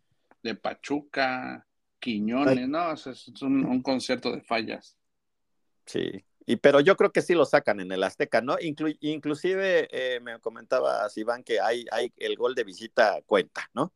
de 0.42 0.54
Pachuca, 0.54 1.66
Quiñones, 1.98 2.56
Ay. 2.56 2.68
no, 2.68 2.92
es, 2.92 3.06
es 3.06 3.42
un, 3.42 3.66
un, 3.66 3.82
concierto 3.82 4.32
de 4.32 4.40
fallas. 4.40 4.96
Sí, 5.84 6.24
y 6.46 6.56
pero 6.56 6.80
yo 6.80 6.96
creo 6.96 7.12
que 7.12 7.20
sí 7.20 7.34
lo 7.34 7.44
sacan 7.44 7.80
en 7.80 7.92
el 7.92 8.02
Azteca, 8.02 8.40
¿no? 8.40 8.56
Inclu 8.58 8.94
inclusive 9.00 9.88
eh, 9.92 10.20
me 10.20 10.38
comentaba 10.40 11.06
Iván 11.14 11.44
que 11.44 11.60
hay, 11.60 11.84
hay 11.92 12.12
el 12.16 12.36
gol 12.36 12.54
de 12.54 12.64
visita 12.64 13.20
cuenta, 13.26 13.68
¿no? 13.74 13.92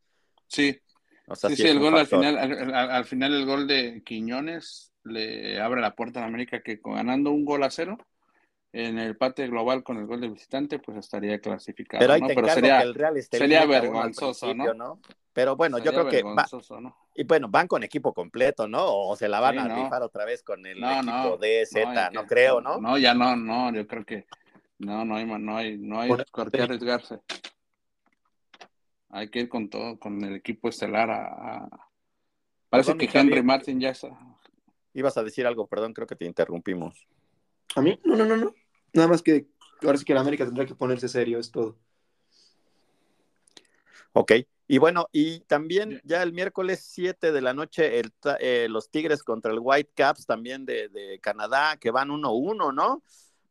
Sí. 0.46 0.78
O 1.26 1.34
sea, 1.34 1.48
sí, 1.50 1.56
sí, 1.56 1.62
sí 1.62 1.68
el 1.68 1.78
gol 1.78 1.96
al 1.96 2.06
final, 2.06 2.38
al, 2.38 2.74
al, 2.74 3.04
final 3.06 3.34
el 3.34 3.46
gol 3.46 3.66
de 3.66 4.02
Quiñones 4.04 4.92
le 5.04 5.58
abre 5.58 5.80
la 5.80 5.96
puerta 5.96 6.22
a 6.22 6.26
América 6.26 6.62
que 6.62 6.80
ganando 6.84 7.30
un 7.30 7.44
gol 7.44 7.64
a 7.64 7.70
cero 7.70 7.98
en 8.72 8.98
el 8.98 9.16
pate 9.16 9.46
global 9.48 9.82
con 9.82 9.96
el 9.96 10.06
gol 10.06 10.20
de 10.20 10.28
visitante, 10.28 10.78
pues 10.78 10.98
estaría 10.98 11.38
clasificado. 11.40 12.00
Pero, 12.00 12.12
ahí 12.12 12.20
¿no? 12.20 12.26
te 12.26 12.34
Pero 12.34 12.48
sería, 12.48 12.78
que 12.78 12.84
el 12.84 12.94
Real 12.94 13.22
sería 13.22 13.64
vergonzoso, 13.64 14.54
¿no? 14.54 14.74
¿no? 14.74 15.00
Pero 15.32 15.56
bueno, 15.56 15.78
sería 15.78 15.92
yo 15.92 16.08
creo 16.08 16.10
que. 16.10 16.22
Va, 16.22 16.46
¿no? 16.80 16.96
Y 17.14 17.24
bueno, 17.24 17.48
van 17.48 17.68
con 17.68 17.82
equipo 17.82 18.12
completo, 18.12 18.68
¿no? 18.68 18.84
O 18.86 19.16
se 19.16 19.28
la 19.28 19.40
van 19.40 19.54
sí, 19.54 19.60
a 19.60 19.64
no. 19.68 19.84
rifar 19.84 20.02
otra 20.02 20.24
vez 20.24 20.42
con 20.42 20.64
el 20.66 20.80
no, 20.80 20.92
equipo 20.92 21.10
no, 21.10 21.36
de 21.38 21.66
Z, 21.66 22.10
no, 22.10 22.26
creo, 22.26 22.60
¿no? 22.60 22.78
No, 22.80 22.98
ya 22.98 23.14
no, 23.14 23.36
no, 23.36 23.72
yo 23.72 23.86
creo 23.86 24.04
que. 24.04 24.26
No, 24.78 25.04
no 25.06 25.16
hay, 25.16 25.24
no 25.24 25.56
hay, 25.56 25.78
no 25.78 26.00
hay 26.00 26.10
por 26.10 26.50
qué 26.50 26.62
arriesgarse. 26.62 27.20
Hay 29.08 29.30
que 29.30 29.40
ir 29.40 29.48
con 29.48 29.70
todo, 29.70 29.98
con 29.98 30.22
el 30.22 30.36
equipo 30.36 30.68
estelar 30.68 31.10
a. 31.10 31.24
a... 31.24 31.68
Parece 32.68 32.92
Perdón, 32.92 33.08
que 33.08 33.18
Henry 33.18 33.42
Martin 33.42 33.80
ya 33.80 33.90
está. 33.90 34.08
Ibas 34.92 35.16
a 35.16 35.22
decir 35.22 35.46
algo, 35.46 35.66
perdón, 35.66 35.94
creo 35.94 36.06
que 36.06 36.16
te 36.16 36.26
interrumpimos. 36.26 37.06
¿A 37.76 37.82
mí? 37.82 38.00
No, 38.04 38.16
no, 38.16 38.24
no, 38.24 38.36
no. 38.36 38.54
Nada 38.94 39.08
más 39.08 39.22
que 39.22 39.46
ahora 39.82 39.98
sí 39.98 40.04
que 40.04 40.14
la 40.14 40.20
América 40.22 40.44
tendrá 40.46 40.66
que 40.66 40.74
ponerse 40.74 41.08
serio, 41.08 41.38
es 41.38 41.50
todo. 41.50 41.78
Ok, 44.12 44.32
y 44.66 44.78
bueno, 44.78 45.08
y 45.12 45.40
también 45.40 46.00
ya 46.04 46.22
el 46.22 46.32
miércoles 46.32 46.80
7 46.90 47.32
de 47.32 47.40
la 47.42 47.52
noche, 47.52 48.00
el, 48.00 48.12
eh, 48.40 48.66
los 48.70 48.90
Tigres 48.90 49.22
contra 49.22 49.52
el 49.52 49.58
White 49.62 49.92
Caps 49.94 50.26
también 50.26 50.64
de, 50.64 50.88
de 50.88 51.18
Canadá, 51.20 51.76
que 51.76 51.90
van 51.90 52.10
1-1, 52.10 52.72
¿no? 52.72 53.02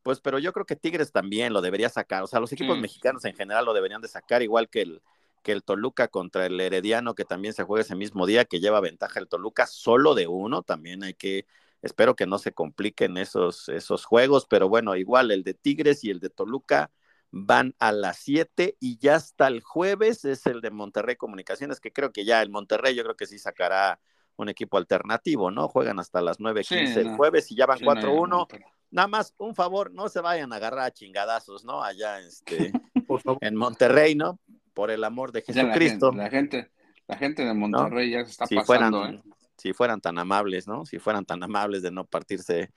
Pues, 0.01 0.19
pero 0.21 0.39
yo 0.39 0.53
creo 0.53 0.65
que 0.65 0.75
Tigres 0.75 1.11
también 1.11 1.53
lo 1.53 1.61
debería 1.61 1.89
sacar. 1.89 2.23
O 2.23 2.27
sea, 2.27 2.39
los 2.39 2.51
equipos 2.51 2.77
Sí. 2.77 2.81
mexicanos 2.81 3.25
en 3.25 3.35
general 3.35 3.65
lo 3.65 3.73
deberían 3.73 4.01
de 4.01 4.07
sacar, 4.07 4.41
igual 4.41 4.69
que 4.69 4.81
el, 4.81 5.01
que 5.43 5.51
el 5.51 5.63
Toluca 5.63 6.07
contra 6.09 6.47
el 6.47 6.59
Herediano, 6.59 7.15
que 7.15 7.25
también 7.25 7.53
se 7.53 7.63
juega 7.63 7.83
ese 7.83 7.95
mismo 7.95 8.25
día, 8.25 8.45
que 8.45 8.59
lleva 8.59 8.81
ventaja 8.81 9.19
el 9.19 9.27
Toluca 9.27 9.67
solo 9.67 10.15
de 10.15 10.27
uno. 10.27 10.63
También 10.63 11.03
hay 11.03 11.13
que, 11.13 11.45
espero 11.85 12.15
que 12.15 12.25
no 12.25 12.37
se 12.39 12.51
compliquen 12.51 13.17
esos, 13.17 13.69
esos 13.69 14.05
juegos, 14.05 14.45
pero 14.49 14.67
bueno, 14.67 14.95
igual 14.95 15.31
el 15.31 15.43
de 15.43 15.53
Tigres 15.53 16.03
y 16.03 16.09
el 16.09 16.19
de 16.19 16.29
Toluca 16.29 16.91
van 17.31 17.75
a 17.79 17.91
las 17.91 18.17
7 18.19 18.77
y 18.79 18.97
ya 18.97 19.15
hasta 19.15 19.47
el 19.47 19.61
jueves 19.61 20.25
es 20.25 20.45
el 20.45 20.61
de 20.61 20.71
Monterrey 20.71 21.15
Comunicaciones, 21.15 21.79
que 21.79 21.91
creo 21.91 22.11
que 22.11 22.25
ya 22.25 22.41
el 22.41 22.49
Monterrey 22.49 22.95
yo 22.95 23.03
creo 23.03 23.15
que 23.15 23.25
sí 23.25 23.37
sacará 23.39 23.99
un 24.37 24.49
equipo 24.49 24.77
alternativo, 24.77 25.51
¿no? 25.51 25.67
Juegan 25.67 25.99
hasta 25.99 26.21
las 26.21 26.39
9.15 26.39 26.63
Sí, 26.93 26.99
el 26.99 27.11
no. 27.11 27.17
jueves 27.17 27.51
y 27.51 27.55
ya 27.55 27.65
van 27.65 27.77
Sí, 27.79 27.85
no, 27.85 27.91
4-1. 27.93 28.27
no, 28.27 28.47
pero- 28.47 28.65
Nada 28.91 29.07
más, 29.09 29.33
un 29.37 29.55
favor, 29.55 29.91
no 29.93 30.07
se 30.09 30.21
vayan 30.21 30.53
a 30.53 30.57
agarrar 30.57 30.85
a 30.85 30.91
chingadazos, 30.91 31.65
¿no? 31.65 31.83
Allá 31.83 32.19
este, 32.19 32.71
Por 33.07 33.21
favor. 33.21 33.39
en 33.41 33.55
Monterrey, 33.55 34.15
¿no? 34.15 34.39
Por 34.73 34.89
el 34.91 35.03
amor 35.03 35.31
de 35.33 35.43
ya 35.45 35.53
la 35.63 35.73
Jesucristo. 35.73 36.11
gente- 36.11 36.23
La 36.23 36.29
gente, 36.29 36.71
la 37.07 37.17
gente 37.17 37.43
de 37.45 37.53
Monterrey 37.53 38.11
ya 38.11 38.23
se 38.23 38.31
está 38.31 38.45
si 38.47 38.55
pasando, 38.55 38.99
fueran, 39.01 39.15
¿eh? 39.15 39.21
Si 39.65 39.73
fueran 39.73 39.99
tan 39.99 40.19
amables, 40.19 40.67
¿no? 40.67 40.85
Si 40.85 40.99
fueran 40.99 41.25
tan 41.25 41.41
amables 41.41 41.81
de 41.81 41.89
no 41.89 42.05
partirse 42.05 42.71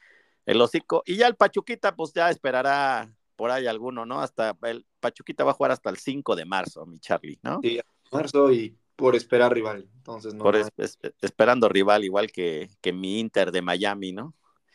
el 0.47 0.59
hocico. 0.59 1.03
Y 1.05 1.17
ya 1.17 1.27
el 1.27 1.37
Pachuquita, 1.37 1.95
pues 1.95 2.15
ya 2.15 2.31
esperará 2.31 3.15
por 3.37 3.51
ahí 3.51 3.67
alguno, 3.67 4.07
¿no? 4.07 4.23
Hasta 4.23 4.57
el 4.63 4.87
Pachuquita 4.99 5.45
va 5.45 5.51
a 5.51 5.55
jugar 5.55 5.73
hasta 5.73 5.91
el 5.91 5.99
5 5.99 6.35
de 6.35 6.47
marzo, 6.47 6.87
mi 6.87 6.99
Charlie, 6.99 7.39
¿no? 7.43 7.61
Sí, 7.63 7.79
marzo 8.11 8.51
y 8.51 8.75
por 8.97 9.15
esperar 9.17 9.53
rival. 9.53 9.87
Entonces, 9.97 10.33
no. 10.33 10.43
por 10.43 10.57
es- 10.57 10.71
es- 10.79 10.99
esperando 11.21 11.69
rival, 11.69 12.05
igual 12.05 12.33
que, 12.33 12.71
que 12.81 12.95
mi 12.95 13.21
Inter 13.21 13.53
de 13.53 13.61
Miami, 13.61 14.13
¿no? 14.13 14.33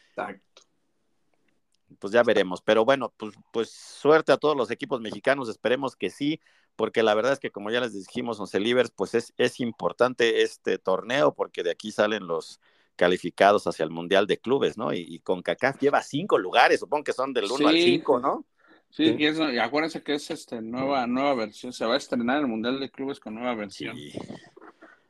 Exacto. 0.10 0.62
Pues 1.98 2.14
ya 2.14 2.22
veremos. 2.22 2.62
Pero 2.62 2.86
bueno, 2.86 3.12
pues, 3.18 3.34
pues 3.52 3.72
suerte 3.72 4.32
a 4.32 4.38
todos 4.38 4.56
los 4.56 4.70
equipos 4.70 5.02
mexicanos, 5.02 5.50
esperemos 5.50 5.96
que 5.96 6.12
sí, 6.12 6.40
porque 6.76 7.04
la 7.04 7.14
verdad 7.14 7.34
es 7.34 7.40
que 7.40 7.52
como 7.52 7.70
ya 7.72 7.82
les 7.82 7.94
dijimos, 7.94 8.40
Once 8.40 8.60
Libres, 8.60 8.92
pues 8.96 9.14
es, 9.16 9.34
es 9.38 9.60
importante 9.60 10.42
este 10.42 10.78
torneo, 10.78 11.34
porque 11.34 11.64
de 11.64 11.72
aquí 11.72 11.92
salen 11.92 12.28
los 12.28 12.60
calificados 12.96 13.66
hacia 13.68 13.84
el 13.84 13.90
Mundial 13.92 14.28
de 14.28 14.38
Clubes, 14.38 14.78
¿no? 14.78 14.94
Y, 14.94 15.00
y 15.08 15.20
con 15.20 15.42
CACAF 15.42 15.80
lleva 15.82 16.02
cinco 16.04 16.38
lugares, 16.38 16.80
supongo 16.80 17.04
que 17.04 17.14
son 17.14 17.34
del 17.34 17.52
1 17.52 17.68
al 17.68 17.76
Sí. 17.76 17.84
5, 17.84 18.20
¿no? 18.20 18.46
Sí, 18.90 19.06
Sí. 19.06 19.16
y, 19.18 19.56
y 19.56 19.58
acuérdense 19.60 20.04
que 20.04 20.14
es 20.16 20.30
este 20.30 20.62
nueva, 20.62 21.08
nueva 21.08 21.34
versión, 21.34 21.74
se 21.74 21.86
va 21.86 21.96
a 21.96 21.98
estrenar 21.98 22.40
el 22.40 22.48
Mundial 22.48 22.80
de 22.80 22.92
Clubes 22.92 23.20
con 23.20 23.34
nueva 23.36 23.56
versión. 23.56 23.96
Sí. 23.96 24.12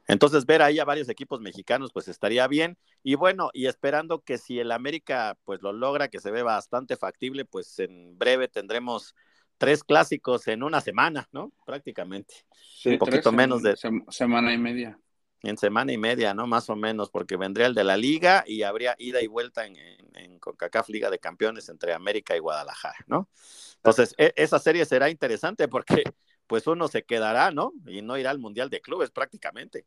Entonces, 0.07 0.45
ver 0.45 0.61
ahí 0.61 0.79
a 0.79 0.85
varios 0.85 1.07
equipos 1.07 1.39
mexicanos, 1.39 1.91
pues 1.93 2.07
estaría 2.09 2.45
bien. 2.47 2.77
Y 3.03 3.15
bueno, 3.15 3.49
y 3.53 3.67
esperando 3.67 4.21
que 4.21 4.37
si 4.37 4.59
el 4.59 4.71
América, 4.71 5.37
pues 5.45 5.61
lo 5.61 5.71
logra, 5.71 6.09
que 6.09 6.19
se 6.19 6.31
ve 6.31 6.43
bastante 6.43 6.97
factible, 6.97 7.45
pues 7.45 7.79
en 7.79 8.17
breve 8.17 8.49
tendremos 8.49 9.15
tres 9.57 9.83
clásicos 9.83 10.47
en 10.47 10.63
una 10.63 10.81
semana, 10.81 11.27
¿no? 11.31 11.51
Prácticamente. 11.65 12.33
Sí, 12.51 12.89
un 12.89 12.99
poquito 12.99 13.21
Tres 13.21 13.33
menos 13.33 13.63
de- 13.63 13.73
sem- 13.75 14.09
semana 14.11 14.53
y 14.53 14.57
media. 14.57 14.99
En 15.41 15.57
semana 15.57 15.91
y 15.91 15.97
media, 15.97 16.33
¿no? 16.33 16.47
Más 16.47 16.69
o 16.69 16.75
menos, 16.75 17.09
porque 17.09 17.35
vendría 17.35 17.67
el 17.67 17.73
de 17.75 17.83
la 17.83 17.97
liga 17.97 18.45
y 18.47 18.63
habría 18.63 18.95
ida 18.97 19.21
y 19.21 19.27
vuelta 19.27 19.65
en, 19.65 19.75
en, 19.75 20.15
en 20.15 20.39
CONCACAF 20.39 20.87
Liga 20.87 21.09
de 21.09 21.19
Campeones 21.19 21.67
entre 21.67 21.93
América 21.93 22.35
y 22.35 22.39
Guadalajara, 22.39 22.95
¿no? 23.07 23.27
Entonces, 23.75 24.15
e- 24.17 24.33
esa 24.37 24.57
serie 24.59 24.85
será 24.85 25.09
interesante 25.09 25.67
porque 25.67 26.03
pues 26.47 26.65
uno 26.67 26.87
se 26.87 27.03
quedará, 27.03 27.51
¿no? 27.51 27.73
Y 27.87 28.01
no 28.01 28.17
irá 28.17 28.29
al 28.31 28.39
Mundial 28.39 28.69
de 28.69 28.79
Clubes 28.79 29.11
prácticamente. 29.11 29.85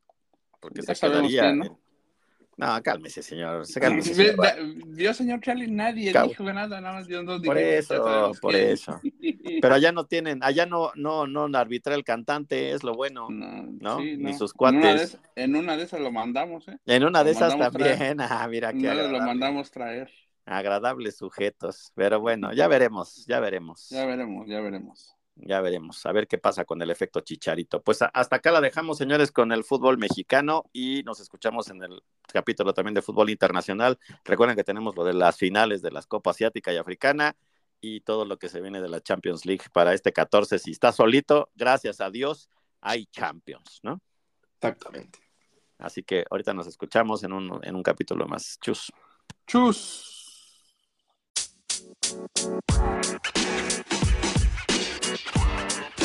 Porque 0.61 0.83
Ya 0.83 0.95
se 0.95 1.01
quedaría. 1.07 1.53
¿no? 1.55 1.81
No, 2.59 2.83
cálmese, 2.83 3.23
señor. 3.23 3.67
se- 3.67 3.79
cálmese, 3.81 4.15
señor. 4.15 5.41
Charlie, 5.43 5.71
nadie 5.71 6.13
Cabo. 6.13 6.29
dijo 6.29 6.45
nada, 6.45 6.81
nada 6.81 6.95
más 6.95 7.07
dio 7.07 7.23
dos 7.23 7.43
Por 7.43 7.59
eso, 7.59 8.33
por 8.41 8.55
eso. 8.57 9.01
Pero 9.61 9.75
allá 9.75 9.93
no 9.93 10.07
tienen, 10.07 10.43
allá 10.43 10.65
no, 10.65 10.91
no, 10.95 11.27
no 11.27 11.59
arbitra 11.59 11.95
el 11.95 12.05
cantante, 12.05 12.71
es 12.73 12.83
lo 12.83 12.95
bueno. 12.95 13.29
No, 13.31 13.63
¿no? 13.81 13.99
sí, 13.99 14.17
Ni 14.17 14.33
no. 14.33 14.39
sus 14.39 14.53
cuates. 14.55 15.19
en 15.35 15.55
una 15.55 15.77
de 15.77 15.85
esas 15.85 16.01
lo 16.01 16.11
mandamos, 16.11 16.67
¿eh? 16.69 16.79
En 16.87 17.05
una 17.05 17.23
de 17.25 17.33
Lo 17.33 17.37
esas 17.39 17.59
también, 17.59 18.21
ah, 18.21 18.47
mira 18.49 18.73
qué 18.73 18.89
de 18.89 19.09
lo 19.09 19.19
mandamos 19.19 19.71
traer. 19.71 20.11
agradables 20.47 21.17
sujetos. 21.19 21.93
Pero 21.95 22.21
bueno, 22.21 22.53
ya 22.53 22.69
veremos, 22.69 23.27
ya 23.27 23.41
veremos. 23.41 23.89
Ya 23.91 24.07
veremos, 24.07 24.47
ya 24.49 24.61
veremos. 24.61 25.16
Ya 25.39 25.61
veremos, 25.61 26.05
a 26.07 26.13
ver 26.13 26.27
qué 26.27 26.39
pasa 26.39 26.65
con 26.65 26.81
el 26.81 26.91
efecto 26.91 27.21
chicharito. 27.21 27.83
Pues 27.83 28.01
hasta 28.01 28.37
acá 28.37 28.51
la 28.51 28.63
dejamos, 28.63 28.97
señores, 28.97 29.31
con 29.31 29.53
el 29.53 29.65
fútbol 29.65 29.99
mexicano 29.99 30.65
y 30.73 31.03
nos 31.05 31.21
escuchamos 31.21 31.69
en 31.69 31.83
el 31.83 32.03
capítulo 32.33 32.73
también 32.73 32.95
de 32.95 33.03
fútbol 33.03 33.29
internacional. 33.29 33.99
Recuerden 34.25 34.57
que 34.57 34.65
tenemos 34.65 34.97
lo 34.97 35.05
de 35.05 35.13
las 35.13 35.37
finales 35.37 35.83
de 35.83 35.91
las 35.91 36.07
Copa 36.07 36.31
Asiática 36.31 36.73
y 36.73 36.79
Africana 36.79 37.37
y 37.83 38.01
todo 38.01 38.25
lo 38.25 38.39
que 38.39 38.49
se 38.49 38.63
viene 38.63 38.81
de 38.81 38.89
la 38.89 39.03
Champions 39.03 39.45
League 39.45 39.65
para 39.73 39.93
este 39.93 40.11
14. 40.11 40.59
Si 40.59 40.71
está 40.71 40.91
solito, 40.91 41.51
gracias 41.55 42.01
a 42.01 42.11
Dios, 42.11 42.49
hay 42.81 43.05
Champions, 43.07 43.81
¿no? 43.83 44.01
Exactamente. 44.55 45.19
Así 45.79 46.03
que 46.03 46.25
ahorita 46.31 46.55
nos 46.55 46.67
escuchamos 46.67 47.23
en 47.25 47.35
un, 47.35 47.61
en 47.63 47.77
un 47.77 47.83
capítulo 47.83 48.27
más. 48.27 48.59
Chus. 48.63 48.91
Chus. 49.47 50.15
Twerk. 55.17 55.96